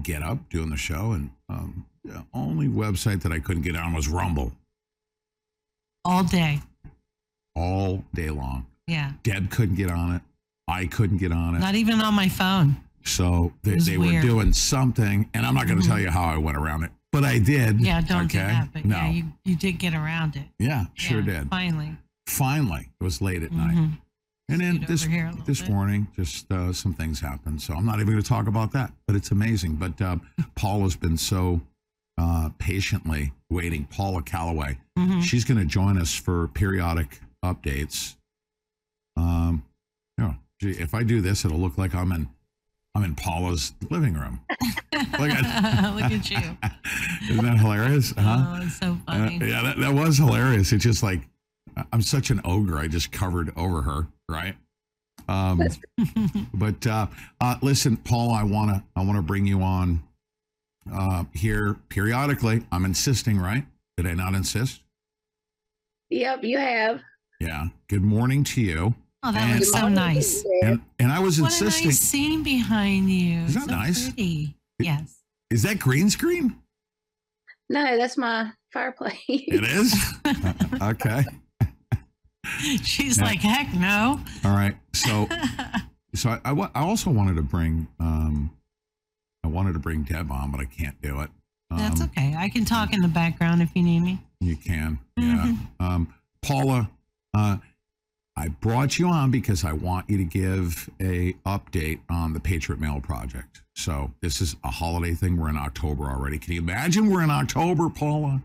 [0.03, 3.93] get up doing the show, and um, the only website that I couldn't get on
[3.93, 4.51] was Rumble
[6.05, 6.61] All day.
[7.55, 8.65] all day long.
[8.87, 9.11] Yeah.
[9.23, 10.21] Deb couldn't get on it.
[10.67, 11.59] I couldn't get on it.
[11.59, 12.77] Not even on my phone.
[13.03, 15.87] So they, they were doing something, and I'm not going to Mhm.
[15.87, 17.79] tell you how I went around it, but I did.
[17.79, 18.69] Yeah, don't do that.
[18.73, 20.43] But no, yeah, you, you did get around it.
[20.59, 21.49] yeah, sure Yeah, did.
[21.49, 21.95] Finally.
[22.27, 23.97] Finally, it was late at night, Mhm.
[24.49, 25.69] and then this over here a little this bit.
[25.71, 27.61] morning, just uh, some things happened.
[27.61, 29.75] So I'm not even going to talk about that, but it's amazing.
[29.75, 30.17] But uh,
[30.55, 31.61] Paul has been so
[32.19, 33.85] uh, patiently waiting.
[33.85, 35.21] Paula Calloway, Mhm.
[35.23, 38.15] she's going to join us for periodic updates.
[39.15, 39.63] Um,
[40.17, 42.27] you know, gee, if I do this, it'll look like I'm in
[42.95, 44.39] I'm in Paula's living room.
[45.19, 46.57] Look at, Look at you.
[47.29, 48.11] Isn't that hilarious?
[48.17, 48.55] Huh?
[48.57, 49.37] Oh, it's so Uh, funny.
[49.47, 50.71] yeah, that, that was hilarious.
[50.73, 51.27] It's just like
[51.91, 52.77] I'm such an ogre.
[52.77, 54.55] I just covered over her, right?
[55.27, 55.61] Um,
[56.53, 57.07] but uh,
[57.41, 60.01] uh, listen, Paul, I wanna I wanna bring you on
[60.91, 62.63] uh, here periodically.
[62.71, 63.65] I'm insisting, right?
[63.97, 64.81] Did I not insist?
[66.09, 67.01] Yep, you have.
[67.39, 67.65] Yeah.
[67.89, 68.95] Good morning to you.
[69.23, 70.45] Oh, that And- looks so nice.
[70.63, 71.87] And, and I was What a insisting.
[71.87, 73.39] nice scene behind you.
[73.41, 74.05] Is that so nice?
[74.05, 74.55] Pretty.
[74.79, 75.17] Yes.
[75.49, 76.55] Is that green screen?
[77.69, 79.15] No, that's my fireplace.
[79.27, 79.93] It is.
[80.81, 81.25] okay.
[82.83, 83.23] She's Yeah.
[83.25, 84.19] like, heck no.
[84.43, 84.75] All right.
[84.93, 85.27] So,
[86.15, 88.51] so I, I, I also wanted to bring, um,
[89.43, 91.29] I wanted to bring Deb on, but I can't do it.
[91.69, 92.35] Um, That's okay.
[92.37, 94.19] I can talk in the background if you need me.
[94.39, 94.99] You can.
[95.17, 95.53] Yeah.
[95.79, 96.89] Um, Paula,
[97.33, 97.57] uh,
[98.35, 102.79] I brought you on because I want you to give a update on the Patriot
[102.79, 103.63] Mail project.
[103.75, 105.37] So this is a holiday thing.
[105.37, 106.37] We're in October already.
[106.37, 108.41] Can you imagine we're in October, Paula?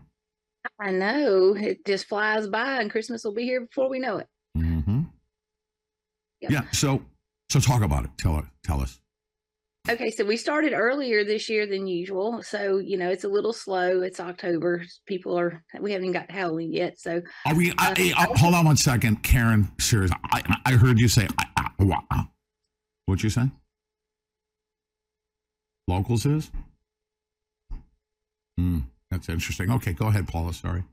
[0.79, 1.55] I know.
[1.55, 4.27] It just flies by and Christmas will be here before we know it.
[4.57, 5.01] Mm-hmm.
[6.41, 6.51] Yep.
[6.51, 6.61] Yeah.
[6.71, 7.03] So,
[7.49, 8.11] so talk about it.
[8.17, 8.45] Tell it.
[8.63, 8.99] Tell us.
[9.89, 12.41] Okay, so we started earlier this year than usual.
[12.41, 14.01] So, you know, it's a little slow.
[14.01, 14.85] It's October.
[15.05, 16.97] People are, we haven't even got Halloween yet.
[16.99, 17.71] So, Are we?
[17.77, 19.69] I, I- I- hold on one second, Karen.
[19.81, 20.11] Serious.
[20.31, 21.27] I, I heard you say.
[21.37, 22.23] I, I, wha- uh,
[23.07, 23.51] What'd you say?
[25.89, 26.49] Locals is.
[28.57, 28.79] Hmm.
[29.13, 29.69] That's interesting.
[29.71, 30.53] Okay, go ahead, Paula.
[30.53, 30.83] Sorry.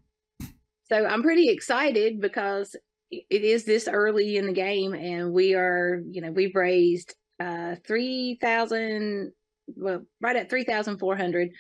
[0.91, 2.77] so I'm pretty excited because
[3.11, 7.77] it is this early in the game and we are, you know, we've raised uh
[7.87, 9.33] 3,000,
[9.75, 11.51] well, right at 3,400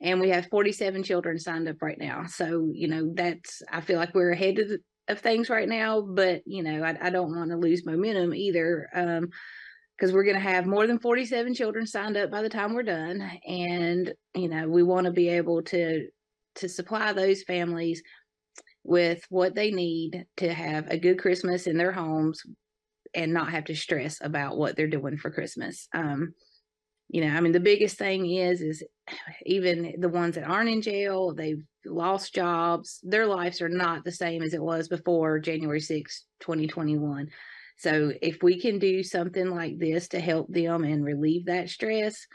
[0.00, 2.24] and we have 47 children signed up right now.
[2.26, 4.70] So, you know, that's, I feel like we're ahead of,
[5.08, 8.88] of things right now, but, you know, I, I don't want to lose momentum either.
[8.94, 9.28] Um,
[9.96, 12.82] because we're going to have more than 47 children signed up by the time we're
[12.82, 16.06] done and you know we want to be able to
[16.56, 18.02] to supply those families
[18.84, 22.42] with what they need to have a good christmas in their homes
[23.14, 25.88] and not have to stress about what they're doing for christmas.
[25.94, 26.34] Um
[27.08, 28.82] you know i mean the biggest thing is is
[29.46, 34.12] even the ones that aren't in jail they've lost jobs their lives are not the
[34.12, 37.28] same as it was before january 6 2021
[37.76, 42.26] so if we can do something like this to help them and relieve that stress,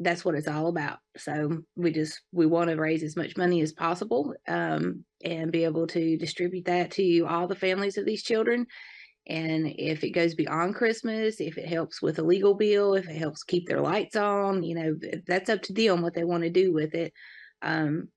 [0.00, 0.98] that's what it's all about.
[1.16, 5.64] So we just we want to raise as much money as possible um, and be
[5.64, 8.66] able to distribute that to all the families of these children.
[9.26, 13.16] And if it goes beyond Christmas, if it helps with a legal bill, if it
[13.16, 14.96] helps keep their lights on, you know,
[15.26, 17.12] that's up to them what they want to do with it.
[17.62, 18.08] Um,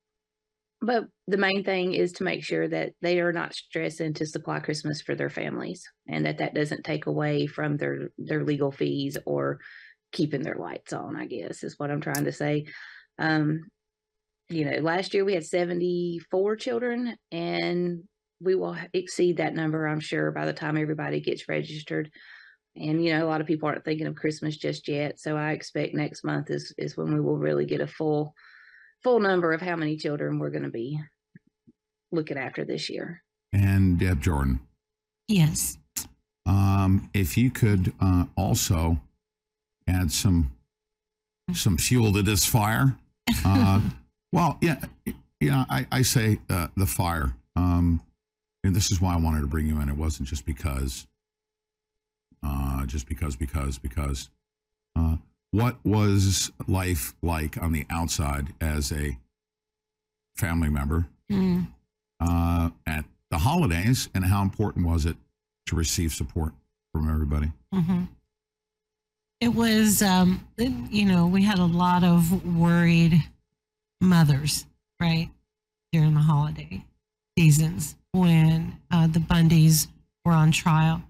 [0.82, 4.60] but the main thing is to make sure that they are not stressing to supply
[4.60, 9.18] Christmas for their families, and that that doesn't take away from their their legal fees
[9.26, 9.60] or
[10.12, 11.16] keeping their lights on.
[11.16, 12.66] I guess is what I'm trying to say.
[13.18, 13.62] Um,
[14.50, 18.04] you know, last year we had 74 children, and
[18.40, 22.12] we will exceed that number, I'm sure, by the time everybody gets registered.
[22.76, 25.54] And you know, a lot of people aren't thinking of Christmas just yet, so I
[25.54, 28.36] expect next month is is when we will really get a full
[29.04, 31.00] full number of how many children we're going to be
[32.12, 33.24] looking after this year.
[33.54, 34.60] And Deb Jordan,
[35.28, 35.78] Yes.
[36.46, 39.00] um, if you could uh, also
[39.88, 40.52] add some
[41.54, 42.98] some fuel to this fire.
[43.46, 43.80] Uh,
[44.34, 44.82] well, yeah,
[45.40, 45.64] yeah.
[45.70, 47.34] I, I say uh, the fire.
[47.56, 48.02] Um,
[48.66, 49.88] and this is why I wanted to bring you in.
[49.88, 51.08] It wasn't just because,
[52.44, 54.30] uh, just because, because, because.
[55.52, 59.18] What was life like on the outside as a
[60.36, 61.68] family member Mm.
[62.22, 65.18] uh, at the holidays, and how important was it
[65.66, 66.54] to receive support
[66.94, 67.52] from everybody?
[67.74, 68.04] hmm
[69.42, 73.24] It was, um, you know, we had a lot of worried
[74.02, 74.66] mothers,
[75.02, 75.30] right,
[75.92, 76.86] during the holiday
[77.38, 79.88] seasons when uh, the Bundys
[80.26, 81.02] were on trial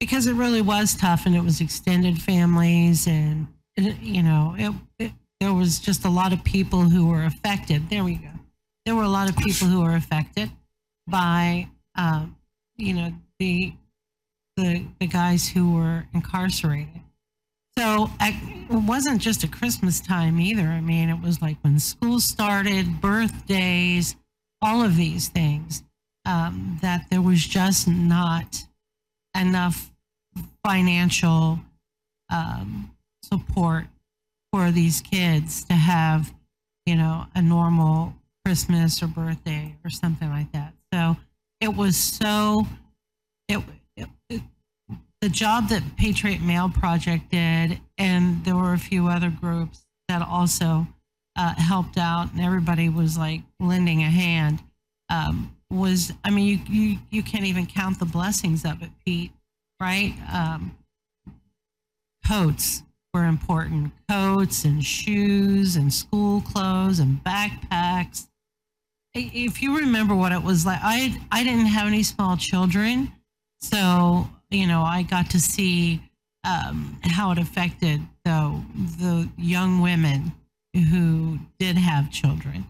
[0.00, 3.46] because it really was tough and it was extended families and,
[3.76, 7.88] you know, it, it, there was just a lot of people who were affected.
[7.90, 8.28] There we go.
[8.84, 10.50] There were a lot of people who were affected
[11.06, 12.36] by, um,
[12.76, 13.74] you know, the
[14.56, 17.02] the the guys who were incarcerated.
[17.78, 20.62] So I, it wasn't just a Christmas time either.
[20.62, 24.16] I mean, it was like when school started, birthdays,
[24.62, 25.82] all of these things.
[26.24, 28.66] Um, that there was just not
[29.38, 29.90] enough
[30.64, 31.60] financial
[32.32, 32.90] um,
[33.22, 33.86] support
[34.52, 36.32] for these kids to have,
[36.84, 38.14] you know, a normal
[38.44, 40.72] Christmas or birthday or something like that.
[40.92, 41.16] So
[41.60, 42.66] it was so
[43.48, 43.62] it,
[43.96, 44.42] it, it
[45.20, 50.22] the job that Patriot Mail Project did, and there were a few other groups that
[50.22, 50.86] also
[51.36, 54.62] uh, helped out, and everybody was like lending a hand.
[55.08, 59.32] Um, was I mean, you, you you can't even count the blessings of it, Pete.
[59.80, 60.14] Right?
[60.32, 60.76] Um,
[62.26, 62.82] coats
[63.12, 63.92] were important.
[64.08, 68.28] Coats and shoes and school clothes and backpacks.
[69.14, 73.12] If you remember what it was like, I I didn't have any small children,
[73.60, 76.02] so you know I got to see
[76.44, 78.62] um, how it affected the
[78.98, 80.32] the young women
[80.74, 82.66] who did have children,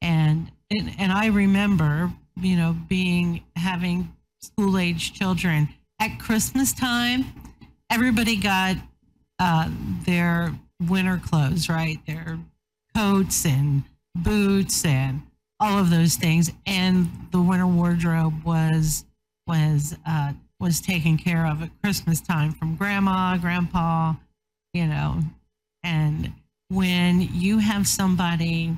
[0.00, 5.68] and and, and I remember you know being having school age children
[6.00, 7.26] at Christmas time.
[7.90, 8.76] Everybody got
[9.38, 9.70] uh,
[10.04, 11.98] their winter clothes, right?
[12.06, 12.38] Their
[12.94, 13.84] coats and
[14.14, 15.22] boots and
[15.60, 19.04] all of those things, and the winter wardrobe was
[19.46, 24.14] was uh, was taken care of at Christmas time from grandma, grandpa,
[24.72, 25.20] you know.
[25.82, 26.32] And
[26.68, 28.76] when you have somebody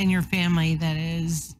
[0.00, 1.54] in your family that is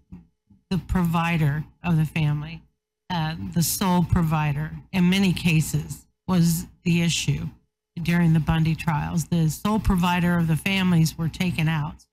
[0.71, 2.62] the provider of the family,
[3.11, 7.47] uh, the sole provider, in many cases, was the issue
[8.03, 9.27] during the Bundy trials.
[9.27, 12.07] The sole provider of the families were taken out.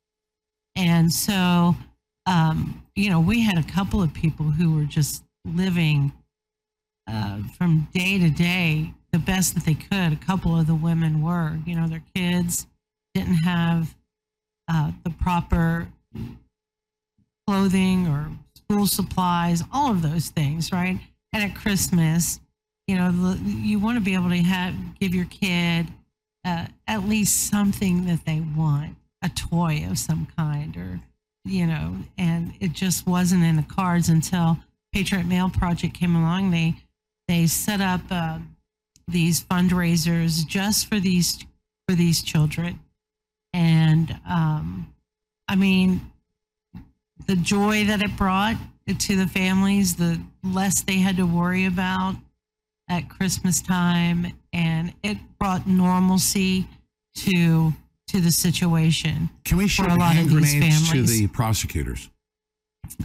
[0.75, 1.75] And so,
[2.25, 6.11] um, you know, we had a couple of people who were just living
[7.09, 10.11] uh, from day to day the best that they could.
[10.11, 12.67] A couple of the women were, you know, their kids
[13.13, 13.95] didn't have
[14.67, 15.87] uh, the proper
[17.47, 20.99] clothing or school supplies, all of those things, right?
[21.33, 22.39] And at Christmas,
[22.87, 25.87] you know, you want to be able to have give your kid
[26.45, 30.99] uh, at least something that they want, a toy of some kind, or
[31.43, 34.57] you know, and it just wasn't in the cards until
[34.93, 36.51] Patriot Mail Project came along.
[36.51, 36.75] They
[37.27, 38.39] they set up uh,
[39.07, 41.45] these fundraisers just for these
[41.87, 42.79] for these children,
[43.53, 44.93] and um,
[45.47, 46.01] I mean,
[47.25, 48.57] the joy that it brought
[48.87, 52.15] to the families, the less they had to worry about
[52.89, 56.67] at Christmas time, and it brought normalcy
[57.15, 57.73] to
[58.07, 59.29] to the situation.
[59.43, 62.09] Can we shoot a lot hand of grenades to the prosecutors?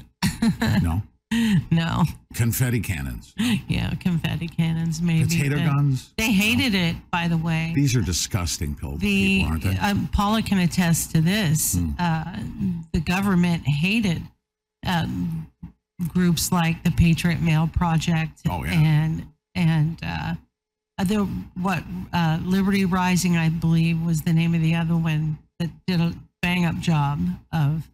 [0.83, 1.03] no.
[1.71, 2.05] No.
[2.35, 3.35] Confetti cannons.
[3.69, 5.25] Yeah, confetti cannons, maybe.
[5.25, 6.13] Potato guns?
[6.17, 7.73] They hated it, by the way.
[7.75, 9.75] These are disgusting pill the people, aren't they?
[9.75, 9.85] Hmm.
[9.85, 11.79] um, Paula can attest to this.
[11.99, 12.37] Uh,
[12.93, 14.23] the government hated
[14.87, 15.47] um,
[16.09, 18.73] groups like the Patriot Mail Project Oh, yeah.
[18.73, 20.35] and and uh,
[21.05, 21.25] the
[21.61, 21.83] what
[22.13, 26.15] uh, Liberty Rising, I believe, was the name of the other one that did a
[26.41, 27.21] bang up job
[27.53, 27.89] of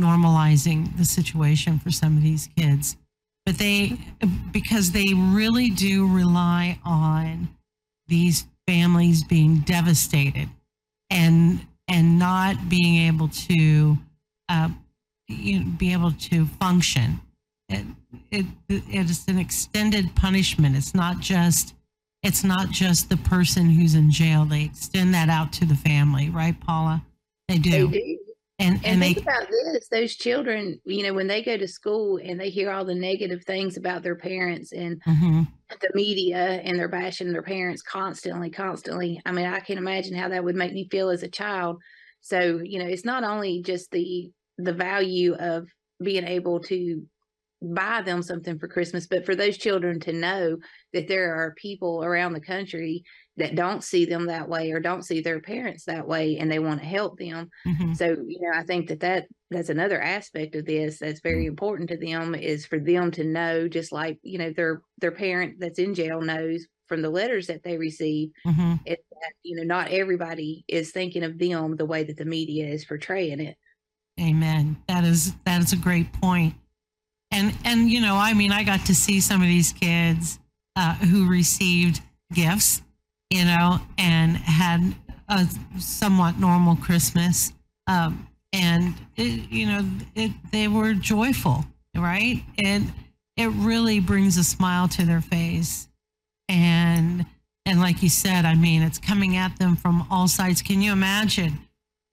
[0.00, 2.96] normalizing the situation for some of these kids.
[3.46, 3.98] But they,
[4.52, 7.48] because they really do rely on
[8.08, 10.48] these families being devastated
[11.10, 13.98] and and not being able to
[14.48, 14.70] uh,
[15.28, 17.20] you know, be able to function.
[17.68, 17.84] It,
[18.30, 20.76] it it is an extended punishment.
[20.76, 21.74] It's not just
[22.22, 24.44] it's not just the person who's in jail.
[24.44, 27.04] They extend that out to the family, right, Paula?
[27.48, 27.88] They do.
[27.88, 28.23] They do.
[28.58, 31.68] And And and think they about this: those children, you know, when they go to
[31.68, 35.54] school and they hear all the negative things about their parents and Mhm.
[35.80, 39.20] the media, and they're bashing their parents constantly, constantly.
[39.26, 41.82] I mean, I can imagine how that would make me feel as a child.
[42.22, 45.68] So, you know, it's not only just the the value of
[46.02, 47.06] being able to
[47.64, 50.56] buy them something for Christmas, but for those children to know
[50.92, 53.04] that there are people around the country
[53.36, 56.58] that don't see them that way or don't see their parents that way and they
[56.60, 57.48] want to help them.
[57.66, 57.96] Mhm.
[57.96, 61.88] So, you know, I think that, that that's another aspect of this that's very important
[61.88, 65.78] to them is for them to know just like, you know, their their parent that's
[65.78, 68.78] in jail knows from the letters that they receive Mhm.
[68.86, 72.68] is that, you know, not everybody is thinking of them the way that the media
[72.68, 73.56] is portraying it.
[74.20, 74.76] Amen.
[74.86, 76.54] That is that is a great point.
[77.34, 80.38] And and you know, I mean, I got to see some of these kids
[80.76, 82.00] uh, who received
[82.32, 82.80] gifts,
[83.28, 84.94] you know, and had
[85.28, 85.48] a
[85.78, 87.52] somewhat normal Christmas,
[87.88, 89.84] um, and it, you know,
[90.14, 91.64] it, they were joyful,
[91.96, 92.40] right?
[92.62, 92.92] And
[93.36, 95.88] it really brings a smile to their face,
[96.48, 97.26] and
[97.66, 100.62] and like you said, I mean, it's coming at them from all sides.
[100.62, 101.58] Can you imagine?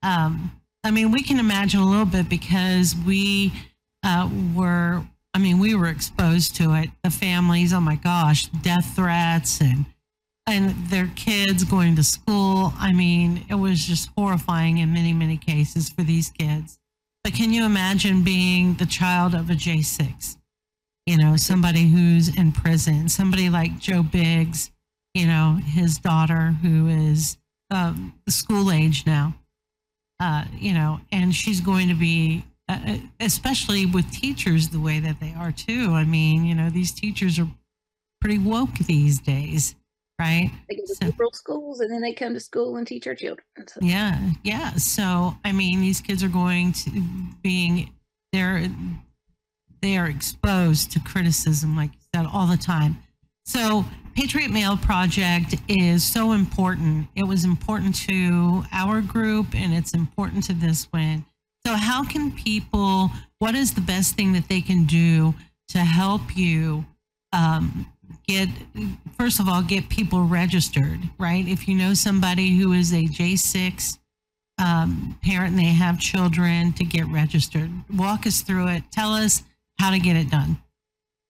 [0.02, 0.52] Um,
[0.84, 3.54] I mean, we can imagine a little bit because we
[4.04, 6.90] uh, were, I mean, we were exposed to it.
[7.04, 9.86] The families, oh my gosh, death threats and
[10.48, 12.74] and their kids going to school.
[12.78, 16.80] I mean, it was just horrifying in many, many cases for these kids.
[17.24, 20.38] But can you imagine being the child of a J6?
[21.06, 24.72] You know, somebody who's in prison, somebody like Joe Biggs,
[25.14, 27.38] you know, his daughter who is
[27.70, 29.36] um, school age now
[30.22, 35.20] uh, you know, and she's going to be, uh, especially with teachers the way that
[35.20, 35.92] they are too.
[35.94, 37.48] I mean, you know, these teachers are
[38.20, 39.76] pretty woke these days,
[40.20, 40.52] right?
[40.70, 43.46] They go to liberal schools and then they come to school and teach our children.
[43.68, 44.74] So- Yeah, yeah.
[44.76, 46.90] So I mean, these kids are going to
[47.42, 47.92] being
[48.32, 48.68] they're
[49.82, 52.98] they are exposed to criticism, like you said, all the time.
[53.46, 53.84] So
[54.16, 57.08] Patriot Mail Project is so important.
[57.16, 61.26] It was important to our group, and it's important to this one.
[61.66, 63.12] So how can people?
[63.40, 65.34] What is the best thing that they can do
[65.70, 66.86] to help you?
[67.34, 67.88] Um,
[68.28, 68.50] get
[69.18, 74.00] first of all get people registered right if you know somebody who is a j6
[74.58, 79.44] um, parent and they have children to get registered walk us through it tell us
[79.80, 80.58] how to get it done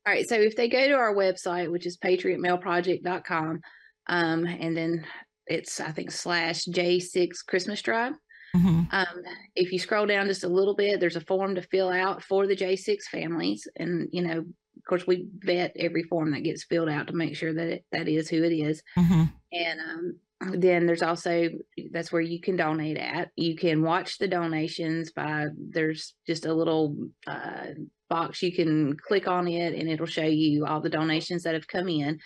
[0.06, 0.28] All right.
[0.28, 3.62] So if they go to our website, which is patriotmailproject.com,
[4.08, 5.06] um, and then
[5.46, 8.14] it's, I think, slash J6 Christmas Drive.
[8.56, 8.92] Mhm.
[8.92, 9.24] Um,
[9.56, 12.48] if you scroll down just a little bit, there's a form to fill out for
[12.48, 13.68] the J6 families.
[13.78, 17.36] And, you know, of course, we vet every form that gets filled out to make
[17.36, 18.84] sure that it, that is who it is.
[18.98, 19.34] Mhm.
[19.54, 21.50] And um, then there's also
[21.92, 23.32] that's where you can donate at.
[23.36, 26.96] You can watch the donations by there's just a little
[27.28, 27.68] uh,
[28.10, 31.68] box you can click on it, and it'll show you all the donations that have
[31.68, 32.20] come in.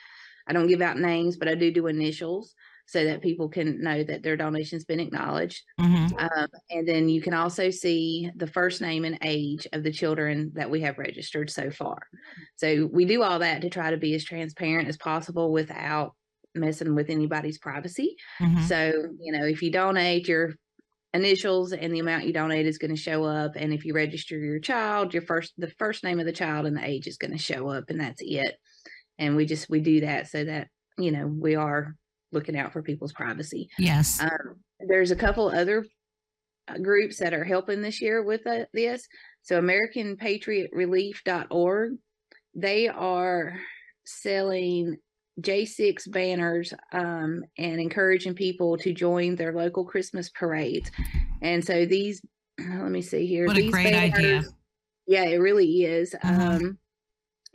[0.47, 2.55] I don't give out names, but I do do initials
[2.87, 5.63] so that people can know that their donation's been acknowledged.
[5.79, 6.13] Mhm.
[6.17, 10.51] Um, and then you can also see the first name and age of the children
[10.55, 11.97] that we have registered so far.
[12.55, 16.13] So we do all that to try to be as transparent as possible without
[16.53, 18.15] messing with anybody's privacy.
[18.39, 18.61] Mhm.
[18.61, 20.53] So, you know, if you donate your
[21.13, 24.37] initials and the amount you donate is going to show up and if you register
[24.37, 27.31] your child, your first the first name of the child and the age is going
[27.31, 28.55] to show up and that's it.
[29.17, 31.95] And we just we do that so that, you know, we are
[32.35, 33.69] looking out for people's privacy.
[33.79, 34.57] yes Um,
[34.87, 35.85] there's a couple other
[36.67, 39.07] uh, groups that are helping this year with uh, this.
[39.43, 41.91] So AmericanPatriotRelief.org,
[42.55, 43.59] they are
[44.05, 44.97] selling
[45.41, 50.91] J6 banners um, and encouraging people to join their local Christmas parades.
[51.41, 52.21] And so these,
[52.59, 53.47] let me see here.
[53.47, 54.43] What a great idea.
[55.07, 56.15] Yeah, it really is.
[56.23, 56.39] Mhm.
[56.39, 56.77] Um,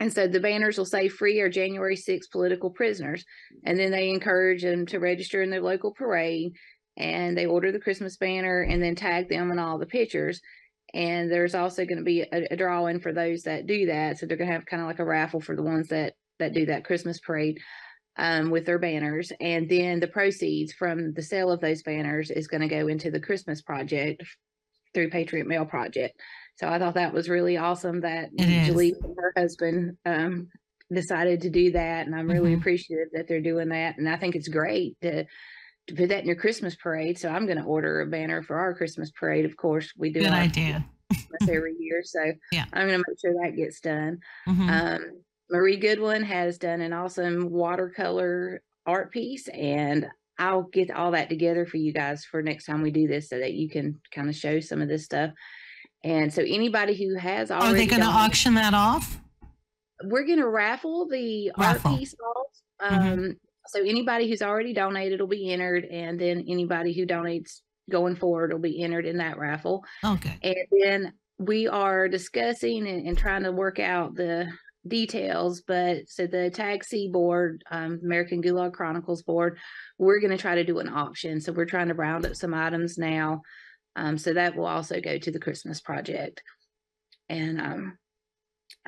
[0.01, 3.23] and so the banners will say free or January 6 political prisoners.
[3.63, 6.53] And then they encourage them to register in their local parade
[6.97, 10.41] and they order the Christmas banner and then tag them in all the pictures.
[10.95, 14.17] And there's also going to be a, a drawing for those that do that.
[14.17, 16.55] So they're going to have kind of like a raffle for the ones that that
[16.55, 17.59] do that Christmas parade
[18.17, 19.31] um, with their banners.
[19.39, 23.11] And then the proceeds from the sale of those banners is going to go into
[23.11, 24.23] the Christmas project
[24.93, 26.19] through Patriot Mail Project.
[26.57, 28.29] So I thought that was really awesome that.
[28.37, 30.49] Julie and her husband um,
[30.93, 32.59] decided to do that, and I'm really Mhm.
[32.59, 33.97] appreciative that they're doing that.
[33.97, 35.25] And I think it's great to
[35.87, 37.17] to put that in your Christmas parade.
[37.17, 39.45] So I'm going to order a banner for our Christmas parade.
[39.45, 40.85] Of course, we do Good idea.
[41.09, 42.19] Christmas every year, so
[42.51, 42.65] Yeah.
[42.71, 44.19] I'm going to make sure that gets done.
[44.47, 44.69] Mhm.
[44.69, 50.07] Um, Marie Goodwin has done an awesome watercolor art piece, and
[50.41, 53.39] I'll get all that together for you guys for next time we do this, so
[53.39, 55.31] that you can kind of show some of this stuff.
[56.03, 59.21] And so anybody who has already Are they going to auction that off?
[60.03, 61.91] we're gonna raffle the Raffle.
[61.91, 62.47] art piece off.
[62.79, 63.37] Um,
[63.67, 68.51] so anybody who's already donated will be entered, and then anybody who donates going forward
[68.51, 69.83] will be entered in that raffle.
[70.03, 70.37] Okay.
[70.41, 74.47] And then we are discussing and, and trying to work out the
[74.87, 75.61] details.
[75.61, 79.57] But so the Tag C board, um, American Gulag Chronicles board,
[79.97, 81.41] we're going to try to do an auction.
[81.41, 83.41] So we're trying to round up some items now.
[83.95, 86.41] Um, so that will also go to the Christmas project.
[87.29, 87.97] And um,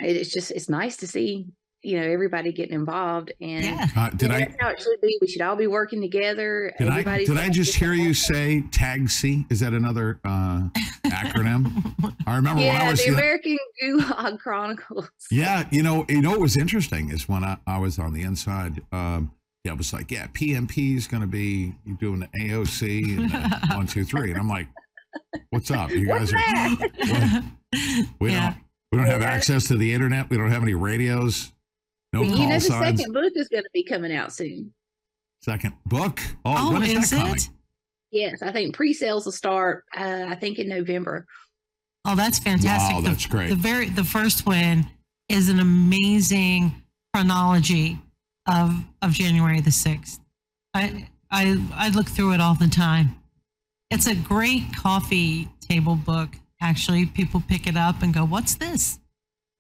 [0.02, 1.48] it- it's just it's nice to see
[1.84, 5.18] you know everybody getting involved and Uh, did I- that's how it should be.
[5.22, 6.74] We should all be working together.
[6.80, 9.46] Did I did I just hear different you say tag C?
[9.50, 10.70] Is that another uh,
[11.08, 11.94] acronym?
[12.28, 15.10] I remember when I Yeah, was the American Gulag Chronicles.
[15.30, 18.22] Yeah, you know, you know what was interesting is when I, I was on the
[18.24, 19.32] inside, um,
[19.64, 23.60] yeah, it was like, yeah, PMP is going to be doing the AOC and uh,
[23.76, 24.68] one, two, three, and I'm like,
[25.52, 25.90] what's up?
[25.92, 27.44] You What's guys are that?
[28.20, 28.52] we Yeah.
[28.52, 28.58] don't
[28.92, 30.30] we don't have access to the internet.
[30.30, 31.52] We don't have any radios.
[32.14, 33.00] No you know the signs.
[33.00, 34.74] second book is going to be coming out soon.
[35.42, 36.22] Second book.
[36.46, 37.36] Oh, Oh, when is, is that coming?
[37.36, 37.50] it?
[38.12, 39.84] Yes, I think pre-sales will start.
[39.98, 41.26] Uh, I think in November.
[42.06, 42.96] Oh, that's fantastic.
[42.96, 43.50] Wow, The- that's great.
[43.50, 44.88] The very the first one
[45.30, 46.84] is an amazing
[47.14, 47.98] chronology
[48.48, 50.20] of of January the sixth.
[50.74, 53.16] I I I look through it all the time.
[53.90, 56.30] It's a great coffee table book.
[56.62, 59.00] Actually, people pick it up and go, "What's this?"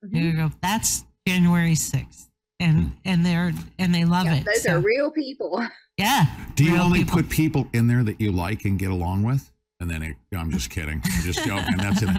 [0.05, 0.15] Mm-hmm.
[0.15, 2.27] You go, "That's January 6th.
[2.59, 4.45] And and they're and they love Yeah, it.
[4.45, 5.65] those So, are real people.
[5.97, 6.25] yeah.
[6.55, 7.15] Do you only people.
[7.21, 9.51] put people in there that you like and get along with?
[9.79, 11.01] And then it, I'm just kidding.
[11.03, 11.77] I'm just joking.
[11.77, 12.09] That's it.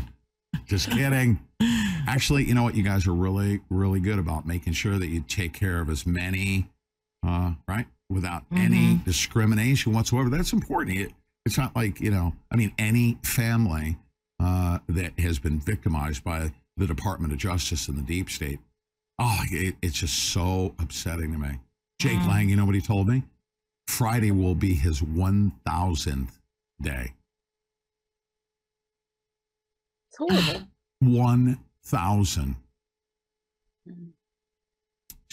[0.66, 1.40] Just kidding.
[2.06, 2.74] Actually, you know what?
[2.74, 6.04] You guys are really, really good about making sure that you take care of as
[6.06, 6.68] many,
[7.26, 7.86] uh, right?
[8.10, 9.04] Without any Mhm.
[9.04, 10.28] discrimination whatsoever.
[10.28, 10.96] That's important.
[10.98, 11.12] It,
[11.46, 13.96] it's not like, you know, I mean, any family
[14.40, 18.58] uh, that has been victimized by the Department of Justice and the deep state.
[19.18, 21.58] Oh, it, it's just so upsetting to me.
[22.00, 22.28] Jake Mm.
[22.28, 23.22] Lang, you know what he told me?
[23.86, 26.40] Friday will be his 1000th
[26.82, 27.14] day.
[30.10, 30.66] It's horrible.
[31.00, 32.56] 1000.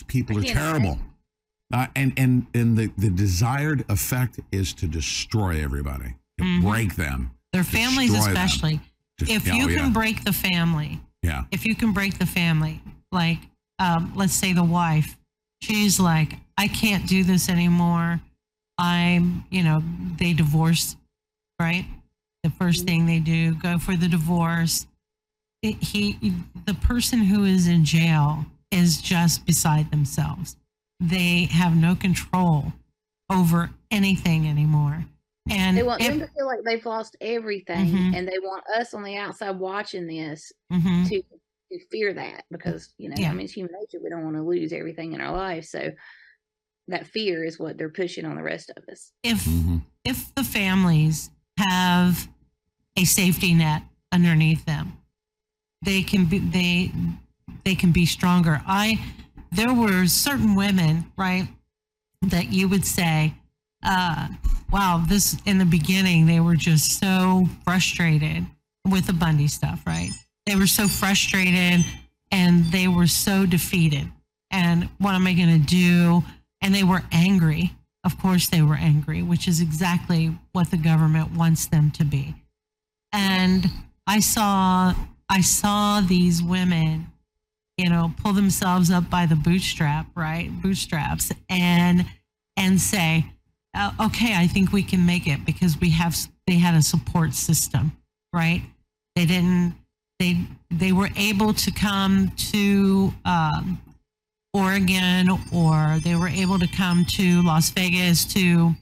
[0.07, 0.99] People are terrible.
[1.73, 6.61] Uh, and and and the, the desired effect is to destroy everybody, to Mhm.
[6.63, 7.31] break them.
[7.53, 8.21] Their families, them.
[8.27, 8.81] especially.
[9.17, 9.89] Just- If oh, you can yeah.
[9.89, 11.45] break the family, Yeah.
[11.51, 12.81] if you can break the family,
[13.13, 13.39] like
[13.81, 15.17] um, let's say the wife,
[15.61, 18.21] she's like, I can't do this anymore.
[18.77, 19.83] I'm, you know,
[20.17, 20.95] they divorce,
[21.59, 21.85] right?
[22.43, 24.87] The first thing they do, go for the divorce.
[25.61, 26.33] It, he,
[26.65, 30.55] the person who is in jail is just beside themselves.
[30.99, 32.73] They have no control
[33.31, 35.05] over anything anymore.
[35.49, 38.15] And they want if- them to feel like they've lost everything, Mhm.
[38.15, 41.09] and they want us on the outside watching this Mhm.
[41.09, 41.23] to
[41.71, 43.29] to fear that because you know, Yeah.
[43.29, 44.03] I mean, it's human nature.
[44.03, 45.91] We don't want to lose everything in our life, so
[46.87, 49.11] that fear is what they're pushing on the rest of us.
[49.23, 49.47] if
[50.03, 52.27] if the families have
[52.97, 54.97] a safety net underneath them
[55.83, 56.91] they can be they
[57.63, 58.99] they can be stronger i
[59.51, 61.47] there were certain women right
[62.21, 63.33] that you would say
[63.83, 64.27] uh
[64.71, 68.45] wow this in the beginning they were just so frustrated
[68.89, 70.11] with the bundy stuff right
[70.45, 71.85] they were so frustrated
[72.31, 74.11] and they were so defeated.
[74.51, 76.23] And what am i going to do?
[76.61, 77.73] And they were angry.
[78.03, 82.35] Of course they were angry which is exactly what the government wants them to be.
[83.13, 83.65] And
[84.07, 84.93] i saw
[85.29, 87.07] i saw these women
[87.77, 90.49] you know pull themselves up by the bootstrap right?
[90.61, 92.05] Bootstraps and
[92.57, 93.25] and say
[93.75, 97.33] uh, okay i think we can make it because we have they had a support
[97.33, 97.91] system
[98.33, 98.63] right?
[99.15, 99.75] They didn't
[100.21, 100.37] they
[100.69, 103.81] they were able to come to um,
[104.53, 108.75] Oregon or they were able to come to Las Vegas to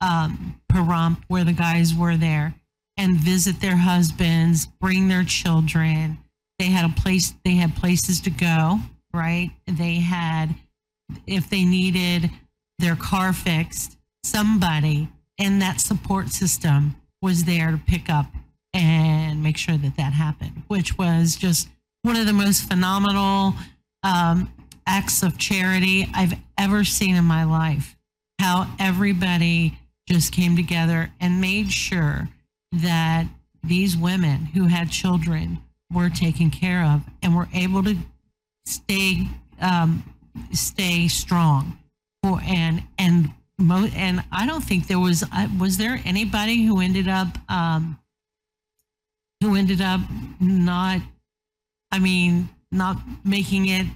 [0.00, 2.54] um, Pahrump where the guys were there
[2.96, 6.18] and visit their husbands, bring their children.
[6.58, 8.80] They had a place, they had places to go,
[9.14, 9.50] right?
[9.66, 10.54] They had,
[11.26, 12.30] if they needed
[12.78, 15.08] their car fixed, somebody
[15.38, 18.26] in that support system was there to pick up
[18.72, 21.68] and make sure that that happened, which was just
[22.02, 23.54] one of the most phenomenal
[24.02, 24.52] um,
[24.86, 27.96] acts of charity I've ever seen in my life.
[28.38, 29.78] How everybody
[30.08, 32.28] just came together and made sure
[32.72, 33.26] that
[33.62, 35.58] these women who had children
[35.92, 37.96] were taken care of and were able to
[38.64, 39.28] stay
[39.60, 40.02] um,
[40.52, 41.78] stay strong.
[42.22, 46.80] For and and mo- and I don't think there was uh, was there anybody who
[46.80, 47.98] ended up um,
[49.42, 50.00] who ended up
[50.40, 51.00] not.
[51.92, 53.86] I mean, not making it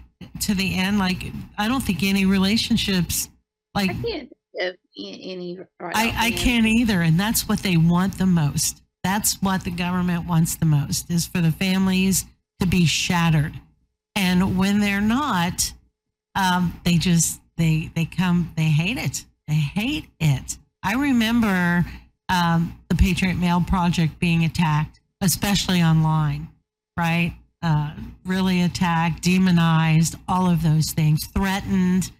[0.40, 0.98] to the end.
[0.98, 3.28] Like I don't think any relationships
[3.74, 7.02] like I can't of any right I, I can't either.
[7.02, 8.82] And that's what they want the most.
[9.02, 12.24] That's what the government wants the most is for the families
[12.60, 13.60] to be shattered.
[14.16, 15.72] And when they're not,
[16.34, 19.24] um, they just they they come they hate it.
[19.48, 20.58] They hate it.
[20.82, 21.84] I remember
[22.28, 26.48] um, the Patriot Mail Project being attacked, especially online,
[26.98, 27.34] right?
[27.62, 32.10] Uh, really attacked, demonized, all of those things, threatened,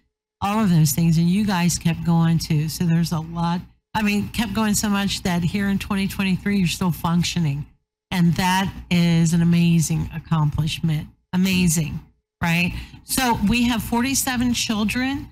[0.41, 1.17] all of those things.
[1.17, 2.67] And you guys kept going too.
[2.67, 3.61] So there's a lot.
[3.93, 7.65] I mean, kept going so much that here in 2023, you're still functioning.
[8.11, 11.07] And that is an amazing accomplishment.
[11.33, 11.99] Amazing,
[12.41, 12.73] right?
[13.03, 15.31] So we have 47 children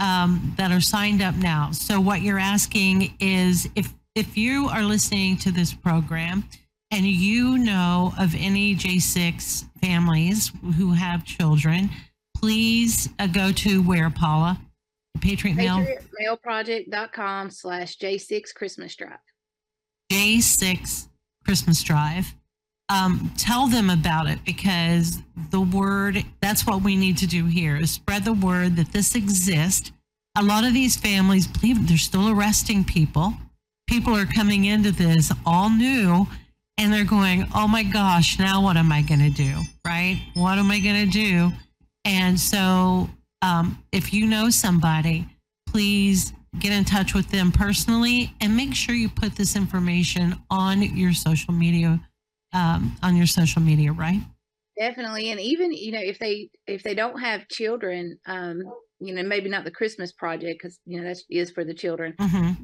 [0.00, 1.70] um, that are signed up now.
[1.72, 6.44] So what you're asking is if if you are listening to this program
[6.90, 11.90] and you know of any J6 families who have children,
[12.36, 14.60] please uh, go to where Paula,
[15.20, 15.86] Patriot Mail
[16.20, 19.18] PatriotMailProject.com slash J6 Christmas Drive.
[20.12, 21.08] J6
[21.44, 22.34] Christmas Drive.
[22.90, 27.76] Um, tell them about it because the word that's what we need to do here
[27.76, 29.90] is spread the word that this exists.
[30.36, 33.34] A lot of these families believe they're still arresting people.
[33.88, 36.26] People are coming into this all new
[36.78, 39.60] and they're going, oh my gosh, now what am I going to do?
[39.86, 40.20] Right?
[40.34, 41.52] What am I going to do?
[42.04, 43.08] And so,
[43.42, 45.26] um, if you know somebody,
[45.68, 50.82] please get in touch with them personally and make sure you put this information on
[50.82, 52.00] your social media,
[52.52, 54.20] um, on your social media, right?
[54.78, 55.30] Definitely.
[55.30, 58.62] And even, you know, if they if they don't have children, um,
[58.98, 62.14] you know, maybe not the Christmas project because you know that is for the children.
[62.18, 62.56] Mhm.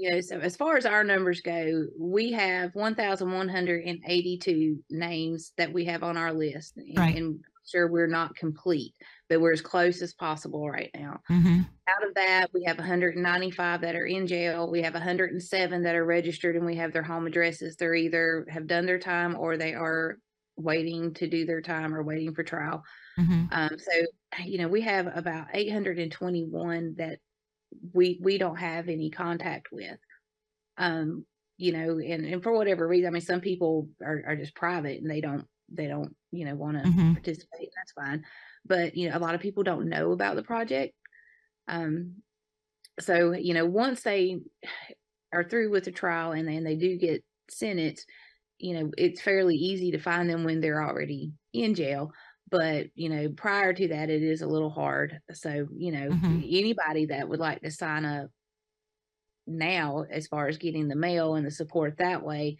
[0.00, 5.84] You know, so as far as our numbers go, we have 1,182 names that we
[5.84, 7.16] have on our list, and, Right.
[7.16, 8.94] and sure we're not complete,
[9.28, 11.20] but we're as close as possible right now.
[11.30, 11.60] Mm-hmm.
[11.88, 14.70] Out of that, we have 195 that are in jail.
[14.70, 17.76] We have 107 that are registered and we have their home addresses.
[17.76, 20.18] They're either have done their time or they are
[20.56, 22.82] waiting to do their time or waiting for trial.
[23.18, 23.44] Mm-hmm.
[23.50, 24.06] Um, so,
[24.44, 27.18] you know, we have about 821 that
[27.92, 29.98] we we don't have any contact with.
[30.76, 31.26] Um,
[31.58, 35.00] you know, and, and for whatever reason, I mean, some people are, are just private
[35.02, 37.14] and they don't they don't you know want to Mhm.
[37.14, 37.70] participate.
[37.76, 38.24] That's fine,
[38.64, 40.94] but you know, a lot of people don't know about the project.
[41.68, 42.22] Um,
[43.00, 44.40] so you know, once they
[45.32, 48.06] are through with the trial and then they do get sentenced,
[48.58, 52.10] you know, it's fairly easy to find them when they're already in jail.
[52.50, 55.20] But you know, prior to that, it is a little hard.
[55.32, 56.44] So you know, Mhm.
[56.48, 58.30] anybody that would like to sign up
[59.46, 62.56] now, as far as getting the mail and the support that way,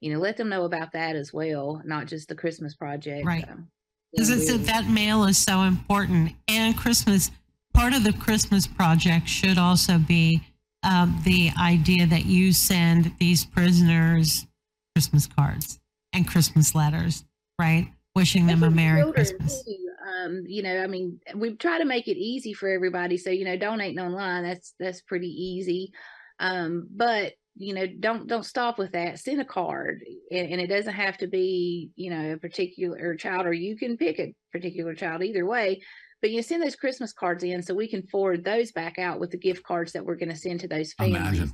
[0.00, 3.26] you know, let them know about that as well, not just the Christmas project.
[3.26, 3.48] Right.
[3.48, 3.68] um,
[4.12, 6.32] Because it's we'll- that mail is so important.
[6.48, 7.30] And Christmas,
[7.74, 10.42] part of the Christmas project should also be
[10.82, 14.46] um, the idea that you send these prisoners
[14.94, 15.78] Christmas cards
[16.14, 17.22] and Christmas letters,
[17.58, 17.92] right?
[18.16, 19.62] Wishing them a Merry Christmas.
[19.64, 19.76] too.
[20.24, 23.16] Um, you know, I mean, we try to make it easy for everybody.
[23.16, 25.92] So, you know, donating online, that's that's pretty easy.
[26.40, 29.18] Um, but you know, don't don't stop with that.
[29.18, 33.46] Send a card, and, and it doesn't have to be, you know, a particular child,
[33.46, 35.82] or you can pick a particular child either way.
[36.22, 39.30] But you send those Christmas cards in, so we can forward those back out with
[39.30, 41.16] the gift cards that we're going to send to those families.
[41.38, 41.52] Imagine,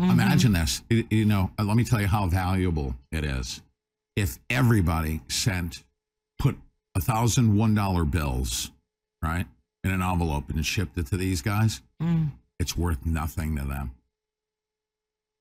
[0.00, 0.10] Mm-hmm.
[0.10, 0.82] imagine this.
[0.88, 3.60] You, you know, uh, let me tell you how valuable it is.
[4.16, 5.84] If everybody sent,
[6.38, 6.56] put
[6.94, 8.70] a thousand one dollar bills,
[9.22, 9.46] right,
[9.84, 13.92] in an envelope and shipped it to these guys, Mm, it's worth nothing to them.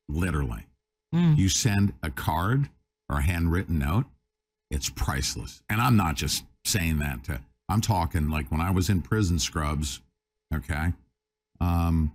[0.07, 0.65] Literally,
[1.13, 1.37] mm.
[1.37, 2.69] you send a card
[3.09, 4.05] or a handwritten note,
[4.69, 5.61] it's priceless.
[5.69, 7.41] And I'm not just saying that to.
[7.67, 10.01] I'm talking like when I was in prison scrubs.
[10.53, 10.93] Okay.
[11.59, 12.11] Um,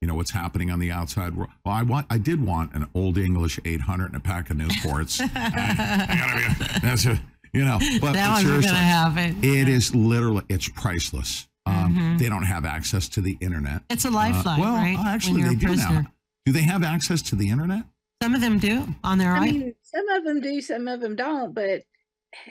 [0.00, 1.50] you know what's happening on the outside world.
[1.64, 5.20] Well, I want, I did want an old English 800 and a pack of Newports.
[5.20, 5.26] I,
[6.08, 7.20] I gotta be, that's a,
[7.52, 9.44] you know, but, that but one's seriously, going to have it.
[9.44, 11.46] it is literally, it's priceless.
[11.66, 12.18] Um, Mhm.
[12.18, 13.82] They don't have access to the internet.
[13.90, 14.96] It's a Uh, lifeline, well, right?
[15.06, 16.06] Actually, they do now.
[16.46, 17.84] Do they have access to the internet?
[18.22, 21.14] Some of them do on their I mean, some of them do, some of them
[21.16, 21.84] don't, but it,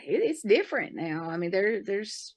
[0.06, 1.28] it's different now.
[1.30, 2.36] I mean, there there's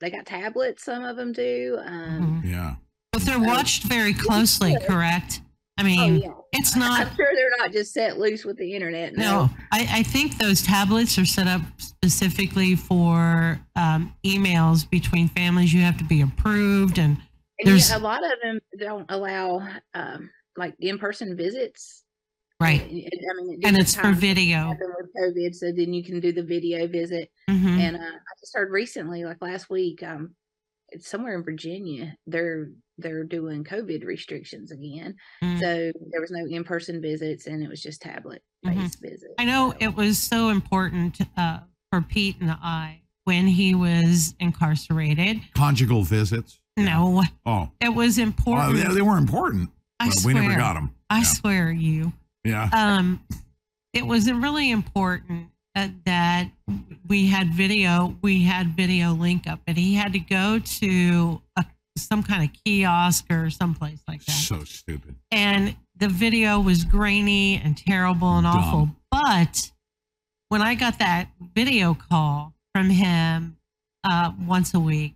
[0.00, 0.84] they got tablets.
[0.84, 1.78] Some of them do.
[1.84, 2.76] Um, Yeah.
[3.12, 5.42] But they're watched very closely, correct?
[5.78, 6.30] I mean, yeah.
[6.52, 7.06] it's not.
[7.06, 9.14] I'm sure they're not just set loose with the internet.
[9.14, 15.72] No, I, I think those tablets are set up specifically for um, emails between families.
[15.74, 17.18] You have to be approved, and
[17.58, 22.04] And there's yeah, a lot of them don't allow um, like in-person visits.
[22.60, 24.68] right, I mean, and it's for video.
[24.68, 27.30] with COVID, so then you can do the video visit.
[27.48, 27.78] Mhm.
[27.78, 30.34] And uh, I just heard recently, like last week, um,
[30.90, 32.16] it's somewhere in Virginia.
[32.26, 32.68] They're
[32.98, 35.58] they're doing COVID restrictions again, Mm.
[35.60, 39.32] so there was no in-person visits, and it was just tablet-based visits.
[39.38, 41.60] I know it was so important uh,
[41.90, 45.40] for Pete and I when he was incarcerated.
[45.54, 46.58] Conjugal visits.
[46.76, 47.70] No, Oh.
[47.80, 48.76] it was Well, important.
[48.88, 49.70] they, they were important.
[50.00, 50.34] I but swear.
[50.34, 50.90] we never got them.
[51.10, 52.12] I swear you.
[52.44, 52.68] Yeah.
[52.72, 53.24] Um,
[53.92, 56.50] it was really important uh, that
[57.06, 58.16] we had video.
[58.22, 61.64] We had video link up, and he had to go to a,
[61.96, 64.32] some kind of kiosk or someplace like that.
[64.32, 65.16] So stupid.
[65.30, 68.88] and the video was grainy and terrible and awful.
[69.10, 69.70] But
[70.48, 73.56] when I got that video call from him
[74.04, 75.14] uh, once a week,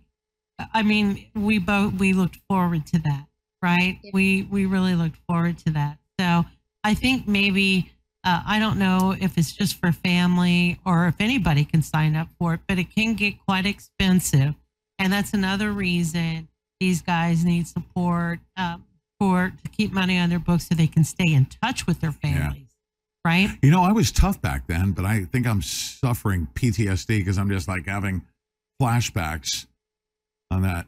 [0.73, 3.25] I mean, we both we looked forward to that,
[3.61, 3.99] right?
[4.13, 5.97] We we really looked forward to that.
[6.19, 6.45] So
[6.83, 7.91] I think maybe
[8.23, 12.27] uh, I don't know if it's just for family or if anybody can sign up
[12.39, 14.55] for it, but it can get quite expensive,
[14.99, 16.47] and that's another reason
[16.79, 18.85] these guys need support um,
[19.19, 22.11] for to keep money on their books so they can stay in touch with their
[22.11, 22.67] families,
[23.25, 23.49] right?
[23.61, 27.49] You know, I was tough back then, but I think I'm suffering PTSD because I'm
[27.49, 28.23] just like having
[28.81, 29.65] flashbacks
[30.51, 30.87] on that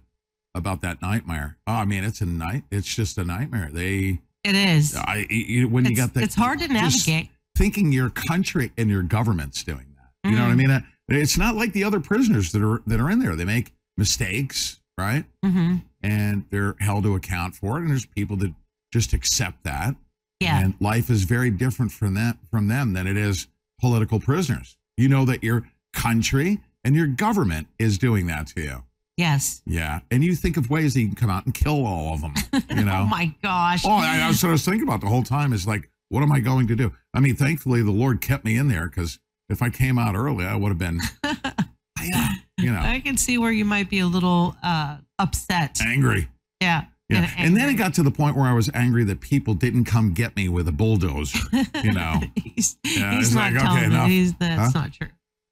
[0.55, 1.57] about that nightmare.
[1.67, 2.63] Oh, I mean, it's a night.
[2.71, 3.69] It's just a nightmare.
[3.71, 4.95] They, It is.
[4.95, 7.29] I, you, when you got that, it's hard to navigate.
[7.55, 10.29] Thinking your country and your government's doing that.
[10.29, 10.67] You know what I Mhm.
[10.67, 10.83] mean?
[11.09, 13.35] It's not like the other prisoners that are that are in there.
[13.35, 15.25] They make mistakes, right?
[15.43, 15.77] Mm-hmm.
[16.03, 17.81] And they're held to account for it.
[17.81, 18.53] And there's people that
[18.91, 19.95] just accept that.
[20.39, 20.61] Yeah.
[20.61, 23.47] And life is very different from that from them than it is
[23.79, 24.77] political prisoners.
[24.97, 28.83] You know that your country and your government is doing that to you.
[29.17, 29.61] Yes.
[29.65, 29.99] Yeah.
[30.11, 32.33] And you think of ways that you can come out and kill all of them.
[32.69, 33.01] You know?
[33.01, 33.83] Oh my gosh.
[33.85, 36.67] Oh, I, I was thinking about the whole time is like, what am I going
[36.67, 36.93] to do?
[37.13, 39.19] I mean, thankfully the Lord kept me in there because
[39.49, 41.01] if I came out early, I would have been,
[42.69, 45.79] you know, I can see where you might be a little uh, upset.
[45.81, 46.27] angry.
[46.61, 46.85] Yeah.
[47.09, 47.27] Yeah.
[47.37, 50.13] And then it got to the point where I was angry that people didn't come
[50.13, 51.39] get me with a bulldozer,
[51.83, 52.19] you know?
[52.35, 54.81] he's Yeah, he's not like, telling okay, me he's, that's Huh?
[54.81, 55.07] not true.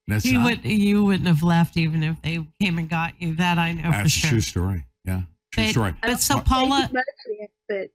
[0.07, 3.33] That's you not- would you wouldn't have left even if they came and got you.
[3.35, 4.29] That I know for That's a sure.
[4.29, 4.85] true story.
[5.03, 5.21] Yeah.
[5.51, 5.93] True But- story.
[6.03, 7.05] But so Paula, you much,
[7.39, 7.87] Ian, But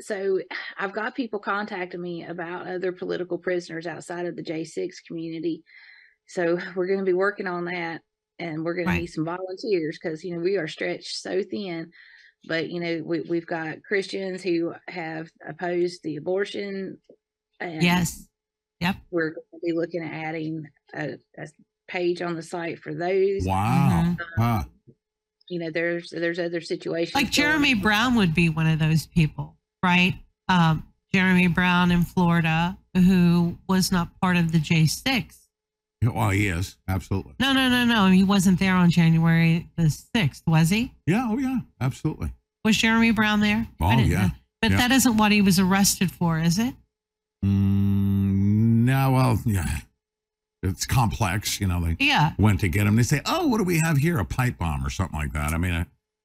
[0.00, 0.40] so
[0.76, 5.62] I've got people contacting me about other political prisoners outside of the J6 community.
[6.26, 8.00] So we're going to be working on that
[8.38, 8.94] and we're going Right.
[8.96, 11.90] to need some volunteers because, you know, we are stretched so thin.
[12.46, 16.98] But, you know, we, we've got Christians who have opposed the abortion.
[17.60, 18.28] And yes.
[18.80, 18.96] Yep.
[19.10, 21.48] We're going to be looking at adding a, a
[21.88, 23.44] page on the site for those.
[23.46, 24.16] Wow.
[24.18, 24.42] Mm-hmm.
[24.42, 24.64] Huh.
[25.48, 27.14] You know, there's there's other situations.
[27.14, 30.14] like going Jeremy Brown would be one of those people, right?
[30.48, 35.34] Um, Jeremy Brown in Florida, who was not part of the J6.
[36.12, 36.76] Well, he is.
[36.88, 37.34] Absolutely.
[37.40, 38.06] No, no, no, no.
[38.10, 40.92] He wasn't there on January the 6th, was he?
[41.06, 41.26] Yeah.
[41.30, 41.58] Oh, yeah.
[41.80, 42.32] Absolutely.
[42.64, 43.66] Was Jeremy Brown there?
[43.80, 44.22] Oh, yeah.
[44.22, 44.28] know.
[44.62, 44.76] But Yeah.
[44.78, 46.74] that isn't what he was arrested for, is it?
[47.44, 49.80] Mm, no, well, yeah.
[50.62, 51.60] It's complex.
[51.60, 52.32] You know, they Yeah.
[52.38, 52.96] went to get him.
[52.96, 54.18] They say, oh, what do we have here?
[54.18, 55.52] A pipe bomb or something like that.
[55.52, 55.84] I mean, uh,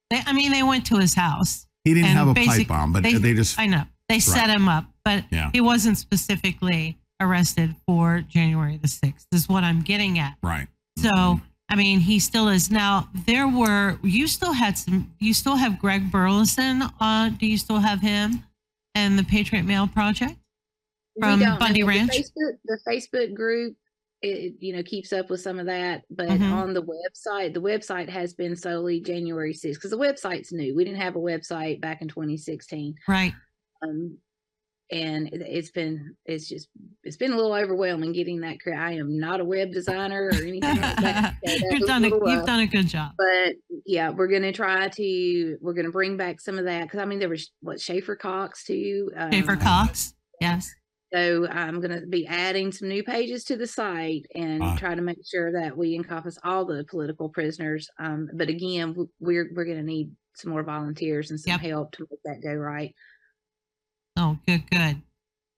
[0.10, 1.68] They, I mean, they went to his house.
[1.84, 3.84] He didn't have a pipe bomb, but they just- I know.
[4.08, 4.22] They Right.
[4.24, 5.50] set him up, but Yeah.
[5.54, 10.36] he wasn't specifically arrested for January the 6th, is what I'm getting at.
[10.44, 10.68] right.
[10.98, 11.40] So,
[11.70, 12.70] I mean, he still is.
[12.70, 16.82] Now, there were, you still had some, you still have Greg Burleson.
[17.00, 18.44] Uh, do you still have him
[18.96, 20.36] and the Patriot Mail Project
[21.20, 21.84] from don't Bundy.
[21.84, 22.12] Ranch?
[22.12, 23.76] The Facebook, the Facebook group,
[24.22, 26.52] it you know keeps up with some of that, but Mhm.
[26.52, 30.76] on the website, the website has been solely January 6th because the website's new.
[30.76, 33.34] We didn't have a website back in 2016, Right.
[33.82, 34.18] um,
[34.92, 36.68] and it- it's been it's just
[37.04, 38.60] it's been a little overwhelming getting that.
[38.60, 41.36] cre- I am not a web designer or anything like that.
[41.46, 43.12] so You've done a, you've done a good job.
[43.18, 43.56] But
[43.86, 47.20] yeah, we're gonna try to we're gonna bring back some of that because I mean
[47.20, 49.10] there was what Schaeffer Cox too.
[49.32, 50.14] Schaeffer um, Cox.
[50.42, 50.74] Yes.
[51.14, 54.76] so I'm going to be adding some new pages to the site and Ah.
[54.78, 57.90] try to make sure that we encompass all the political prisoners.
[58.00, 62.08] Um, but again, we're we're going to need some more volunteers and some help to
[62.10, 62.94] make that go right.
[64.20, 65.02] Oh, good, good.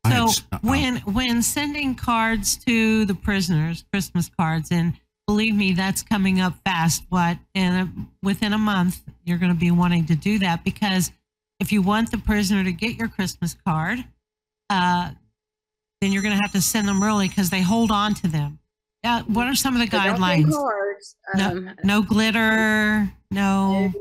[0.08, 4.94] So had uh, when when sending cards to the prisoners, Christmas cards, and
[5.28, 7.04] believe me, that's coming up fast.
[7.10, 7.92] What in a,
[8.24, 11.12] within a month you're going to be wanting to do that because
[11.60, 14.04] if you want the prisoner to get your Christmas card,
[14.70, 15.12] uh,
[16.02, 18.60] then you're going to have to send them early because they hold on to them.
[19.04, 20.52] Uh, what are some of the They guidelines?
[20.52, 23.12] cards, No, um, no glitter.
[23.32, 23.92] No.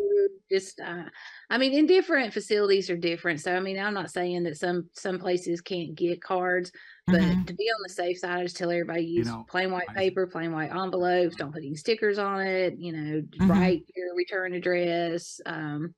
[0.51, 1.05] just uh,
[1.51, 4.89] i mean in different facilities are different so i mean i'm not saying that some
[4.95, 6.73] some places can't get cards
[7.11, 7.47] but Mhm.
[7.47, 10.27] to be on the safe side i just tell everybody use know, plain white paper
[10.27, 13.71] plain white envelopes don't put any stickers on it you know Mhm.
[13.71, 15.95] write your return address um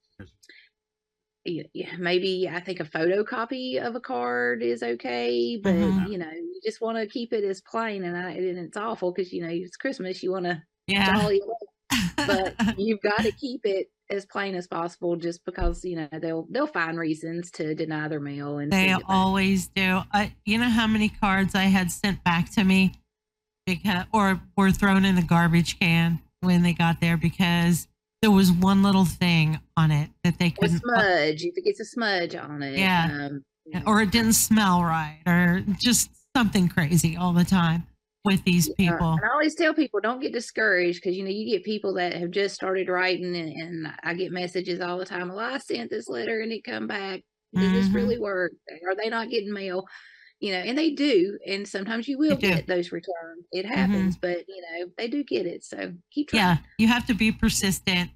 [1.45, 6.07] yeah, yeah, maybe I think a photocopy of a card is okay, but Mhm.
[6.07, 9.12] you know, you just want to keep it as plain, and I and it's awful
[9.12, 11.16] because you know it's Christmas, you want to Yeah.
[11.16, 11.41] jolly
[12.16, 16.47] but you've got to keep it as plain as possible, just because you know they'll
[16.51, 19.16] they'll find reasons to deny their mail and They send it back.
[19.16, 20.01] always do.
[20.12, 22.93] I, you know how many cards I had sent back to me
[23.66, 27.86] because, or were thrown in the garbage can when they got there because
[28.20, 31.85] there was one little thing on it that they couldn't, smudge if it gets a
[31.85, 32.78] smudge on it.
[32.78, 33.28] Yeah.
[33.28, 33.44] um,
[33.86, 37.86] or it didn't smell right, or just something crazy all the time
[38.24, 39.12] with these people.
[39.15, 42.15] and I always tell people don't get discouraged because you know you get people that
[42.15, 45.28] have just started writing, and, and I get messages all the time.
[45.28, 47.23] Well, I sent this letter and it come back.
[47.55, 47.94] Does this Mhm.
[47.94, 48.53] really work?
[48.86, 49.86] Are they not getting mail?
[50.40, 51.39] You know, and they do.
[51.47, 53.44] And sometimes you will get those returned.
[53.53, 55.65] It happens, but you know they do get it.
[55.65, 56.40] So keep trying.
[56.43, 58.11] Yeah, you have to be persistent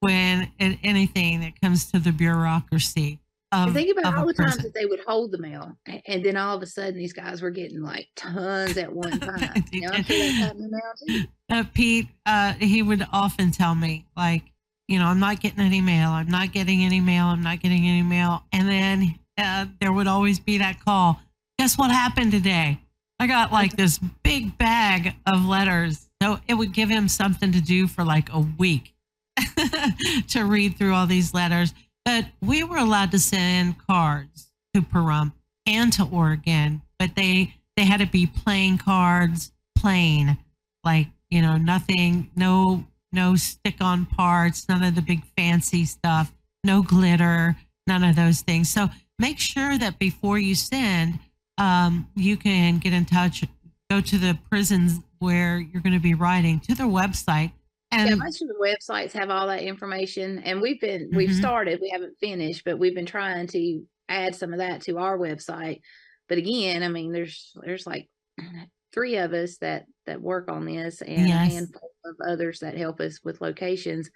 [0.00, 3.20] when in anything that comes to the bureaucracy.
[3.52, 4.62] Of, think about all the times person.
[4.64, 5.76] that they would hold the mail,
[6.06, 9.64] and then all of a sudden these guys were getting like tons at one time.
[9.70, 11.24] you know, I'm sure that's happening now too.
[11.50, 14.42] uh, Pete, uh, he would often tell me, like,
[14.88, 16.08] you know, I'm not getting any mail.
[16.10, 17.26] I'm not getting any mail.
[17.26, 18.42] I'm not getting any mail.
[18.52, 21.20] And then uh, there would always be that call.
[21.58, 22.80] Guess what happened today?
[23.20, 26.08] I got like this big bag of letters.
[26.22, 28.94] So it would give him something to do for like a week
[30.28, 31.74] to read through all these letters.
[32.04, 35.32] But we were allowed to send cards to Pahrump
[35.66, 40.36] and to Oregon, but they they had to be plain cards, plain,
[40.84, 46.32] like you know, nothing, no no stick on parts, none of the big fancy stuff,
[46.64, 47.56] no glitter,
[47.86, 48.70] none of those things.
[48.70, 48.88] So
[49.18, 51.18] make sure that before you send,
[51.58, 53.44] um, you can get in touch,
[53.90, 57.52] go to the prisons where you're going to be writing to their website.
[57.92, 61.38] And yeah, most of the websites have all that information, and we've been we've Mhm.
[61.38, 61.80] started.
[61.80, 65.80] We haven't finished, but we've been trying to add some of that to our website.
[66.28, 68.08] But again, I mean, there's there's like
[68.94, 71.50] three of us that that work on this, and Yes.
[71.50, 74.10] a handful of others that help us with locations.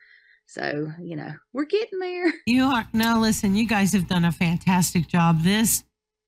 [0.46, 2.32] So you know, we're getting there.
[2.46, 5.42] You are no listen, you guys have done a fantastic job.
[5.42, 5.84] This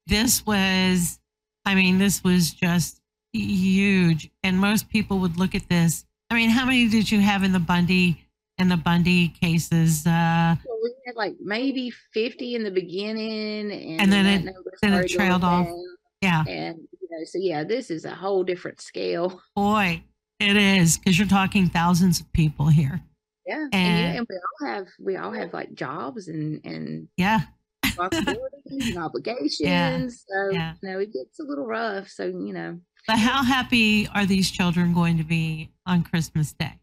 [0.07, 1.19] this was
[1.65, 3.01] I mean, this was just
[3.33, 4.31] huge.
[4.43, 6.05] And most people would look at this.
[6.31, 8.25] I mean, how many did you have in the Bundy
[8.59, 10.07] in the Bundy cases?
[10.07, 14.93] Uh Well, we had like maybe fifty in the beginning, and, And then it- then
[14.95, 15.67] it trailed off.
[15.67, 15.85] down.
[16.21, 16.45] Yeah.
[16.49, 19.41] and you know, so yeah, this is a whole different scale.
[19.57, 20.03] boy,
[20.41, 23.01] it is because you're talking thousands of people here.
[23.47, 26.61] Yeah, and, you know, And- and we all have we all have like jobs and
[26.65, 27.41] and Yeah.
[27.85, 30.25] responsibilities and obligations.
[30.29, 30.75] So Yeah.
[30.83, 32.09] you know, it gets a little rough.
[32.11, 36.79] So you know, But how happy are these children going to be on Christmas Day?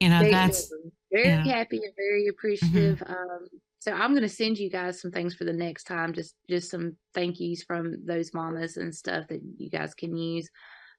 [0.00, 0.70] You know, they- that's
[1.10, 1.56] they're very yeah.
[1.56, 3.02] happy and very appreciative.
[3.06, 3.46] Um,
[3.78, 6.12] so I'm going to send you guys some things for the next time.
[6.14, 10.48] Just just some thank yous from those mamas and stuff that you guys can use.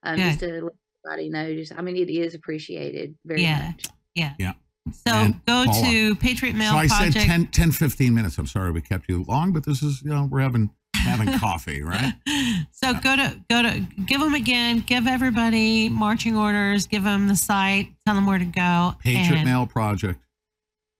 [0.04, 0.72] Um, just to let
[1.04, 1.54] everybody know.
[1.54, 3.66] Just I mean, it is appreciated very yeah.
[3.72, 3.84] much.
[4.14, 4.34] Yeah.
[4.38, 4.52] Yeah.
[4.92, 7.12] So And go Paula, to Patriot Mail So I Project.
[7.14, 8.38] said 10, 10, 15 minutes.
[8.38, 11.82] I'm sorry we kept you long, but this is, you know, we're having having coffee,
[11.82, 12.14] right?
[12.72, 14.80] So go to go to give them again.
[14.86, 16.86] Give everybody marching orders.
[16.86, 17.88] Give them the site.
[18.06, 18.94] Tell them where to go.
[19.02, 20.18] Patriot and- Mail Project.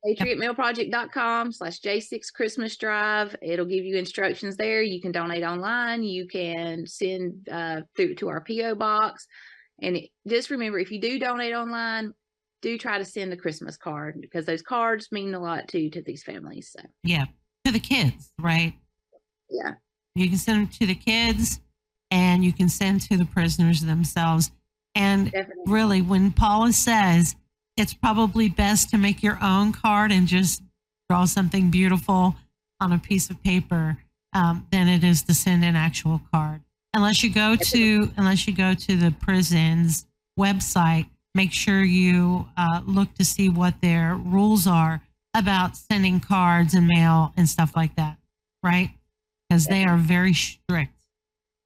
[0.06, 6.26] patriotmailproject.com slash j6 christmas drive it'll give you instructions there you can donate online you
[6.26, 9.26] can send uh, through to our po box
[9.82, 12.12] and it, just remember if you do donate online
[12.62, 16.00] do try to send a christmas card because those cards mean a lot too to
[16.02, 17.26] these families so Yeah,
[17.66, 18.72] to the kids, right?
[19.50, 19.72] yeah
[20.14, 21.60] You can send them to the kids,
[22.10, 24.50] and you can send to the prisoners themselves.
[24.94, 25.32] And
[25.66, 27.36] really, when Paula says
[27.76, 30.62] it's probably best to make your own card and just
[31.08, 32.36] draw something beautiful
[32.80, 33.96] on a piece of paper
[34.32, 36.60] um, than it is to send an actual card.
[36.94, 40.06] Unless you go to unless you go to the prison's
[40.38, 45.00] website, make sure you uh, look to see what their rules are
[45.34, 48.18] about sending cards and mail and stuff like that,
[48.62, 48.90] right?
[49.50, 50.94] Because they are very strict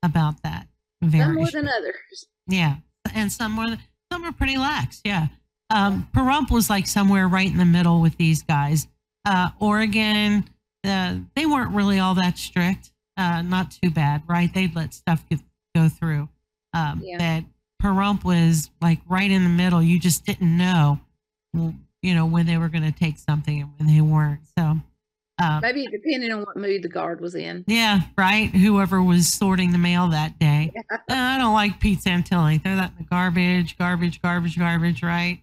[0.03, 0.69] about that.
[1.03, 1.67] Very some more strict.
[1.67, 2.77] than others Yeah,
[3.15, 3.77] and some more,
[4.11, 5.03] some were pretty lax.
[5.05, 5.27] Yeah.
[5.69, 8.89] Um, Pahrump was like somewhere right in the middle with these guys.
[9.27, 10.49] Uh, Oregon,
[10.83, 12.91] uh, they weren't really all that strict.
[13.19, 14.53] Uh, not too bad, right?
[14.53, 15.41] They'd let stuff get,
[15.75, 16.29] go through.
[16.73, 17.19] Um, Yeah.
[17.19, 17.45] But
[17.87, 19.83] Pahrump was like right in the middle.
[19.83, 21.01] You just didn't know,
[21.53, 24.41] you know, when they were going to take something and when they weren't.
[24.59, 24.81] So,
[25.43, 27.65] um, Maybe it depended on what mood the guard was in.
[27.67, 28.51] yeah, right.
[28.51, 30.73] Whoever was sorting the mail that day.
[30.91, 32.63] Uh, I don't like Pete Santilli.
[32.63, 35.03] Throw that in the garbage, garbage, garbage, garbage.
[35.03, 35.43] Right?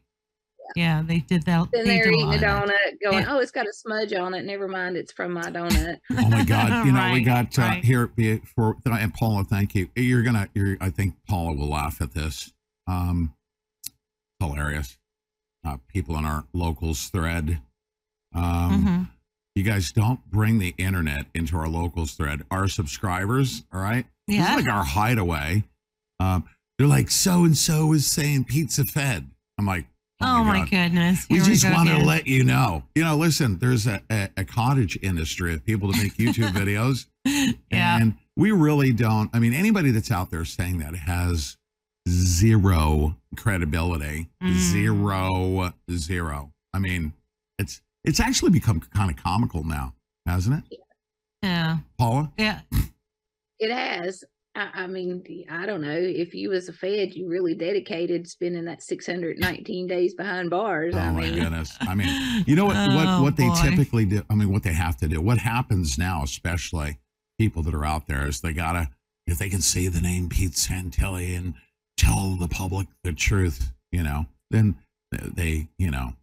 [0.76, 1.68] Yeah, they did that.
[1.72, 2.68] Then they they're eating a lot of that.
[2.68, 3.35] donut, going, Yeah.
[3.35, 4.43] "Oh, it's got a smudge on it.
[4.43, 6.85] Never mind, it's from my donut." Oh my God!
[6.85, 7.84] You know, we got uh, right.
[7.84, 9.43] here be- for and Paula.
[9.43, 9.89] Thank you.
[9.95, 10.47] You're gonna.
[10.55, 10.77] You're.
[10.81, 12.51] I think Paula will laugh at this.
[12.88, 13.34] Um,
[14.39, 14.97] hilarious.
[15.65, 17.61] Uh, people in our locals thread.
[18.34, 19.09] Um, Mhm.
[19.56, 22.44] You guys don't bring the internet into our locals thread.
[22.52, 24.06] Our subscribers, all right?
[24.28, 24.56] This is Yeah.
[24.56, 25.64] like our hideaway.
[26.19, 26.45] Um,
[26.78, 29.30] they're like, so and so is saying pizza fed.
[29.57, 29.86] I'm like,
[30.23, 30.69] Oh, my God.
[30.69, 31.26] goodness.
[31.32, 32.84] We just want to let you know.
[32.94, 37.07] You know, listen, there's a, a, a cottage industry of people to make YouTube videos.
[37.26, 37.98] Yeah.
[37.99, 39.32] And we really don't.
[39.34, 41.57] I mean, anybody that's out there saying that has
[42.07, 44.30] zero credibility.
[44.44, 44.53] Mm.
[44.57, 46.52] Zero, zero.
[46.73, 47.14] I mean,
[47.57, 49.94] it's it's actually become kind of comical now,
[50.26, 50.80] hasn't it?
[51.41, 51.78] Yeah.
[51.98, 52.32] Paula?
[52.38, 52.61] Yeah.
[53.60, 54.23] It has.
[54.56, 55.95] I, I mean, I don't know.
[55.98, 60.95] If you was a Fed, you really dedicated spending that 619 days behind bars.
[60.95, 61.78] I Oh my mean, goodness!
[61.80, 62.76] I mean, you know what?
[62.94, 63.56] what Oh, what they boy.
[63.61, 64.23] typically do?
[64.30, 65.22] I mean, what they have to do?
[65.22, 66.98] What happens now, especially
[67.40, 68.90] people that are out there, is they gotta
[69.26, 71.53] if they can say the name Pete Santilli and
[71.95, 74.76] tell the public the truth, you know, then
[75.11, 76.20] they, you know, they,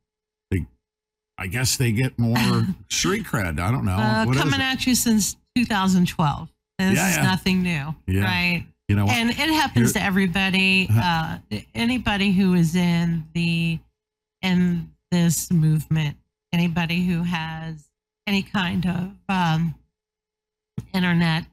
[1.39, 3.61] I guess they get more street cred.
[3.61, 3.93] I don't know.
[3.97, 6.49] Uh, coming at you since 2012.
[6.79, 7.23] This Yeah, is yeah.
[7.23, 8.25] nothing new, Yeah.
[8.25, 8.67] right?
[8.89, 10.89] You know and it happens to everybody.
[10.91, 11.39] Uh,
[11.75, 13.79] anybody who is in the
[14.41, 16.17] in this movement,
[16.55, 17.89] anybody who has
[18.27, 19.75] any kind of um,
[20.95, 21.45] internet,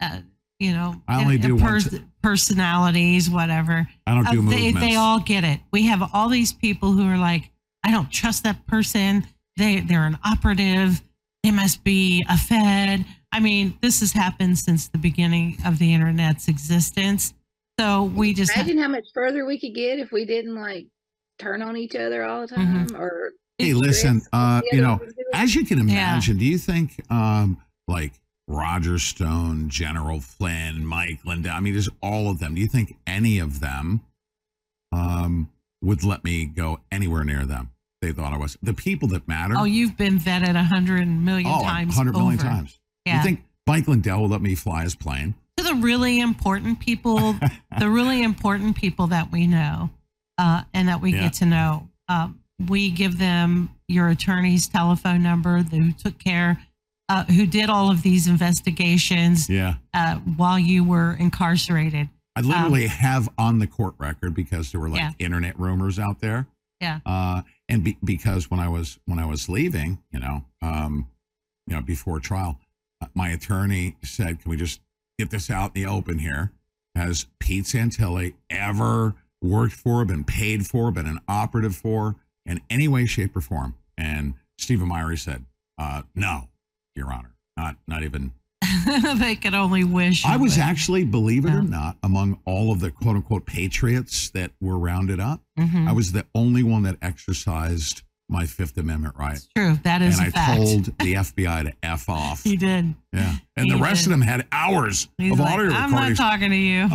[0.00, 0.20] uh,
[0.58, 1.82] you know, I only do one
[2.22, 3.86] personalities, whatever.
[4.06, 4.80] I don't do Uh, they, movements.
[4.80, 5.60] they all get it.
[5.72, 7.50] We have all these people who are like,
[7.84, 9.26] I don't trust that person.
[9.56, 11.00] They they're an operative.
[11.42, 13.04] They must be a Fed.
[13.32, 17.32] I mean, this has happened since the beginning of the internet's existence.
[17.78, 20.86] So we just imagine how much further we could get if we didn't like
[21.38, 22.86] turn on each other all the Mm-hmm.
[22.92, 24.98] time or Hey, listen, uh, you know,
[25.34, 25.84] as you can Yeah.
[25.84, 27.58] imagine, do you think um
[27.88, 28.12] like
[28.48, 32.54] Roger Stone, General Flynn, Mike Lindell, I mean, there's all of them.
[32.54, 34.00] Do you think any of them
[34.92, 35.48] um
[35.82, 37.70] would let me go anywhere near them?
[38.02, 39.54] They thought I was the people that matter.
[39.58, 41.96] oh, you've been vetted a hundred million Oh, times.
[41.96, 42.78] 100 million times.
[43.04, 43.18] Yeah.
[43.18, 45.34] You think Mike Lindell will let me fly his plane?
[45.58, 47.34] to the really important people,
[47.78, 49.90] the really important people that we know
[50.38, 51.20] uh, and that we Yeah.
[51.24, 51.88] get to know.
[52.08, 56.58] Um, we give them your attorney's telephone number, who took care,
[57.10, 59.74] uh, who did all of these investigations Yeah.
[59.92, 62.08] uh, while you were incarcerated.
[62.44, 65.12] I literally have on the court record because there were like Yeah.
[65.18, 66.46] internet rumors out there.
[66.80, 67.00] Yeah.
[67.04, 71.08] Uh, and be, because when I was when I was leaving, you know, um,
[71.66, 72.58] you know, before trial,
[73.00, 74.80] uh, my attorney said, "Can we just
[75.18, 76.52] get this out in the open here?
[76.94, 82.88] Has Pete Santilli ever worked for, been paid for, been an operative for, in any
[82.88, 85.44] way, shape, or form?" And Steven Myhre said,
[85.78, 86.48] uh, "No,
[86.96, 88.32] Your Honor, not not even."
[89.18, 90.24] they could only wish.
[90.24, 90.62] I was would.
[90.62, 95.20] actually, believe it or not, among all of the quote unquote patriots that were rounded
[95.20, 95.88] up, Mhm.
[95.88, 99.40] I was the only one that exercised my Fifth Amendment right.
[99.56, 99.78] True.
[99.82, 100.56] That is and I fact.
[100.56, 102.44] told the FBI to F off.
[102.44, 102.94] he did.
[103.12, 103.36] Yeah.
[103.56, 104.12] And He the rest did.
[104.12, 106.88] of them had hours He's of like, audio I'm not talking to you.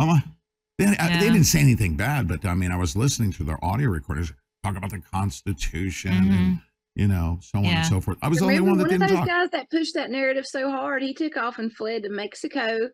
[0.78, 3.62] They, I- they didn't say anything bad, but I mean, I was listening to their
[3.64, 4.32] audio recordings
[4.64, 6.60] talk about the Constitution and,
[6.96, 7.64] you know, so on.
[7.64, 7.76] Yeah.
[7.78, 8.18] and so forth.
[8.22, 9.28] I was the only one that one of didn't those talk.
[9.28, 12.88] guys that pushed that narrative so hard, he took off and fled to Mexico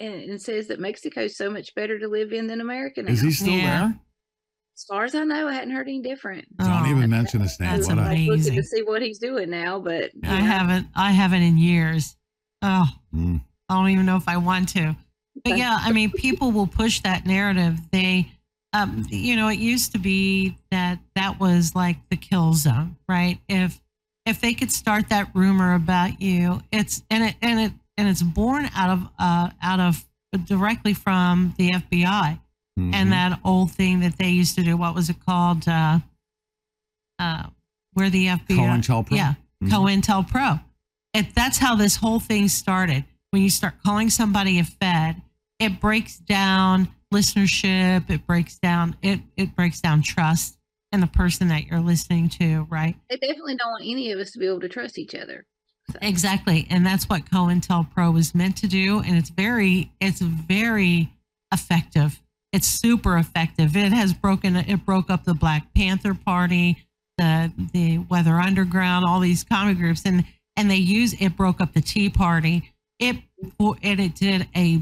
[0.00, 3.12] and, and says that Mexico's so much better to live in than America now.
[3.12, 3.94] Is he still there?
[4.76, 6.44] As far as I know, I hadn't heard any different.
[6.58, 7.70] Don't even mention his name.
[7.70, 10.40] that's What a- I was looking to see what he's doing now, but you I
[10.40, 10.88] haven't.
[10.96, 12.16] I haven't in years.
[12.60, 13.40] Oh, Mm.
[13.68, 14.96] I don't even know if I want to.
[15.44, 17.78] But yeah, I mean, people will push that narrative.
[17.92, 18.30] They,
[18.74, 23.38] um, you know, it used to be that that was like the kill zone, right?
[23.48, 23.80] If
[24.26, 28.22] if they could start that rumor about you, it's and it and it and it's
[28.22, 30.04] born out of uh out of
[30.46, 32.40] directly from the FBI
[32.78, 32.92] Mhm.
[32.92, 34.76] and that old thing that they used to do.
[34.76, 35.68] What was it called?
[35.68, 36.00] Uh,
[37.20, 37.44] uh,
[37.92, 39.16] where the FBI COINTELPRO?
[39.16, 39.70] Yeah, Mhm.
[39.70, 40.60] COINTELPRO.
[41.12, 43.04] It, that's how this whole thing started.
[43.30, 45.22] When you start calling somebody a Fed,
[45.60, 48.10] it breaks down listenership.
[48.10, 50.58] It breaks down it it breaks down trust
[50.92, 52.96] in the person that you're listening to, right?
[53.10, 55.44] They definitely don't want any of us to be able to trust each other.
[56.00, 56.66] Exactly.
[56.70, 59.00] And that's what COINTELPRO was meant to do.
[59.00, 61.12] And it's very, it's very
[61.52, 62.20] effective.
[62.52, 63.76] It's super effective.
[63.76, 66.86] It has broken, it broke up the Black Panther Party,
[67.18, 70.02] the, the Weather Underground, all these comic groups.
[70.04, 70.24] And,
[70.56, 72.72] and they use, it broke up the Tea Party.
[73.00, 73.16] It,
[73.58, 74.80] and it did a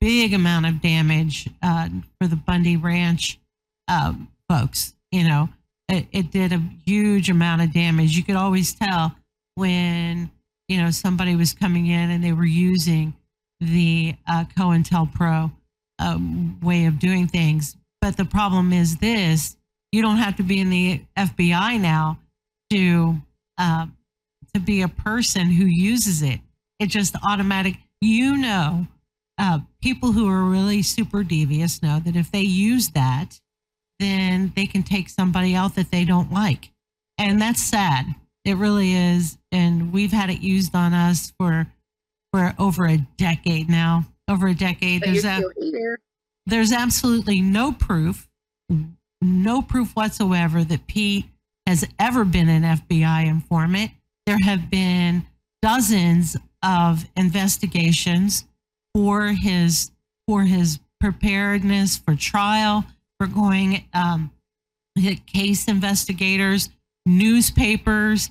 [0.00, 1.88] big amount of damage uh,
[2.20, 3.38] for the Bundy Ranch
[3.88, 4.94] um, folks.
[5.10, 5.48] You know,
[5.88, 8.16] it, it did a huge amount of damage.
[8.16, 9.14] You could always tell
[9.54, 10.30] when
[10.68, 13.14] you know somebody was coming in and they were using
[13.60, 15.50] the uh, COINTELPRO
[15.98, 17.76] um, way of doing things.
[18.00, 19.56] But the problem is this:
[19.92, 22.18] you don't have to be in the FBI now
[22.70, 23.16] to
[23.56, 23.86] uh,
[24.54, 26.40] to be a person who uses it.
[26.78, 27.76] It just automatic.
[28.00, 28.86] You know,
[29.38, 33.40] uh, people who are really super devious know that if they use that,
[34.00, 36.70] then they can take somebody out that they don't like,
[37.18, 38.06] and that's sad.
[38.44, 41.66] It really is, and we've had it used on us for
[42.32, 44.04] for over a decade now.
[44.28, 45.02] Over a decade.
[45.02, 45.98] There's a, here.
[46.46, 48.28] there's absolutely no proof,
[49.22, 51.26] no proof whatsoever that Pete
[51.66, 53.92] has ever been an FBI informant.
[54.26, 55.26] There have been
[55.62, 58.44] dozens of investigations
[58.94, 59.90] for his
[60.26, 62.84] for his preparedness for trial,
[63.18, 64.30] for going um,
[65.26, 66.70] case investigators,
[67.06, 68.30] newspapers,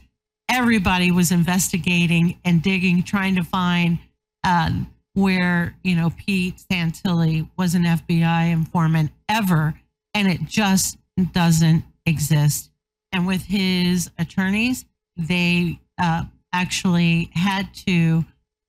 [0.50, 4.00] everybody was investigating and digging, trying to find
[4.44, 9.74] um, where you know Pete Santilli was an FBI informant ever,
[10.14, 10.98] and it just
[11.32, 12.70] doesn't exist.
[13.12, 14.86] And with his attorneys,
[15.16, 18.26] they uh, actually had to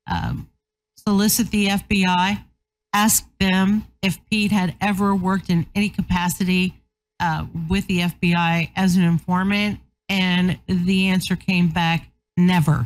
[0.09, 0.48] um,
[1.09, 2.43] solicit the FBI,
[2.93, 6.75] ask them if Pete had ever worked in any capacity
[7.19, 12.85] uh, with the FBI as an informant, and the answer came back never.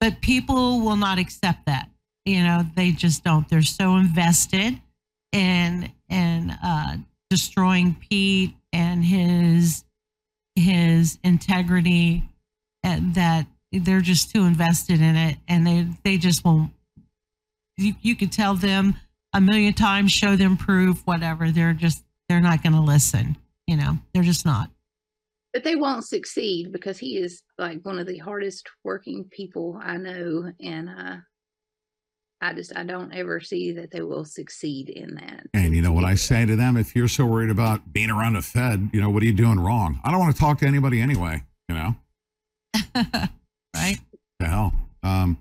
[0.00, 1.88] But people will not accept that.
[2.24, 3.48] You know, they just don't.
[3.48, 4.80] They're so invested
[5.30, 6.96] in in uh,
[7.30, 9.84] destroying Pete and his
[10.56, 12.28] his integrity
[12.82, 16.72] and that they're just too invested in it, and they they just won't.
[17.76, 18.96] You you could tell them
[19.32, 21.50] a million times, show them proof, whatever.
[21.50, 23.36] They're just they're not going to listen.
[23.66, 24.70] You know, they're just not.
[25.52, 29.96] But they won't succeed because he is like one of the hardest working people I
[29.96, 31.16] know, and uh,
[32.40, 35.46] I just I don't ever see that they will succeed in that.
[35.54, 36.76] And you know what I say to them?
[36.76, 39.58] If you're so worried about being around the Fed, you know, what are you doing
[39.60, 40.00] wrong?
[40.04, 41.94] I don't want to talk to anybody anyway, you know?
[43.74, 43.98] right?
[44.40, 44.72] The hell.
[45.02, 45.38] Um,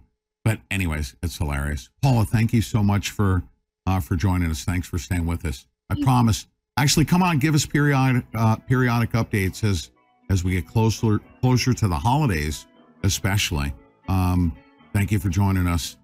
[0.53, 1.89] but anyways, it's hilarious.
[2.01, 3.41] Paula, thank you so much for
[3.87, 4.63] uh, for joining us.
[4.63, 5.65] Thanks for staying with us.
[5.89, 6.47] I promise.
[6.77, 9.89] Actually, come on, give us periodic uh, periodic updates as
[10.29, 12.67] as we get closer closer to the holidays,
[13.03, 13.73] especially.
[14.07, 14.55] Um,
[14.93, 15.97] thank you for joining us.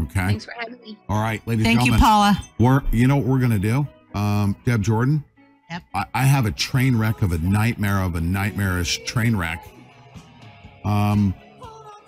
[0.00, 0.12] Okay.
[0.20, 0.98] Thanks for having me.
[1.08, 2.00] All right, ladies Thank and you, gentlemen.
[2.00, 2.44] Paula.
[2.58, 3.86] We're you know what we're gonna do?
[4.14, 5.24] Um, Deb Jordan.
[5.70, 5.82] Yep.
[5.94, 9.66] I, I have a train wreck of a nightmare of a nightmarish train wreck.
[10.84, 11.34] Um,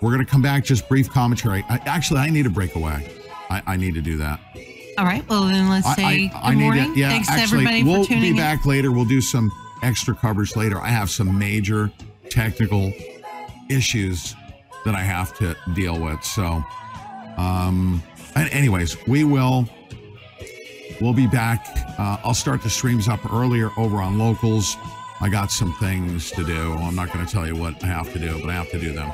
[0.01, 0.63] we're gonna come back.
[0.63, 1.63] Just brief commentary.
[1.69, 3.09] I, actually, I need a breakaway.
[3.49, 4.39] I, I need to do that.
[4.97, 5.27] All right.
[5.27, 6.93] Well, then let's say I, good I need morning.
[6.93, 6.99] to.
[6.99, 8.35] Yeah, Thanks actually, everybody we'll for tuning be in.
[8.37, 8.91] back later.
[8.91, 9.51] We'll do some
[9.83, 10.79] extra coverage later.
[10.79, 11.91] I have some major
[12.29, 12.93] technical
[13.69, 14.35] issues
[14.85, 16.23] that I have to deal with.
[16.23, 16.63] So,
[17.37, 18.01] um,
[18.35, 19.67] and anyways, we will.
[21.01, 21.67] We'll be back.
[21.99, 24.77] Uh, I'll start the streams up earlier over on locals.
[25.19, 26.73] I got some things to do.
[26.73, 28.79] I'm not going to tell you what I have to do, but I have to
[28.79, 29.11] do them.